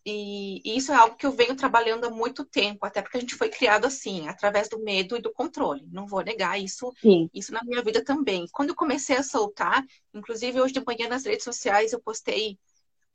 E, 0.10 0.62
e, 0.64 0.78
isso 0.78 0.94
é 0.94 0.96
algo 0.96 1.18
que 1.18 1.26
eu 1.26 1.34
venho 1.34 1.54
trabalhando 1.54 2.06
há 2.06 2.10
muito 2.10 2.46
tempo, 2.46 2.86
até 2.86 3.02
porque 3.02 3.18
a 3.18 3.20
gente 3.20 3.36
foi 3.36 3.50
criado 3.50 3.84
assim, 3.84 4.26
através 4.30 4.70
do 4.70 4.80
medo 4.80 5.18
e 5.18 5.22
do 5.22 5.34
controle. 5.34 5.86
Não 5.92 6.08
vou 6.08 6.22
negar 6.22 6.58
isso, 6.58 6.94
Sim. 7.02 7.30
isso 7.34 7.52
na 7.52 7.62
minha 7.62 7.84
vida 7.84 8.02
também. 8.02 8.48
Quando 8.54 8.70
eu 8.70 8.76
comecei 8.76 9.18
a 9.18 9.24
soltar, 9.24 9.84
inclusive 10.14 10.62
hoje 10.62 10.74
de 10.74 10.86
manhã 10.86 11.10
nas 11.10 11.26
redes 11.26 11.44
sociais 11.44 11.92
eu 11.92 12.00
postei, 12.00 12.58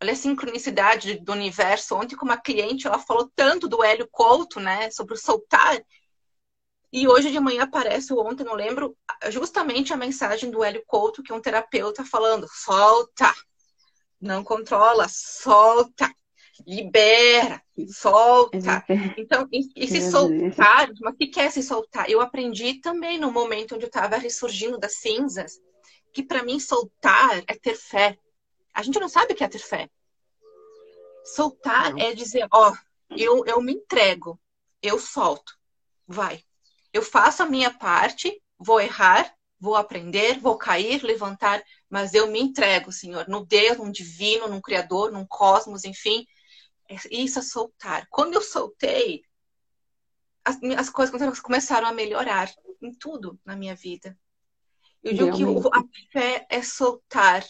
olha 0.02 0.12
a 0.12 0.16
sincronicidade 0.16 1.18
do 1.20 1.32
universo. 1.32 1.94
Ontem 1.94 2.14
com 2.14 2.26
uma 2.26 2.36
cliente, 2.36 2.86
ela 2.86 2.98
falou 2.98 3.32
tanto 3.34 3.66
do 3.66 3.82
Hélio 3.82 4.06
Couto, 4.12 4.60
né, 4.60 4.90
sobre 4.90 5.14
o 5.14 5.18
soltar. 5.18 5.82
E 6.92 7.08
hoje 7.08 7.30
de 7.30 7.40
manhã 7.40 7.62
aparece, 7.62 8.12
ontem, 8.12 8.44
não 8.44 8.52
lembro, 8.52 8.94
justamente 9.30 9.94
a 9.94 9.96
mensagem 9.96 10.50
do 10.50 10.62
Hélio 10.62 10.82
Couto, 10.86 11.22
que 11.22 11.32
é 11.32 11.34
um 11.34 11.40
terapeuta, 11.40 12.04
falando: 12.04 12.46
solta, 12.52 13.32
não 14.20 14.44
controla, 14.44 15.06
solta 15.08 16.14
libera, 16.66 17.62
solta. 17.88 18.84
Então, 19.16 19.48
e, 19.52 19.70
e 19.76 19.86
se 19.86 20.10
soltar, 20.10 20.90
mas 21.00 21.14
o 21.14 21.16
que 21.16 21.26
quer 21.26 21.50
se 21.50 21.62
soltar? 21.62 22.08
Eu 22.10 22.20
aprendi 22.20 22.74
também 22.74 23.18
no 23.18 23.30
momento 23.30 23.74
onde 23.74 23.84
eu 23.84 23.88
estava 23.88 24.16
ressurgindo 24.16 24.78
das 24.78 24.96
cinzas, 24.96 25.60
que 26.12 26.22
para 26.22 26.42
mim 26.42 26.58
soltar 26.60 27.42
é 27.46 27.54
ter 27.54 27.74
fé. 27.74 28.16
A 28.72 28.82
gente 28.82 28.98
não 28.98 29.08
sabe 29.08 29.32
o 29.32 29.36
que 29.36 29.44
é 29.44 29.48
ter 29.48 29.58
fé. 29.58 29.88
Soltar 31.24 31.96
é 31.98 32.14
dizer, 32.14 32.46
ó, 32.52 32.72
eu, 33.16 33.44
eu 33.46 33.60
me 33.60 33.72
entrego, 33.72 34.40
eu 34.82 34.98
solto, 34.98 35.52
vai. 36.06 36.42
Eu 36.92 37.02
faço 37.02 37.42
a 37.42 37.46
minha 37.46 37.70
parte, 37.70 38.42
vou 38.58 38.80
errar, 38.80 39.32
vou 39.62 39.76
aprender, 39.76 40.40
vou 40.40 40.58
cair, 40.58 41.04
levantar, 41.04 41.62
mas 41.88 42.14
eu 42.14 42.26
me 42.26 42.40
entrego, 42.40 42.90
Senhor, 42.90 43.28
no 43.28 43.46
Deus, 43.46 43.78
no 43.78 43.92
divino, 43.92 44.48
num 44.48 44.60
Criador, 44.60 45.12
num 45.12 45.24
cosmos, 45.24 45.84
enfim. 45.84 46.26
Isso 47.10 47.38
é 47.38 47.42
soltar. 47.42 48.06
Quando 48.10 48.34
eu 48.34 48.42
soltei, 48.42 49.22
as, 50.44 50.58
as 50.76 50.90
coisas 50.90 51.40
começaram 51.40 51.86
a 51.86 51.92
melhorar 51.92 52.52
em 52.80 52.92
tudo 52.92 53.38
na 53.44 53.56
minha 53.56 53.74
vida. 53.74 54.18
Eu 55.02 55.12
digo 55.12 55.36
Realmente. 55.36 55.70
que 55.70 55.78
a 55.78 56.10
fé 56.12 56.46
é 56.48 56.62
soltar. 56.62 57.44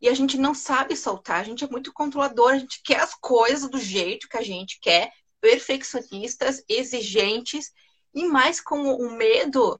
E 0.00 0.08
a 0.08 0.14
gente 0.14 0.38
não 0.38 0.54
sabe 0.54 0.96
soltar, 0.96 1.40
a 1.40 1.44
gente 1.44 1.62
é 1.62 1.68
muito 1.68 1.92
controlador, 1.92 2.52
a 2.52 2.58
gente 2.58 2.80
quer 2.82 3.00
as 3.00 3.14
coisas 3.14 3.68
do 3.68 3.78
jeito 3.78 4.28
que 4.28 4.38
a 4.38 4.42
gente 4.42 4.78
quer, 4.80 5.12
perfeccionistas, 5.42 6.64
exigentes, 6.66 7.70
e 8.14 8.24
mais 8.24 8.62
com 8.62 8.80
o 8.94 9.10
medo, 9.10 9.78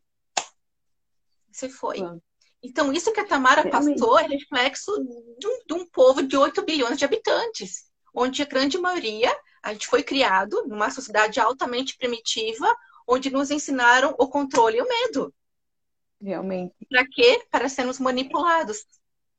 você 1.51 1.69
foi. 1.69 1.99
Então, 2.63 2.93
isso 2.93 3.13
que 3.13 3.21
a 3.21 3.27
Tamara 3.27 3.63
Realmente. 3.63 3.99
passou 3.99 4.19
é 4.19 4.27
reflexo 4.27 4.93
de 5.39 5.47
um, 5.47 5.59
de 5.67 5.75
um 5.75 5.87
povo 5.87 6.23
de 6.23 6.37
8 6.37 6.63
bilhões 6.63 6.99
de 6.99 7.05
habitantes, 7.05 7.90
onde 8.15 8.43
a 8.43 8.47
grande 8.47 8.79
maioria, 8.79 9.35
a 9.63 9.73
gente 9.73 9.87
foi 9.87 10.03
criado 10.03 10.65
numa 10.67 10.91
sociedade 10.91 11.41
altamente 11.41 11.97
primitiva, 11.97 12.67
onde 13.07 13.31
nos 13.31 13.51
ensinaram 13.51 14.15
o 14.19 14.29
controle 14.29 14.79
e 14.79 14.83
o 14.83 14.89
medo. 14.89 15.35
Realmente. 16.21 16.75
Para 16.89 17.07
quê? 17.07 17.45
Para 17.51 17.69
sermos 17.69 17.99
manipulados. 17.99 18.85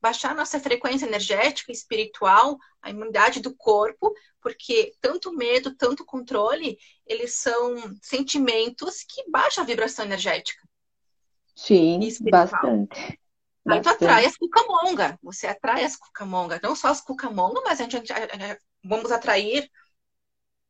Baixar 0.00 0.34
nossa 0.34 0.58
frequência 0.58 1.06
energética, 1.06 1.70
espiritual, 1.70 2.58
a 2.82 2.90
imunidade 2.90 3.40
do 3.40 3.54
corpo, 3.54 4.12
porque 4.40 4.92
tanto 5.00 5.32
medo, 5.32 5.76
tanto 5.76 6.04
controle, 6.04 6.76
eles 7.06 7.36
são 7.36 7.76
sentimentos 8.02 9.04
que 9.04 9.30
baixam 9.30 9.62
a 9.62 9.66
vibração 9.66 10.04
energética. 10.04 10.60
Sim, 11.54 12.00
bastante. 12.30 13.20
Aí 13.66 13.80
tu 13.80 13.88
atrai 13.88 14.26
as 14.26 14.36
cucamonga. 14.36 15.18
Você 15.22 15.46
atrai 15.46 15.84
as 15.84 15.96
cucamonga. 15.96 16.60
Não 16.62 16.74
só 16.74 16.88
as 16.88 17.00
cucamonga, 17.00 17.60
mas 17.64 17.80
a 17.80 17.88
gente, 17.88 18.12
a, 18.12 18.16
a, 18.16 18.58
vamos 18.82 19.12
atrair 19.12 19.70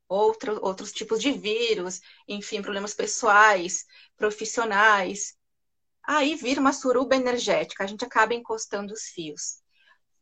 outro, 0.09 0.61
outros 0.62 0.93
tipos 0.93 1.20
de 1.20 1.32
vírus, 1.32 2.01
enfim, 2.28 2.61
problemas 2.61 2.95
pessoais, 2.95 3.86
profissionais. 4.16 5.34
Aí 6.03 6.34
vira 6.34 6.61
uma 6.61 6.72
suruba 6.72 7.16
energética, 7.16 7.84
a 7.84 7.86
gente 7.86 8.05
acaba 8.05 8.34
encostando 8.34 8.93
os 8.93 9.05
fios. 9.05 9.62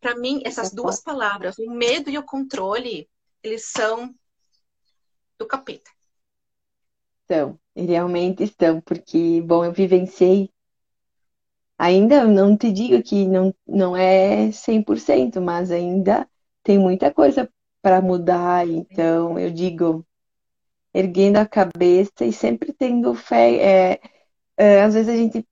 Para 0.00 0.14
mim, 0.16 0.40
essas 0.44 0.72
duas 0.72 1.00
palavras, 1.00 1.58
o 1.58 1.70
medo 1.70 2.08
e 2.08 2.16
o 2.16 2.22
controle, 2.22 3.08
eles 3.42 3.66
são 3.66 4.14
do 5.38 5.46
capeta. 5.46 5.90
Estão, 7.22 7.58
realmente 7.74 8.42
estão, 8.42 8.80
porque, 8.80 9.40
bom, 9.42 9.64
eu 9.64 9.72
vivenciei. 9.72 10.50
Ainda 11.80 12.26
não 12.26 12.58
te 12.58 12.70
digo 12.70 13.02
que 13.02 13.26
não, 13.26 13.54
não 13.66 13.96
é 13.96 14.52
100%, 14.52 15.40
mas 15.40 15.70
ainda 15.70 16.28
tem 16.62 16.78
muita 16.78 17.10
coisa 17.10 17.50
para 17.80 18.02
mudar. 18.02 18.68
Então, 18.68 19.38
eu 19.38 19.50
digo, 19.50 20.06
erguendo 20.92 21.38
a 21.38 21.46
cabeça 21.46 22.26
e 22.26 22.34
sempre 22.34 22.74
tendo 22.74 23.14
fé. 23.14 23.92
É, 23.94 24.00
é, 24.58 24.82
às 24.82 24.92
vezes 24.92 25.08
a 25.08 25.16
gente 25.16 25.48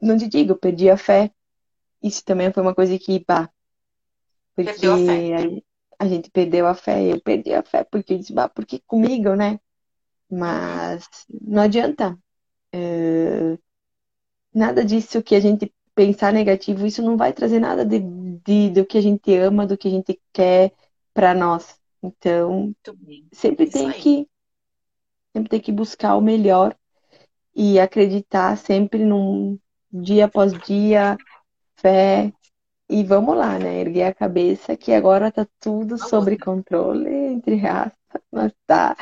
não 0.00 0.18
te 0.18 0.26
digo, 0.26 0.56
perdi 0.56 0.90
a 0.90 0.96
fé. 0.96 1.30
Isso 2.02 2.24
também 2.24 2.52
foi 2.52 2.60
uma 2.64 2.74
coisa 2.74 2.98
que, 2.98 3.20
pá, 3.20 3.48
porque 4.56 4.84
a, 4.88 6.04
a, 6.04 6.08
gente 6.08 6.28
perdeu 6.28 6.66
a 6.66 6.74
fé, 6.74 7.04
eu 7.04 7.20
perdi 7.20 7.54
a 7.54 7.62
fé, 7.62 7.84
porque 7.84 8.14
eu 8.14 8.18
disse, 8.18 8.32
bah, 8.32 8.48
porque 8.48 8.80
comigo, 8.84 9.36
né? 9.36 9.60
Mas 10.28 11.06
não 11.30 11.62
adianta. 11.62 12.18
É, 12.72 13.56
nada 14.54 14.84
disso 14.84 15.22
que 15.22 15.34
a 15.34 15.40
gente 15.40 15.72
pensar 15.94 16.32
negativo, 16.32 16.86
isso 16.86 17.02
não 17.02 17.16
vai 17.16 17.32
trazer 17.32 17.60
nada 17.60 17.84
de, 17.84 18.00
de, 18.00 18.70
do 18.70 18.84
que 18.84 18.98
a 18.98 19.02
gente 19.02 19.34
ama, 19.36 19.66
do 19.66 19.76
que 19.76 19.88
a 19.88 19.90
gente 19.90 20.20
quer 20.32 20.72
para 21.12 21.34
nós. 21.34 21.78
Então, 22.02 22.74
sempre 23.32 23.64
isso 23.64 23.72
tem 23.74 23.88
aí. 23.88 24.00
que 24.00 24.28
sempre 25.34 25.48
tem 25.48 25.60
que 25.60 25.72
buscar 25.72 26.16
o 26.16 26.20
melhor 26.20 26.76
e 27.54 27.78
acreditar 27.78 28.56
sempre 28.56 29.04
num, 29.04 29.58
dia 29.92 30.24
após 30.24 30.52
dia, 30.52 31.16
fé. 31.76 32.32
E 32.88 33.04
vamos 33.04 33.36
lá, 33.36 33.58
né? 33.58 33.80
Erguer 33.80 34.04
a 34.04 34.14
cabeça 34.14 34.76
que 34.76 34.92
agora 34.92 35.30
tá 35.30 35.46
tudo 35.60 35.96
sobre 35.98 36.38
controle, 36.38 37.08
entre 37.08 37.66
aspas, 37.66 38.22
mas 38.30 38.52
tá. 38.66 38.96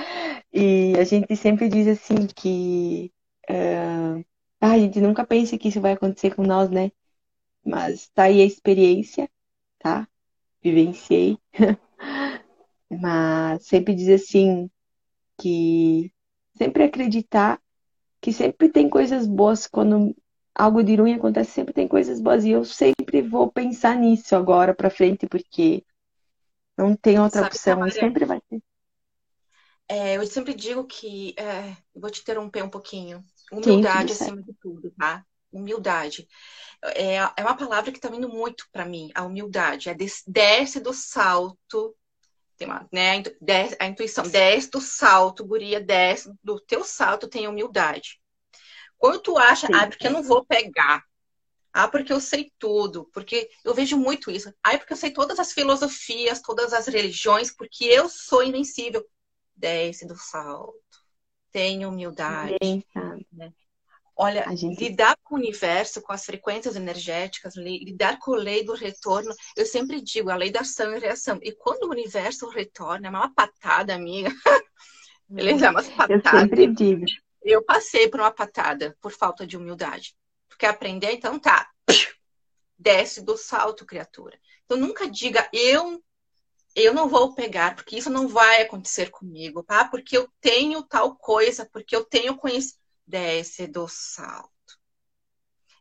E 0.52 0.94
a 0.98 1.04
gente 1.04 1.34
sempre 1.36 1.68
diz 1.68 1.86
assim 1.88 2.26
que 2.26 3.12
uh, 3.48 4.24
a 4.60 4.78
gente 4.78 5.00
nunca 5.00 5.26
pensa 5.26 5.58
que 5.58 5.68
isso 5.68 5.80
vai 5.80 5.92
acontecer 5.92 6.34
com 6.34 6.42
nós, 6.42 6.70
né? 6.70 6.90
Mas 7.64 8.08
tá 8.10 8.24
aí 8.24 8.40
a 8.42 8.44
experiência, 8.46 9.30
tá? 9.80 10.08
Vivenciei. 10.62 11.38
Mas 12.90 13.66
sempre 13.66 13.94
diz 13.94 14.08
assim 14.08 14.70
que 15.38 16.12
sempre 16.56 16.84
acreditar 16.84 17.60
que 18.20 18.32
sempre 18.32 18.70
tem 18.70 18.88
coisas 18.90 19.26
boas 19.26 19.66
quando 19.66 20.16
algo 20.54 20.82
de 20.82 20.96
ruim 20.96 21.14
acontece, 21.14 21.52
sempre 21.52 21.74
tem 21.74 21.88
coisas 21.88 22.20
boas. 22.20 22.44
E 22.44 22.50
eu 22.50 22.64
sempre 22.64 23.22
vou 23.22 23.50
pensar 23.52 23.96
nisso 23.96 24.36
agora 24.36 24.74
para 24.74 24.90
frente, 24.90 25.26
porque 25.28 25.84
não 26.78 26.96
tem 26.96 27.20
outra 27.20 27.42
Sabe, 27.42 27.44
opção, 27.44 27.78
Maria, 27.78 27.92
sempre 27.92 28.24
vai 28.26 28.40
ter. 28.42 28.62
É, 29.88 30.16
eu 30.16 30.26
sempre 30.26 30.54
digo 30.54 30.86
que, 30.86 31.34
é, 31.38 31.76
vou 31.94 32.10
te 32.10 32.20
interromper 32.20 32.62
um 32.62 32.70
pouquinho, 32.70 33.24
humildade 33.52 34.12
Sim, 34.14 34.24
acima 34.24 34.42
de 34.42 34.54
tudo, 34.60 34.90
tá? 34.98 35.24
Humildade. 35.52 36.28
É, 36.82 37.16
é 37.16 37.42
uma 37.42 37.56
palavra 37.56 37.90
que 37.90 37.98
está 37.98 38.08
vindo 38.08 38.28
muito 38.28 38.66
para 38.72 38.84
mim, 38.84 39.10
a 39.14 39.24
humildade. 39.24 39.88
É 39.88 39.94
des, 39.94 40.22
desce 40.26 40.80
do 40.80 40.92
salto, 40.92 41.96
tem 42.56 42.68
uma, 42.68 42.86
né, 42.92 43.22
a 43.78 43.86
intuição, 43.86 44.28
desce 44.28 44.70
do 44.70 44.80
salto, 44.80 45.44
guria, 45.44 45.80
desce 45.80 46.32
do 46.42 46.60
teu 46.60 46.84
salto, 46.84 47.28
tem 47.28 47.48
humildade. 47.48 48.20
Quando 48.98 49.18
tu 49.20 49.38
acha, 49.38 49.66
Sim. 49.66 49.72
ah, 49.74 49.86
porque 49.86 50.06
eu 50.06 50.12
não 50.12 50.22
vou 50.22 50.44
pegar. 50.44 51.02
Ah, 51.72 51.88
porque 51.88 52.12
eu 52.12 52.20
sei 52.20 52.52
tudo. 52.58 53.08
Porque 53.12 53.48
eu 53.64 53.72
vejo 53.74 53.96
muito 53.96 54.30
isso. 54.30 54.52
Ah, 54.62 54.76
porque 54.76 54.92
eu 54.92 54.96
sei 54.96 55.10
todas 55.10 55.38
as 55.38 55.52
filosofias, 55.52 56.42
todas 56.42 56.72
as 56.74 56.86
religiões, 56.86 57.50
porque 57.50 57.84
eu 57.84 58.08
sou 58.08 58.42
invencível. 58.42 59.02
Desce 59.56 60.06
do 60.06 60.16
salto. 60.16 60.78
Tenha 61.52 61.88
humildade. 61.88 62.56
Né? 63.32 63.52
Olha, 64.16 64.44
gente... 64.54 64.78
lidar 64.78 65.16
com 65.22 65.34
o 65.34 65.38
universo, 65.38 66.02
com 66.02 66.12
as 66.12 66.26
frequências 66.26 66.76
energéticas, 66.76 67.56
lidar 67.56 68.18
com 68.18 68.34
a 68.34 68.38
lei 68.38 68.62
do 68.62 68.74
retorno, 68.74 69.34
eu 69.56 69.64
sempre 69.64 70.00
digo, 70.00 70.30
a 70.30 70.36
lei 70.36 70.50
da 70.50 70.60
ação 70.60 70.94
e 70.94 70.98
reação. 70.98 71.38
E 71.42 71.52
quando 71.52 71.84
o 71.84 71.90
universo 71.90 72.48
retorna, 72.50 73.06
é 73.06 73.10
uma 73.10 73.32
patada, 73.34 73.94
amiga. 73.94 74.30
Ele 75.30 75.64
é 75.64 75.70
uma 75.70 75.82
patada. 75.82 76.12
Eu 76.12 76.40
sempre 76.40 76.66
digo. 76.66 77.04
Eu 77.42 77.64
passei 77.64 78.08
por 78.08 78.20
uma 78.20 78.30
patada 78.30 78.94
por 79.00 79.10
falta 79.10 79.46
de 79.46 79.56
humildade. 79.56 80.14
Porque 80.48 80.66
aprender, 80.66 81.12
então 81.12 81.38
tá. 81.38 81.70
Desce 82.78 83.22
do 83.22 83.36
salto, 83.38 83.86
criatura. 83.86 84.38
Então 84.66 84.76
nunca 84.76 85.08
diga 85.08 85.48
eu 85.52 86.02
eu 86.74 86.94
não 86.94 87.08
vou 87.08 87.34
pegar, 87.34 87.74
porque 87.74 87.96
isso 87.96 88.10
não 88.10 88.28
vai 88.28 88.62
acontecer 88.62 89.10
comigo, 89.10 89.62
tá? 89.62 89.84
Porque 89.84 90.16
eu 90.16 90.28
tenho 90.40 90.82
tal 90.82 91.16
coisa, 91.16 91.68
porque 91.72 91.94
eu 91.94 92.04
tenho 92.04 92.36
conhecimento. 92.36 92.80
Desce 93.10 93.66
do 93.66 93.88
salto. 93.88 94.50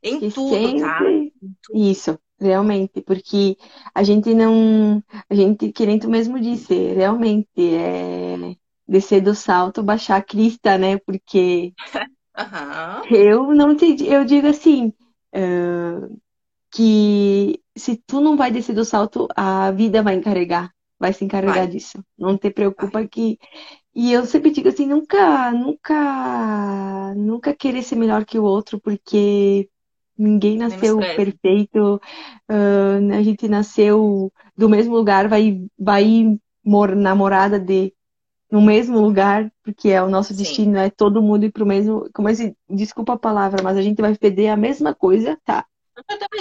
Em 0.01 0.25
e 0.25 0.31
tudo, 0.31 0.55
sempre... 0.55 0.79
tá? 0.79 0.99
Em 1.03 1.31
tudo. 1.61 1.79
Isso, 1.79 2.19
realmente, 2.39 3.01
porque 3.01 3.55
a 3.93 4.01
gente 4.01 4.33
não. 4.33 5.03
A 5.29 5.35
gente, 5.35 5.71
querendo 5.71 6.09
mesmo 6.09 6.39
disse, 6.39 6.73
realmente 6.73 7.75
é 7.75 8.55
descer 8.87 9.21
do 9.21 9.35
salto, 9.35 9.83
baixar 9.83 10.17
a 10.17 10.23
crista, 10.23 10.75
né? 10.77 10.97
Porque 10.97 11.71
uhum. 12.35 13.15
eu 13.15 13.53
não 13.53 13.75
te, 13.75 14.03
eu 14.07 14.25
digo 14.25 14.47
assim 14.47 14.91
uh, 15.35 16.19
que 16.71 17.61
se 17.77 17.95
tu 18.07 18.19
não 18.19 18.35
vai 18.35 18.51
descer 18.51 18.73
do 18.73 18.83
salto, 18.83 19.27
a 19.35 19.69
vida 19.71 20.01
vai 20.01 20.15
encarregar, 20.15 20.73
vai 20.99 21.13
se 21.13 21.23
encarregar 21.23 21.65
vai. 21.65 21.67
disso. 21.67 22.03
Não 22.17 22.37
te 22.37 22.51
preocupa 22.51 22.99
vai. 22.99 23.07
que 23.07 23.37
e 23.93 24.13
eu 24.13 24.25
sempre 24.25 24.51
digo 24.51 24.69
assim, 24.69 24.85
nunca, 24.85 25.51
nunca, 25.51 27.13
nunca 27.15 27.53
querer 27.53 27.83
ser 27.83 27.95
melhor 27.95 28.23
que 28.23 28.37
o 28.37 28.43
outro, 28.43 28.79
porque 28.79 29.67
ninguém 30.17 30.57
nasceu 30.57 30.97
perfeito, 30.97 31.95
uh, 32.49 33.13
a 33.13 33.23
gente 33.23 33.47
nasceu 33.47 34.31
do 34.55 34.69
mesmo 34.69 34.95
lugar, 34.95 35.27
vai, 35.27 35.65
vai 35.77 36.39
namorada 36.95 37.59
de 37.59 37.93
no 38.51 38.61
mesmo 38.61 38.99
lugar, 38.99 39.51
porque 39.63 39.89
é 39.89 40.01
o 40.01 40.09
nosso 40.09 40.33
Sim. 40.33 40.39
destino, 40.39 40.77
é 40.77 40.89
todo 40.89 41.21
mundo 41.21 41.45
ir 41.45 41.51
pro 41.51 41.65
mesmo. 41.65 42.09
Como 42.13 42.29
é, 42.29 42.33
desculpa 42.69 43.13
a 43.13 43.19
palavra, 43.19 43.61
mas 43.61 43.77
a 43.77 43.81
gente 43.81 44.01
vai 44.01 44.15
pedir 44.15 44.47
a 44.47 44.57
mesma 44.57 44.93
coisa, 44.93 45.37
tá? 45.45 45.65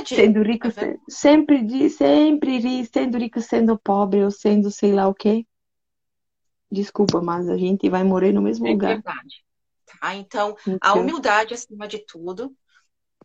Sendo 0.06 0.42
rico, 0.42 0.68
é 0.68 0.96
sempre, 1.08 1.90
sempre 1.90 2.86
sendo 2.86 3.18
rico, 3.18 3.40
sendo 3.40 3.78
pobre 3.78 4.24
ou 4.24 4.30
sendo 4.30 4.70
sei 4.70 4.92
lá 4.92 5.08
o 5.08 5.14
quê. 5.14 5.46
Desculpa, 6.70 7.20
mas 7.20 7.48
a 7.48 7.56
gente 7.56 7.88
vai 7.88 8.04
morrer 8.04 8.32
no 8.32 8.42
mesmo 8.42 8.66
é 8.66 8.70
lugar. 8.70 8.94
Verdade. 8.94 9.44
Tá? 9.86 10.14
Então, 10.14 10.56
então, 10.66 10.78
a 10.80 10.94
humildade 10.94 11.54
acima 11.54 11.88
de 11.88 11.98
tudo, 12.04 12.54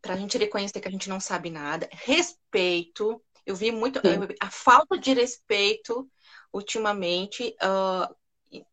para 0.01 0.13
a 0.13 0.17
gente 0.17 0.37
reconhecer 0.37 0.79
que 0.79 0.87
a 0.87 0.91
gente 0.91 1.09
não 1.09 1.19
sabe 1.19 1.49
nada, 1.49 1.87
respeito. 1.91 3.21
Eu 3.45 3.55
vi 3.55 3.71
muito 3.71 3.99
a 4.39 4.49
falta 4.49 4.97
de 4.97 5.13
respeito 5.13 6.09
ultimamente. 6.53 7.53
Uh, 7.61 8.13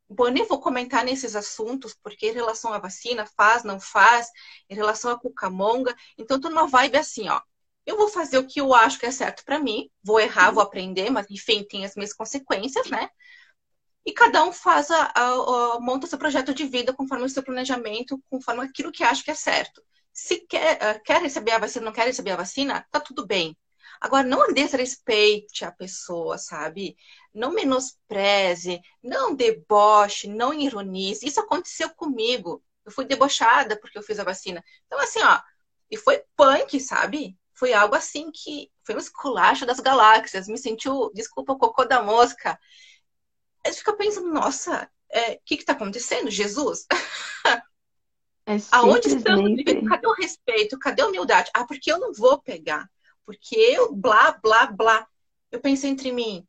Bom, 0.08 0.26
eu 0.26 0.32
nem 0.32 0.46
vou 0.46 0.60
comentar 0.60 1.04
nesses 1.04 1.36
assuntos, 1.36 1.94
porque 1.94 2.28
em 2.28 2.34
relação 2.34 2.72
à 2.72 2.78
vacina, 2.78 3.24
faz, 3.24 3.62
não 3.62 3.80
faz, 3.80 4.28
em 4.68 4.74
relação 4.74 5.10
à 5.10 5.18
cucamonga, 5.18 5.94
então 6.18 6.40
tô 6.40 6.50
numa 6.50 6.66
vibe 6.66 6.96
assim, 6.96 7.28
ó. 7.28 7.40
Eu 7.86 7.96
vou 7.96 8.08
fazer 8.08 8.38
o 8.38 8.46
que 8.46 8.60
eu 8.60 8.74
acho 8.74 8.98
que 8.98 9.06
é 9.06 9.10
certo 9.10 9.44
para 9.44 9.58
mim, 9.58 9.90
vou 10.02 10.20
errar, 10.20 10.50
vou 10.50 10.62
aprender, 10.62 11.10
mas 11.10 11.26
enfim, 11.30 11.64
tem 11.64 11.84
as 11.84 11.94
minhas 11.96 12.12
consequências, 12.12 12.88
né? 12.90 13.08
E 14.04 14.12
cada 14.12 14.44
um 14.44 14.52
faz 14.52 14.90
a, 14.90 15.12
a, 15.14 15.76
a, 15.76 15.80
monta 15.80 16.06
seu 16.06 16.18
projeto 16.18 16.54
de 16.54 16.64
vida 16.66 16.92
conforme 16.92 17.24
o 17.24 17.28
seu 17.28 17.42
planejamento, 17.42 18.22
conforme 18.30 18.64
aquilo 18.64 18.92
que 18.92 19.04
acha 19.04 19.22
que 19.22 19.30
é 19.30 19.34
certo. 19.34 19.82
Se 20.12 20.38
quer, 20.46 20.76
uh, 20.76 21.02
quer 21.02 21.20
receber 21.20 21.52
a 21.52 21.58
vacina, 21.58 21.84
não 21.84 21.92
quer 21.92 22.06
receber 22.06 22.32
a 22.32 22.36
vacina, 22.36 22.86
tá 22.90 23.00
tudo 23.00 23.26
bem. 23.26 23.56
Agora, 24.00 24.26
não 24.26 24.52
desrespeite 24.52 25.64
a 25.64 25.70
pessoa, 25.70 26.38
sabe? 26.38 26.96
Não 27.34 27.52
menospreze, 27.52 28.80
não 29.02 29.34
deboche, 29.34 30.26
não 30.26 30.54
ironize. 30.54 31.26
Isso 31.26 31.40
aconteceu 31.40 31.90
comigo. 31.90 32.64
Eu 32.84 32.90
fui 32.92 33.04
debochada 33.04 33.78
porque 33.78 33.98
eu 33.98 34.02
fiz 34.02 34.18
a 34.18 34.24
vacina. 34.24 34.64
Então, 34.86 34.98
assim, 34.98 35.20
ó, 35.22 35.40
e 35.90 35.96
foi 35.98 36.24
punk, 36.34 36.80
sabe? 36.80 37.38
Foi 37.60 37.72
algo 37.72 37.94
assim 37.94 38.32
que 38.32 38.68
foi 38.82 38.96
um 38.96 38.98
esculacho 38.98 39.64
das 39.64 39.78
galáxias. 39.78 40.48
Me 40.48 40.58
sentiu, 40.58 41.12
desculpa, 41.14 41.52
o 41.52 41.58
cocô 41.58 41.84
da 41.84 42.02
mosca. 42.02 42.58
Aí 43.64 43.72
fica 43.72 43.92
pensando, 43.92 44.32
nossa, 44.32 44.84
o 44.84 45.16
é, 45.16 45.38
que 45.44 45.54
está 45.54 45.74
acontecendo? 45.74 46.30
Jesus? 46.30 46.86
É 47.46 47.62
Aonde 48.72 49.08
estamos? 49.08 49.50
Cadê 49.88 50.06
o 50.08 50.14
respeito? 50.14 50.78
Cadê 50.78 51.02
a 51.02 51.06
humildade? 51.06 51.50
Ah, 51.54 51.64
porque 51.64 51.92
eu 51.92 52.00
não 52.00 52.12
vou 52.12 52.40
pegar 52.42 52.88
porque 53.30 53.54
eu, 53.54 53.94
blá, 53.94 54.32
blá, 54.42 54.66
blá. 54.66 55.06
Eu 55.52 55.60
pensei 55.60 55.88
entre 55.88 56.10
mim, 56.10 56.44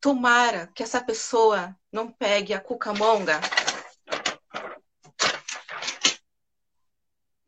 tomara 0.00 0.66
que 0.74 0.82
essa 0.82 1.00
pessoa 1.00 1.76
não 1.92 2.10
pegue 2.10 2.52
a 2.52 2.58
cucamonga. 2.58 3.40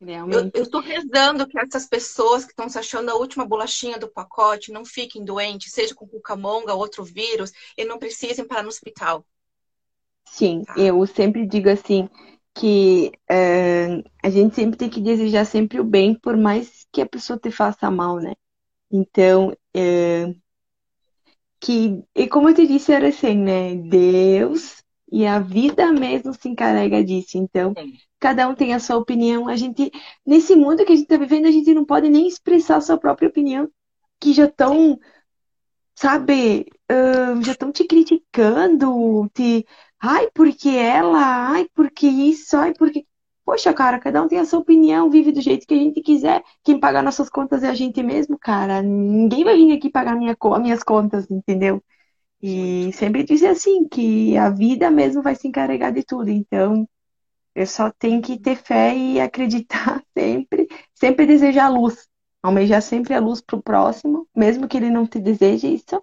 Eu, 0.01 0.49
eu 0.53 0.69
tô 0.69 0.79
rezando 0.79 1.45
que 1.45 1.59
essas 1.59 1.85
pessoas 1.85 2.45
que 2.45 2.51
estão 2.51 2.69
se 2.69 2.79
achando 2.79 3.09
a 3.09 3.15
última 3.15 3.45
bolachinha 3.45 3.99
do 3.99 4.07
pacote 4.07 4.71
não 4.71 4.85
fiquem 4.85 5.25
doentes, 5.25 5.73
seja 5.73 5.93
com 5.93 6.07
cucamonga 6.07 6.73
ou 6.73 6.79
outro 6.79 7.03
vírus, 7.03 7.51
e 7.77 7.83
não 7.83 7.99
precisem 7.99 8.47
parar 8.47 8.63
no 8.63 8.69
hospital. 8.69 9.25
Sim, 10.23 10.63
tá? 10.63 10.75
eu 10.77 11.05
sempre 11.05 11.45
digo 11.45 11.69
assim, 11.69 12.07
que 12.55 13.11
uh, 13.29 14.09
a 14.23 14.29
gente 14.29 14.55
sempre 14.55 14.77
tem 14.77 14.89
que 14.89 15.01
desejar 15.01 15.45
sempre 15.45 15.81
o 15.81 15.83
bem, 15.83 16.13
por 16.13 16.37
mais 16.37 16.87
que 16.93 17.01
a 17.01 17.05
pessoa 17.05 17.37
te 17.37 17.51
faça 17.51 17.91
mal, 17.91 18.17
né? 18.17 18.35
Então, 18.89 19.49
uh, 19.49 20.41
que, 21.59 22.01
e 22.15 22.27
como 22.27 22.49
eu 22.49 22.55
te 22.55 22.65
disse, 22.65 22.93
era 22.93 23.09
assim, 23.09 23.35
né? 23.35 23.75
Deus 23.75 24.81
e 25.11 25.25
a 25.25 25.39
vida 25.39 25.91
mesmo 25.91 26.33
se 26.33 26.47
encarrega 26.47 27.03
disso. 27.03 27.37
Então, 27.37 27.73
Sim. 27.77 27.97
Cada 28.19 28.47
um 28.47 28.55
tem 28.55 28.73
a 28.73 28.79
sua 28.79 28.97
opinião. 28.97 29.47
A 29.47 29.55
gente, 29.55 29.91
nesse 30.25 30.55
mundo 30.55 30.85
que 30.85 30.91
a 30.91 30.95
gente 30.95 31.05
está 31.05 31.17
vivendo, 31.17 31.47
a 31.47 31.51
gente 31.51 31.73
não 31.73 31.85
pode 31.85 32.09
nem 32.09 32.27
expressar 32.27 32.77
a 32.77 32.81
sua 32.81 32.97
própria 32.97 33.29
opinião, 33.29 33.69
que 34.19 34.33
já 34.33 34.45
estão, 34.45 34.99
sabe, 35.95 36.67
uh, 36.91 37.41
já 37.43 37.51
estão 37.53 37.71
te 37.71 37.85
criticando, 37.85 39.29
te 39.33 39.65
Ai, 40.01 40.29
porque 40.33 40.69
ela, 40.69 41.51
ai, 41.51 41.69
porque 41.73 42.07
isso, 42.07 42.55
ai, 42.57 42.73
porque. 42.73 43.05
Poxa, 43.45 43.73
cara, 43.73 43.99
cada 43.99 44.21
um 44.23 44.27
tem 44.27 44.39
a 44.39 44.45
sua 44.45 44.59
opinião, 44.59 45.09
vive 45.09 45.31
do 45.31 45.41
jeito 45.41 45.65
que 45.67 45.73
a 45.73 45.77
gente 45.77 46.01
quiser. 46.01 46.43
Quem 46.63 46.79
paga 46.79 47.01
nossas 47.01 47.29
contas 47.29 47.63
é 47.63 47.69
a 47.69 47.73
gente 47.73 48.01
mesmo, 48.03 48.37
cara. 48.37 48.81
Ninguém 48.81 49.43
vai 49.43 49.55
vir 49.55 49.71
aqui 49.73 49.89
pagar 49.89 50.15
minha, 50.15 50.37
minhas 50.61 50.83
contas, 50.83 51.29
entendeu? 51.29 51.83
E 52.41 52.91
sempre 52.93 53.23
dizer 53.23 53.47
assim, 53.49 53.87
que 53.87 54.37
a 54.37 54.49
vida 54.49 54.91
mesmo 54.91 55.21
vai 55.23 55.35
se 55.35 55.47
encarregar 55.47 55.93
de 55.93 56.03
tudo. 56.03 56.29
Então, 56.29 56.87
eu 57.59 57.67
só 57.67 57.91
tenho 57.91 58.21
que 58.21 58.39
ter 58.39 58.55
fé 58.55 58.95
e 58.95 59.19
acreditar 59.19 60.01
sempre, 60.17 60.65
sempre 60.95 61.25
desejar 61.25 61.65
a 61.65 61.69
luz. 61.69 62.07
Almejar 62.41 62.81
sempre 62.81 63.13
a 63.13 63.19
luz 63.19 63.41
pro 63.41 63.61
próximo, 63.61 64.25
mesmo 64.33 64.65
que 64.65 64.77
ele 64.77 64.89
não 64.89 65.05
te 65.05 65.19
deseje 65.19 65.67
isso. 65.67 66.01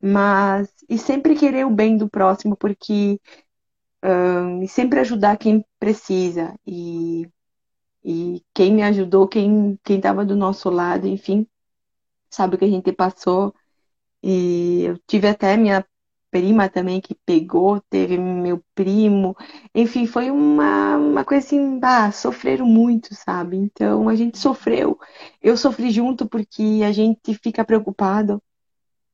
Mas, 0.00 0.72
e 0.88 0.96
sempre 0.96 1.36
querer 1.36 1.66
o 1.66 1.70
bem 1.70 1.98
do 1.98 2.08
próximo, 2.08 2.56
porque 2.56 3.20
um, 4.02 4.66
sempre 4.66 5.00
ajudar 5.00 5.36
quem 5.36 5.62
precisa. 5.78 6.58
E, 6.66 7.28
e 8.02 8.42
quem 8.54 8.72
me 8.74 8.82
ajudou, 8.82 9.28
quem 9.28 9.78
estava 9.86 10.24
do 10.24 10.34
nosso 10.34 10.70
lado, 10.70 11.06
enfim, 11.06 11.46
sabe 12.30 12.56
o 12.56 12.58
que 12.58 12.64
a 12.64 12.70
gente 12.70 12.92
passou. 12.94 13.54
E 14.22 14.84
eu 14.84 14.98
tive 15.06 15.28
até 15.28 15.54
minha 15.58 15.84
prima 16.30 16.68
também 16.68 17.00
que 17.00 17.14
pegou, 17.26 17.80
teve 17.90 18.18
meu 18.18 18.62
primo, 18.74 19.36
enfim, 19.74 20.06
foi 20.06 20.30
uma, 20.30 20.96
uma 20.96 21.24
coisa 21.24 21.46
assim, 21.46 21.80
ah, 21.82 22.12
sofreram 22.12 22.66
muito, 22.66 23.14
sabe? 23.14 23.56
Então 23.56 24.08
a 24.08 24.14
gente 24.14 24.38
sofreu. 24.38 24.98
Eu 25.42 25.56
sofri 25.56 25.90
junto 25.90 26.28
porque 26.28 26.82
a 26.84 26.92
gente 26.92 27.34
fica 27.34 27.64
preocupado 27.64 28.42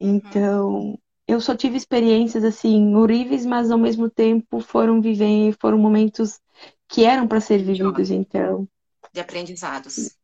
então, 0.01 0.99
eu 1.27 1.41
só 1.41 1.57
tive 1.57 1.77
experiências 1.77 2.45
assim 2.45 2.95
horríveis, 2.95 3.47
mas 3.47 3.71
ao 3.71 3.79
mesmo 3.79 4.11
tempo 4.11 4.61
foram 4.61 5.01
viver, 5.01 5.57
foram 5.61 5.79
momentos 5.79 6.41
que 6.89 7.05
eram 7.05 7.27
para 7.27 7.41
ser 7.41 7.63
vividos, 7.63 8.11
então. 8.11 8.69
De 9.13 9.21
aprendizados. 9.21 10.15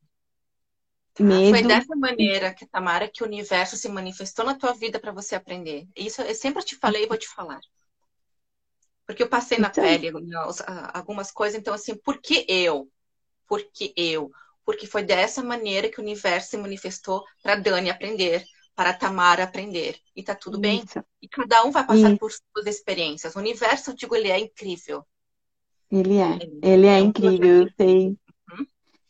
Tá? 1.20 1.26
Medo. 1.26 1.50
Foi 1.50 1.62
dessa 1.62 1.94
maneira 1.94 2.54
que 2.54 2.66
Tamara 2.66 3.08
que 3.08 3.22
o 3.22 3.26
universo 3.26 3.76
se 3.76 3.88
manifestou 3.88 4.44
na 4.44 4.54
tua 4.54 4.72
vida 4.72 4.98
para 4.98 5.12
você 5.12 5.34
aprender. 5.34 5.86
Isso 5.94 6.22
eu 6.22 6.34
sempre 6.34 6.64
te 6.64 6.76
falei 6.76 7.04
e 7.04 7.06
vou 7.06 7.18
te 7.18 7.28
falar. 7.28 7.60
Porque 9.06 9.22
eu 9.22 9.28
passei 9.28 9.58
na 9.58 9.68
então... 9.68 9.84
pele 9.84 10.10
algumas 10.94 11.30
coisas, 11.30 11.58
então 11.58 11.74
assim, 11.74 11.94
por 11.96 12.20
que 12.20 12.46
eu? 12.48 12.88
Por 13.46 13.62
que 13.72 13.92
eu? 13.96 14.30
Porque 14.64 14.86
foi 14.86 15.02
dessa 15.02 15.42
maneira 15.42 15.88
que 15.88 15.98
o 15.98 16.02
universo 16.02 16.50
se 16.50 16.56
manifestou 16.56 17.24
para 17.42 17.56
Dani 17.56 17.90
aprender, 17.90 18.44
para 18.74 18.94
Tamara 18.94 19.44
aprender. 19.44 19.98
E 20.14 20.22
tá 20.22 20.34
tudo 20.34 20.58
bem. 20.58 20.84
E 21.20 21.28
cada 21.28 21.64
um 21.64 21.70
vai 21.70 21.84
passar 21.84 22.10
Isso. 22.10 22.18
por 22.18 22.30
suas 22.30 22.66
experiências. 22.66 23.34
O 23.34 23.40
universo, 23.40 23.90
eu 23.90 23.94
digo, 23.94 24.14
ele 24.14 24.30
é 24.30 24.38
incrível. 24.38 25.04
Ele 25.90 26.18
é. 26.18 26.38
Ele 26.62 26.86
é, 26.86 26.94
é 26.94 26.98
incrível, 27.00 27.62
eu 27.62 27.70
sei. 27.76 28.06
Uhum. 28.06 28.66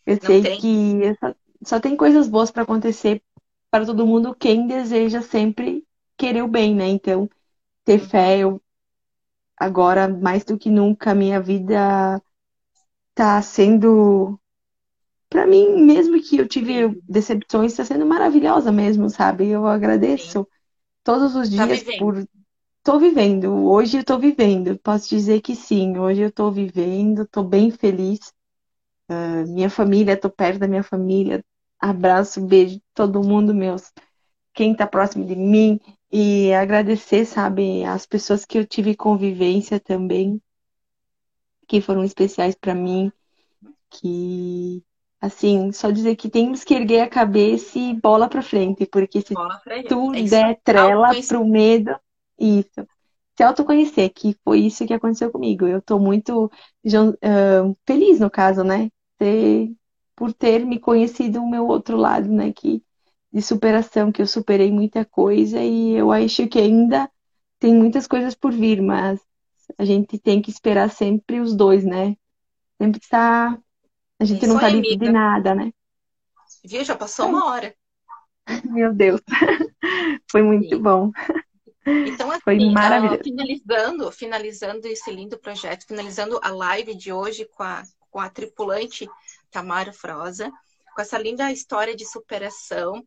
Eu 0.07 0.17
Não 0.17 0.27
sei 0.27 0.43
tem... 0.43 0.61
que 0.61 1.17
só 1.65 1.81
tem 1.81 1.97
coisas 1.97 2.29
boas 2.29 2.51
para 2.51 2.63
acontecer 2.63 3.23
para 3.71 3.87
todo 3.87 4.07
mundo 4.07 4.35
quem 4.35 4.67
deseja 4.67 5.23
sempre 5.23 5.87
querer 6.17 6.43
o 6.43 6.49
bem, 6.49 6.75
né? 6.75 6.89
Então, 6.89 7.29
ter 7.85 8.01
uhum. 8.01 8.09
fé, 8.09 8.39
eu 8.39 8.63
agora 9.57 10.09
mais 10.09 10.45
do 10.45 10.59
que 10.59 10.71
nunca 10.71 11.15
minha 11.15 11.41
vida 11.41 12.21
tá 13.15 13.41
sendo 13.43 14.39
para 15.29 15.47
mim, 15.47 15.83
mesmo 15.85 16.21
que 16.21 16.39
eu 16.39 16.49
tive 16.49 17.01
decepções, 17.09 17.73
está 17.73 17.85
sendo 17.85 18.05
maravilhosa 18.07 18.73
mesmo, 18.73 19.09
sabe? 19.09 19.49
Eu 19.49 19.67
agradeço 19.67 20.41
Sim. 20.41 20.47
todos 21.05 21.37
os 21.37 21.51
tá 21.57 21.67
dias 21.67 21.83
tá 21.85 21.93
por. 21.99 22.27
Tô 22.83 22.99
vivendo, 22.99 23.53
hoje 23.69 23.99
eu 23.99 24.05
tô 24.05 24.19
vivendo, 24.19 24.79
posso 24.81 25.09
dizer 25.11 25.41
que 25.43 25.55
sim, 25.55 25.99
hoje 25.99 26.23
eu 26.23 26.33
tô 26.33 26.51
vivendo, 26.51 27.27
tô 27.27 27.45
bem 27.45 27.71
feliz. 27.71 28.33
Uh, 29.11 29.47
minha 29.53 29.71
família, 29.71 30.17
tô 30.17 30.31
perto 30.31 30.61
da 30.61 30.69
minha 30.69 30.83
família, 30.83 31.45
abraço, 31.81 32.41
beijo 32.41 32.81
todo 32.95 33.23
mundo, 33.23 33.55
meus, 33.55 33.93
quem 34.53 34.75
tá 34.75 34.87
próximo 34.87 35.25
de 35.25 35.37
mim, 35.37 35.81
e 36.13 36.53
agradecer, 36.53 37.25
sabe, 37.25 37.85
as 37.85 38.07
pessoas 38.07 38.45
que 38.45 38.59
eu 38.59 38.67
tive 38.67 38.97
convivência 38.97 39.81
também, 39.81 40.41
que 41.67 41.81
foram 41.81 42.05
especiais 42.05 42.55
para 42.55 42.75
mim, 42.75 43.13
que 43.89 44.85
Assim, 45.21 45.71
só 45.71 45.91
dizer 45.91 46.17
que 46.17 46.31
temos 46.31 46.65
que 46.65 46.73
erguer 46.73 47.03
a 47.03 47.09
cabeça 47.09 47.79
e 47.79 47.93
bola 47.93 48.27
para 48.27 48.41
frente, 48.41 48.87
porque 48.87 49.21
se 49.21 49.35
tu 49.87 50.15
é 50.15 50.23
der 50.23 50.59
trela 50.65 51.11
pro 51.29 51.47
medo, 51.47 51.95
isso. 52.39 52.87
Se 53.37 53.43
autoconhecer, 53.43 54.11
que 54.15 54.35
foi 54.43 54.61
isso 54.61 54.87
que 54.87 54.95
aconteceu 54.95 55.31
comigo. 55.31 55.67
Eu 55.67 55.83
tô 55.83 55.99
muito 55.99 56.47
uh, 56.47 57.77
feliz, 57.87 58.19
no 58.19 58.31
caso, 58.31 58.65
né? 58.65 58.89
Ter, 59.19 59.71
por 60.21 60.35
ter 60.35 60.67
me 60.67 60.79
conhecido 60.79 61.41
o 61.41 61.49
meu 61.51 61.67
outro 61.67 61.97
lado, 61.97 62.29
né? 62.31 62.53
Que, 62.53 62.85
de 63.33 63.41
superação, 63.41 64.13
que 64.13 64.21
eu 64.21 64.27
superei 64.27 64.71
muita 64.71 65.03
coisa 65.03 65.59
e 65.63 65.93
eu 65.93 66.13
acho 66.13 66.47
que 66.47 66.59
ainda 66.59 67.11
tem 67.59 67.75
muitas 67.75 68.07
coisas 68.07 68.35
por 68.35 68.53
vir, 68.53 68.83
mas 68.83 69.19
a 69.79 69.85
gente 69.87 70.19
tem 70.19 70.43
que 70.43 70.51
esperar 70.51 70.91
sempre 70.91 71.41
os 71.41 71.55
dois, 71.57 71.87
né? 71.87 72.19
Sempre 72.79 73.01
estar 73.01 73.59
a 74.21 74.25
gente 74.27 74.47
não 74.47 74.59
tá 74.59 74.69
livre 74.69 74.95
de 74.95 75.11
nada, 75.11 75.55
né? 75.55 75.73
Viu? 76.63 76.85
Já 76.85 76.95
passou 76.95 77.27
uma 77.27 77.47
hora. 77.47 77.75
Meu 78.71 78.93
Deus. 78.93 79.23
Foi 80.31 80.43
muito 80.43 80.77
Sim. 80.77 80.83
bom. 80.83 81.11
Então, 81.87 82.31
assim, 82.31 82.43
Foi 82.45 82.61
maravilhoso. 82.61 83.23
finalizando, 83.23 84.13
finalizando 84.13 84.87
esse 84.87 85.11
lindo 85.11 85.39
projeto, 85.39 85.87
finalizando 85.87 86.39
a 86.43 86.51
live 86.51 86.95
de 86.95 87.11
hoje 87.11 87.47
com 87.47 87.63
a, 87.63 87.83
com 88.11 88.21
a 88.21 88.29
tripulante 88.29 89.09
Tamara 89.51 89.93
Froza, 89.93 90.51
com 90.95 91.03
essa 91.03 91.19
linda 91.19 91.51
história 91.51 91.95
de 91.95 92.07
superação. 92.07 93.05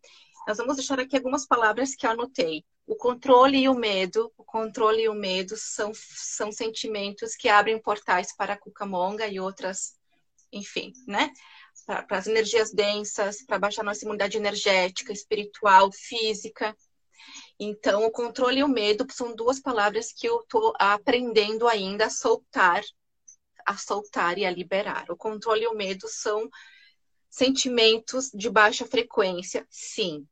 Nós 0.47 0.57
vamos 0.57 0.75
deixar 0.75 0.99
aqui 0.99 1.15
algumas 1.15 1.45
palavras 1.45 1.95
que 1.95 2.05
eu 2.05 2.11
anotei. 2.11 2.63
O 2.85 2.95
controle 2.95 3.59
e 3.59 3.69
o 3.69 3.73
medo, 3.73 4.31
o 4.37 4.43
controle 4.43 5.03
e 5.03 5.09
o 5.09 5.13
medo 5.13 5.55
são, 5.55 5.93
são 5.95 6.51
sentimentos 6.51 7.35
que 7.35 7.47
abrem 7.47 7.81
portais 7.81 8.35
para 8.35 8.53
a 8.53 8.57
Cucamonga 8.57 9.25
e 9.27 9.39
outras, 9.39 9.93
enfim, 10.51 10.91
né? 11.07 11.31
Para 11.85 12.17
as 12.17 12.27
energias 12.27 12.71
densas, 12.73 13.41
para 13.45 13.57
baixar 13.57 13.83
nossa 13.83 14.03
imunidade 14.03 14.37
energética, 14.37 15.13
espiritual, 15.13 15.91
física. 15.91 16.75
Então, 17.57 18.05
o 18.05 18.11
controle 18.11 18.59
e 18.59 18.63
o 18.63 18.67
medo 18.67 19.07
são 19.11 19.33
duas 19.33 19.61
palavras 19.61 20.11
que 20.11 20.27
eu 20.27 20.41
estou 20.41 20.73
aprendendo 20.77 21.67
ainda 21.67 22.07
a 22.07 22.09
soltar, 22.09 22.81
a 23.66 23.78
soltar 23.78 24.38
e 24.38 24.45
a 24.45 24.51
liberar. 24.51 25.05
O 25.09 25.18
controle 25.18 25.64
e 25.64 25.68
o 25.68 25.76
medo 25.76 26.07
são 26.07 26.49
sentimentos 27.30 28.30
de 28.34 28.49
baixa 28.49 28.86
frequência, 28.86 29.66
sim. 29.70 30.28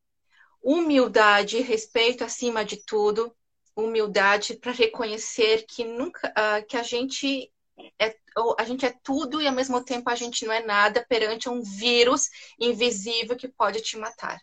Humildade 0.62 1.58
e 1.58 1.62
respeito 1.62 2.24
acima 2.24 2.64
de 2.64 2.78
tudo. 2.86 3.36
Humildade 3.76 4.56
para 4.56 4.72
reconhecer 4.72 5.66
que 5.68 5.84
nunca, 5.84 6.30
uh, 6.30 6.66
que 6.68 6.78
a 6.78 6.84
gente 6.84 7.52
é, 8.00 8.16
a 8.58 8.64
gente 8.64 8.86
é 8.86 8.94
tudo 9.04 9.42
e 9.42 9.48
ao 9.48 9.54
mesmo 9.54 9.84
tempo 9.84 10.10
a 10.10 10.16
gente 10.16 10.46
não 10.46 10.54
é 10.54 10.64
nada 10.64 11.06
perante 11.08 11.50
um 11.50 11.62
vírus 11.62 12.30
invisível 12.60 13.36
que 13.36 13.48
pode 13.48 13.82
te 13.82 13.98
matar. 13.98 14.40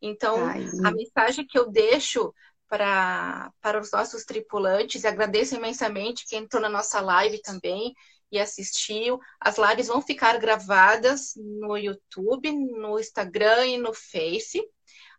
Então, 0.00 0.44
Ai. 0.44 0.64
a 0.84 0.90
mensagem 0.92 1.46
que 1.46 1.58
eu 1.58 1.70
deixo 1.70 2.32
para, 2.68 3.52
para 3.60 3.80
os 3.80 3.90
nossos 3.90 4.24
tripulantes, 4.24 5.02
e 5.02 5.06
agradeço 5.06 5.56
imensamente 5.56 6.26
quem 6.26 6.40
entrou 6.40 6.62
na 6.62 6.68
nossa 6.68 7.00
live 7.00 7.40
também 7.42 7.94
e 8.30 8.38
assistiu. 8.38 9.18
As 9.40 9.56
lives 9.56 9.86
vão 9.88 10.02
ficar 10.02 10.38
gravadas 10.38 11.32
no 11.36 11.76
YouTube, 11.76 12.52
no 12.52 12.98
Instagram 12.98 13.66
e 13.66 13.78
no 13.78 13.94
Face. 13.94 14.62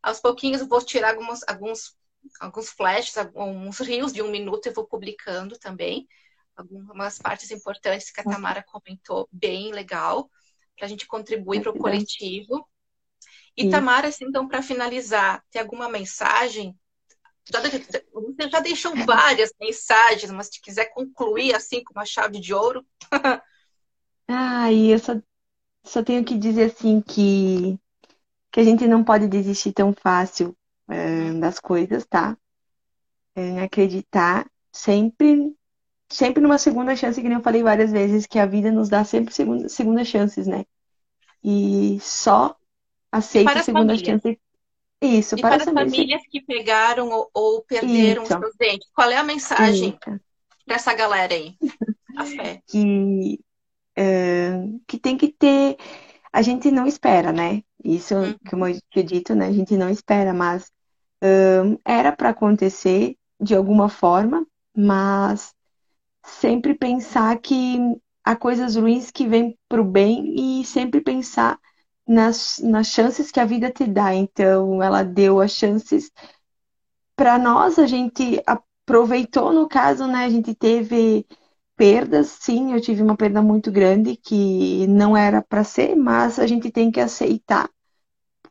Aos 0.02 0.20
pouquinhos 0.20 0.62
eu 0.62 0.68
vou 0.68 0.82
tirar 0.84 1.10
algumas, 1.10 1.42
alguns, 1.48 1.98
alguns 2.40 2.70
flashes, 2.70 3.18
alguns 3.18 3.80
rios 3.80 4.14
de 4.14 4.22
um 4.22 4.30
minuto 4.30 4.68
eu 4.68 4.74
vou 4.74 4.88
publicando 4.88 5.58
também. 5.58 6.08
Algumas 6.56 7.18
partes 7.18 7.52
importantes 7.52 8.12
que 8.12 8.22
a 8.22 8.24
Tamara 8.24 8.64
comentou, 8.64 9.28
bem 9.32 9.72
legal, 9.72 10.30
para 10.76 10.86
a 10.86 10.90
gente 10.90 11.08
contribuir 11.08 11.62
para 11.62 11.72
o 11.72 11.78
coletivo. 11.78 12.68
E 13.56 13.70
Tamara, 13.70 14.08
assim, 14.08 14.26
então, 14.26 14.48
para 14.48 14.62
finalizar, 14.62 15.44
tem 15.52 15.62
alguma 15.62 15.90
mensagem? 15.90 16.78
Você 17.52 18.50
já 18.50 18.60
deixou 18.60 18.96
várias 19.06 19.52
mensagens, 19.60 20.32
mas 20.32 20.48
se 20.48 20.62
quiser 20.62 20.86
concluir 20.94 21.56
assim 21.56 21.84
com 21.84 21.94
uma 21.94 22.06
chave 22.06 22.40
de 22.40 22.54
ouro. 22.54 22.86
ah, 24.28 24.72
e 24.72 24.92
eu 24.92 25.00
só, 25.00 25.20
só 25.84 26.04
tenho 26.04 26.24
que 26.24 26.38
dizer 26.38 26.72
assim 26.72 27.02
que, 27.02 27.78
que 28.52 28.60
a 28.60 28.64
gente 28.64 28.88
não 28.88 29.04
pode 29.04 29.28
desistir 29.28 29.74
tão 29.74 29.94
fácil 29.94 30.56
é, 30.88 31.34
das 31.34 31.60
coisas, 31.60 32.06
tá? 32.06 32.38
É, 33.36 33.62
acreditar 33.62 34.50
sempre, 34.72 35.56
sempre 36.08 36.42
numa 36.42 36.58
segunda 36.58 36.96
chance, 36.96 37.22
que 37.22 37.28
nem 37.28 37.38
eu 37.38 37.44
falei 37.44 37.64
várias 37.64 37.92
vezes, 37.92 38.26
que 38.26 38.40
a 38.40 38.46
vida 38.46 38.72
nos 38.72 38.90
dá 38.90 39.04
sempre 39.04 39.34
segunda, 39.34 39.70
segunda 39.70 40.06
chances, 40.06 40.46
né? 40.46 40.66
E 41.44 42.00
só 42.02 42.56
aceita 43.12 43.60
a 43.60 43.64
segunda 43.64 43.98
chance. 43.98 44.40
Isso, 45.02 45.36
e 45.36 45.42
para, 45.42 45.58
para 45.58 45.64
as 45.64 45.74
famílias 45.74 46.22
que 46.30 46.42
pegaram 46.42 47.10
ou, 47.10 47.30
ou 47.34 47.62
perderam 47.64 48.24
Isso. 48.24 48.34
os 48.34 48.40
seus 48.40 48.56
dentes. 48.58 48.90
Qual 48.94 49.10
é 49.10 49.18
a 49.18 49.24
mensagem 49.24 49.98
para 50.66 50.76
essa 50.76 50.94
galera 50.94 51.34
aí? 51.34 51.56
A 52.18 52.26
fé. 52.26 52.62
Que, 52.68 53.40
uh, 53.98 54.82
que 54.86 55.00
tem 55.00 55.18
que 55.18 55.30
ter. 55.30 55.78
A 56.34 56.42
gente 56.42 56.70
não 56.70 56.86
espera, 56.86 57.32
né? 57.32 57.64
Isso, 57.84 58.14
uhum. 58.14 58.36
como 58.50 58.68
eu 58.68 58.78
tinha 58.92 59.06
dito, 59.06 59.34
né? 59.34 59.48
A 59.48 59.54
gente 59.54 59.78
não 59.78 59.90
espera, 59.90 60.34
mas 60.34 60.66
uh, 61.24 61.80
era 61.86 62.12
para 62.12 62.30
acontecer 62.30 63.16
de 63.40 63.56
alguma 63.56 63.88
forma, 63.88 64.46
mas 64.76 65.54
sempre 66.26 66.74
pensar 66.74 67.40
que 67.40 67.80
há 68.24 68.36
coisas 68.36 68.76
ruins 68.76 69.12
que 69.12 69.26
vêm 69.26 69.58
para 69.70 69.82
o 69.82 69.86
bem 69.86 70.60
e 70.60 70.66
sempre 70.66 71.00
pensar 71.00 71.58
nas, 72.10 72.60
nas 72.60 72.88
chances 72.88 73.32
que 73.32 73.40
a 73.40 73.46
vida 73.46 73.72
te 73.72 73.86
dá. 73.86 74.14
Então, 74.16 74.82
ela 74.82 75.04
deu 75.04 75.40
as 75.40 75.52
chances 75.52 76.12
para 77.16 77.38
nós, 77.38 77.78
a 77.78 77.86
gente 77.86 78.42
aproveitou, 78.48 79.54
no 79.54 79.68
caso, 79.68 80.08
né? 80.08 80.26
A 80.26 80.30
gente 80.30 80.56
teve 80.56 81.26
perdas, 81.76 82.28
sim, 82.42 82.74
eu 82.74 82.82
tive 82.82 83.04
uma 83.04 83.16
perda 83.16 83.42
muito 83.42 83.72
grande 83.72 84.16
que 84.18 84.88
não 84.88 85.16
era 85.16 85.42
para 85.42 85.64
ser, 85.64 85.96
mas 85.96 86.40
a 86.40 86.48
gente 86.48 86.72
tem 86.72 86.92
que 86.92 87.00
aceitar, 87.00 87.70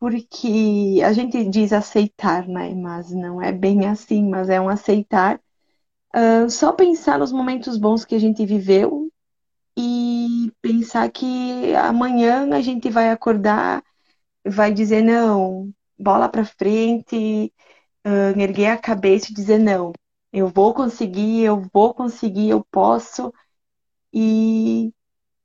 porque 0.00 1.00
a 1.04 1.12
gente 1.12 1.44
diz 1.48 1.72
aceitar, 1.72 2.46
né? 2.48 2.74
Mas 2.74 3.10
não 3.10 3.42
é 3.42 3.52
bem 3.52 3.86
assim, 3.86 4.28
mas 4.28 4.48
é 4.50 4.60
um 4.60 4.68
aceitar. 4.68 5.40
Uh, 6.14 6.50
só 6.50 6.72
pensar 6.72 7.18
nos 7.18 7.32
momentos 7.32 7.78
bons 7.78 8.04
que 8.04 8.14
a 8.14 8.20
gente 8.20 8.44
viveu 8.46 9.07
e 9.80 10.52
pensar 10.60 11.08
que 11.08 11.72
amanhã 11.76 12.52
a 12.52 12.60
gente 12.60 12.90
vai 12.90 13.10
acordar, 13.10 13.80
vai 14.44 14.74
dizer 14.74 15.02
não, 15.04 15.72
bola 15.96 16.28
para 16.28 16.44
frente, 16.44 17.52
uh, 18.04 18.40
erguer 18.40 18.70
a 18.72 18.76
cabeça 18.76 19.30
e 19.30 19.34
dizer 19.34 19.58
não, 19.58 19.92
eu 20.32 20.48
vou 20.48 20.74
conseguir, 20.74 21.44
eu 21.44 21.62
vou 21.72 21.94
conseguir, 21.94 22.48
eu 22.48 22.64
posso 22.72 23.32
e 24.12 24.92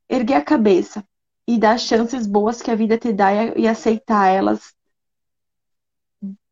erguer 0.09 0.35
a 0.35 0.43
cabeça 0.43 1.05
e 1.47 1.59
dar 1.59 1.77
chances 1.77 2.25
boas 2.25 2.59
que 2.59 2.71
a 2.71 2.75
vida 2.75 2.97
te 2.97 3.13
dá 3.13 3.31
e, 3.31 3.61
e 3.61 3.67
aceitar 3.67 4.29
elas. 4.29 4.73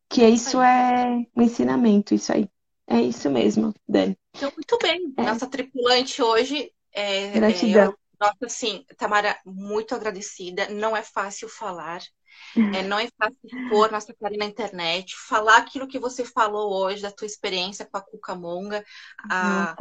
Que 0.07 0.27
isso 0.27 0.61
é 0.61 1.25
um 1.35 1.41
ensinamento, 1.41 2.13
isso 2.13 2.31
aí. 2.31 2.47
É 2.85 3.01
isso 3.01 3.27
mesmo, 3.27 3.73
Dani. 3.87 4.15
Então, 4.35 4.51
muito 4.55 4.77
bem. 4.77 5.13
É. 5.17 5.23
Nossa 5.23 5.47
tripulante 5.47 6.21
hoje 6.21 6.71
é, 6.91 7.31
Gratidão. 7.31 7.91
É, 7.91 8.01
nossa, 8.21 8.45
assim, 8.45 8.85
Tamara, 8.97 9.37
muito 9.45 9.95
agradecida. 9.95 10.69
Não 10.69 10.95
é 10.95 11.01
fácil 11.01 11.49
falar. 11.49 12.01
É, 12.75 12.81
não 12.87 12.99
é 12.99 13.07
fácil 13.17 13.69
pôr 13.69 13.91
nossa 13.91 14.13
cara 14.13 14.37
na 14.37 14.45
internet, 14.45 15.15
falar 15.27 15.57
aquilo 15.57 15.87
que 15.87 15.99
você 15.99 16.23
falou 16.23 16.71
hoje, 16.71 17.01
da 17.01 17.11
tua 17.11 17.25
experiência 17.25 17.85
com 17.85 17.97
a 17.97 18.01
Cucamonga, 18.01 18.83
a, 19.29 19.75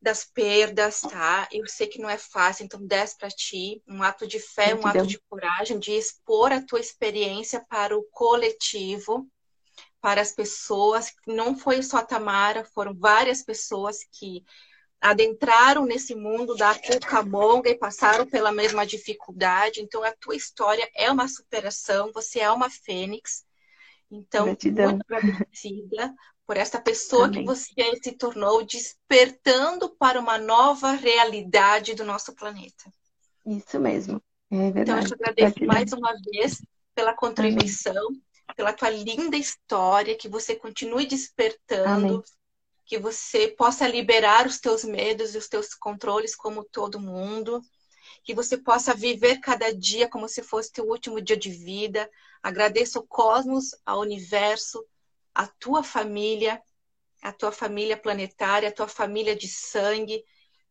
das 0.00 0.24
perdas, 0.24 1.00
tá? 1.00 1.48
Eu 1.50 1.66
sei 1.66 1.86
que 1.86 1.98
não 1.98 2.08
é 2.08 2.18
fácil, 2.18 2.64
então 2.64 2.86
desce 2.86 3.16
para 3.18 3.28
ti 3.28 3.82
um 3.88 4.02
ato 4.02 4.26
de 4.26 4.38
fé, 4.38 4.74
um 4.74 4.86
ato 4.86 5.06
de 5.06 5.18
coragem, 5.28 5.78
de 5.78 5.92
expor 5.92 6.52
a 6.52 6.62
tua 6.62 6.78
experiência 6.78 7.64
para 7.68 7.96
o 7.96 8.04
coletivo, 8.12 9.26
para 10.00 10.20
as 10.20 10.30
pessoas. 10.30 11.10
Não 11.26 11.56
foi 11.56 11.82
só 11.82 11.98
a 11.98 12.04
Tamara, 12.06 12.64
foram 12.74 12.94
várias 12.94 13.42
pessoas 13.42 13.98
que 14.12 14.44
adentraram 15.04 15.84
nesse 15.84 16.14
mundo 16.14 16.56
da 16.56 16.74
Cucamonga 16.74 17.68
e 17.68 17.76
passaram 17.76 18.26
pela 18.26 18.50
mesma 18.50 18.86
dificuldade. 18.86 19.82
Então, 19.82 20.02
a 20.02 20.10
tua 20.12 20.34
história 20.34 20.90
é 20.94 21.10
uma 21.10 21.28
superação, 21.28 22.10
você 22.10 22.40
é 22.40 22.50
uma 22.50 22.70
fênix. 22.70 23.44
Então, 24.10 24.46
Gratidão. 24.46 24.92
muito 24.92 25.04
agradecida 25.12 26.14
por 26.46 26.56
essa 26.56 26.80
pessoa 26.80 27.26
Amém. 27.26 27.40
que 27.40 27.44
você 27.44 28.00
se 28.02 28.12
tornou, 28.12 28.64
despertando 28.64 29.94
para 29.94 30.18
uma 30.18 30.38
nova 30.38 30.92
realidade 30.92 31.94
do 31.94 32.02
nosso 32.02 32.34
planeta. 32.34 32.90
Isso 33.44 33.78
mesmo. 33.78 34.22
É 34.50 34.70
verdade. 34.70 34.90
Então, 34.90 34.98
eu 35.00 35.06
te 35.06 35.14
agradeço 35.14 35.54
Gratidão. 35.60 35.68
mais 35.68 35.92
uma 35.92 36.14
vez 36.32 36.62
pela 36.94 37.12
contribuição, 37.12 38.06
Amém. 38.06 38.22
pela 38.56 38.72
tua 38.72 38.88
linda 38.88 39.36
história, 39.36 40.16
que 40.16 40.30
você 40.30 40.56
continue 40.56 41.04
despertando. 41.04 42.06
Amém 42.06 42.22
que 42.84 42.98
você 42.98 43.48
possa 43.48 43.88
liberar 43.88 44.46
os 44.46 44.58
teus 44.58 44.84
medos 44.84 45.34
e 45.34 45.38
os 45.38 45.48
teus 45.48 45.74
controles 45.74 46.36
como 46.36 46.64
todo 46.64 47.00
mundo, 47.00 47.60
que 48.22 48.34
você 48.34 48.58
possa 48.58 48.94
viver 48.94 49.40
cada 49.40 49.74
dia 49.74 50.08
como 50.08 50.28
se 50.28 50.42
fosse 50.42 50.72
teu 50.72 50.86
último 50.86 51.20
dia 51.20 51.36
de 51.36 51.50
vida. 51.50 52.10
Agradeço 52.42 52.98
ao 52.98 53.06
cosmos, 53.06 53.74
ao 53.84 54.00
universo, 54.00 54.84
à 55.34 55.46
tua 55.46 55.82
família, 55.82 56.62
à 57.22 57.32
tua 57.32 57.50
família 57.50 57.96
planetária, 57.96 58.68
à 58.68 58.72
tua 58.72 58.88
família 58.88 59.34
de 59.34 59.48
sangue, 59.48 60.22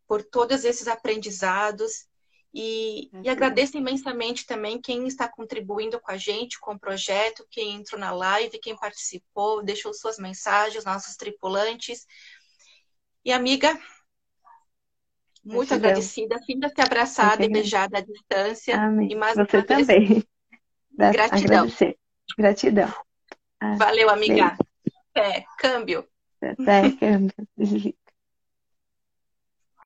por 0.07 0.23
todos 0.23 0.63
esses 0.63 0.87
aprendizados 0.87 2.07
e, 2.53 3.09
e, 3.23 3.29
agradeço 3.29 3.75
imensamente 3.77 4.45
também 4.45 4.79
quem 4.79 5.07
está 5.07 5.27
contribuindo 5.27 5.99
com 5.99 6.11
a 6.11 6.17
gente, 6.17 6.59
com 6.59 6.73
o 6.73 6.79
projeto, 6.79 7.47
quem 7.49 7.73
entrou 7.73 7.99
na 7.99 8.11
live, 8.11 8.59
quem 8.59 8.77
participou, 8.77 9.63
deixou 9.63 9.91
suas 9.91 10.19
mensagens, 10.19 10.85
nossos 10.85 11.15
tripulantes. 11.15 12.05
E 13.25 13.31
amiga, 13.31 13.75
muito 15.43 15.73
agradecida, 15.73 16.39
finda 16.45 16.71
ter 16.71 16.83
abraçada 16.83 17.43
e 17.43 17.49
beijada 17.49 17.97
à 17.97 18.01
distância. 18.01 18.79
Amém. 18.79 19.11
E 19.11 19.15
mais 19.15 19.35
Você 19.35 19.63
também. 19.63 20.23
Gratidão. 20.91 21.63
Agradecer. 21.63 21.97
Gratidão. 22.37 22.93
Valeu, 23.79 24.11
amiga. 24.11 24.55
Até, 25.09 25.43
câmbio. 25.57 26.07
Até 26.39 26.91
câmbio. 26.91 27.33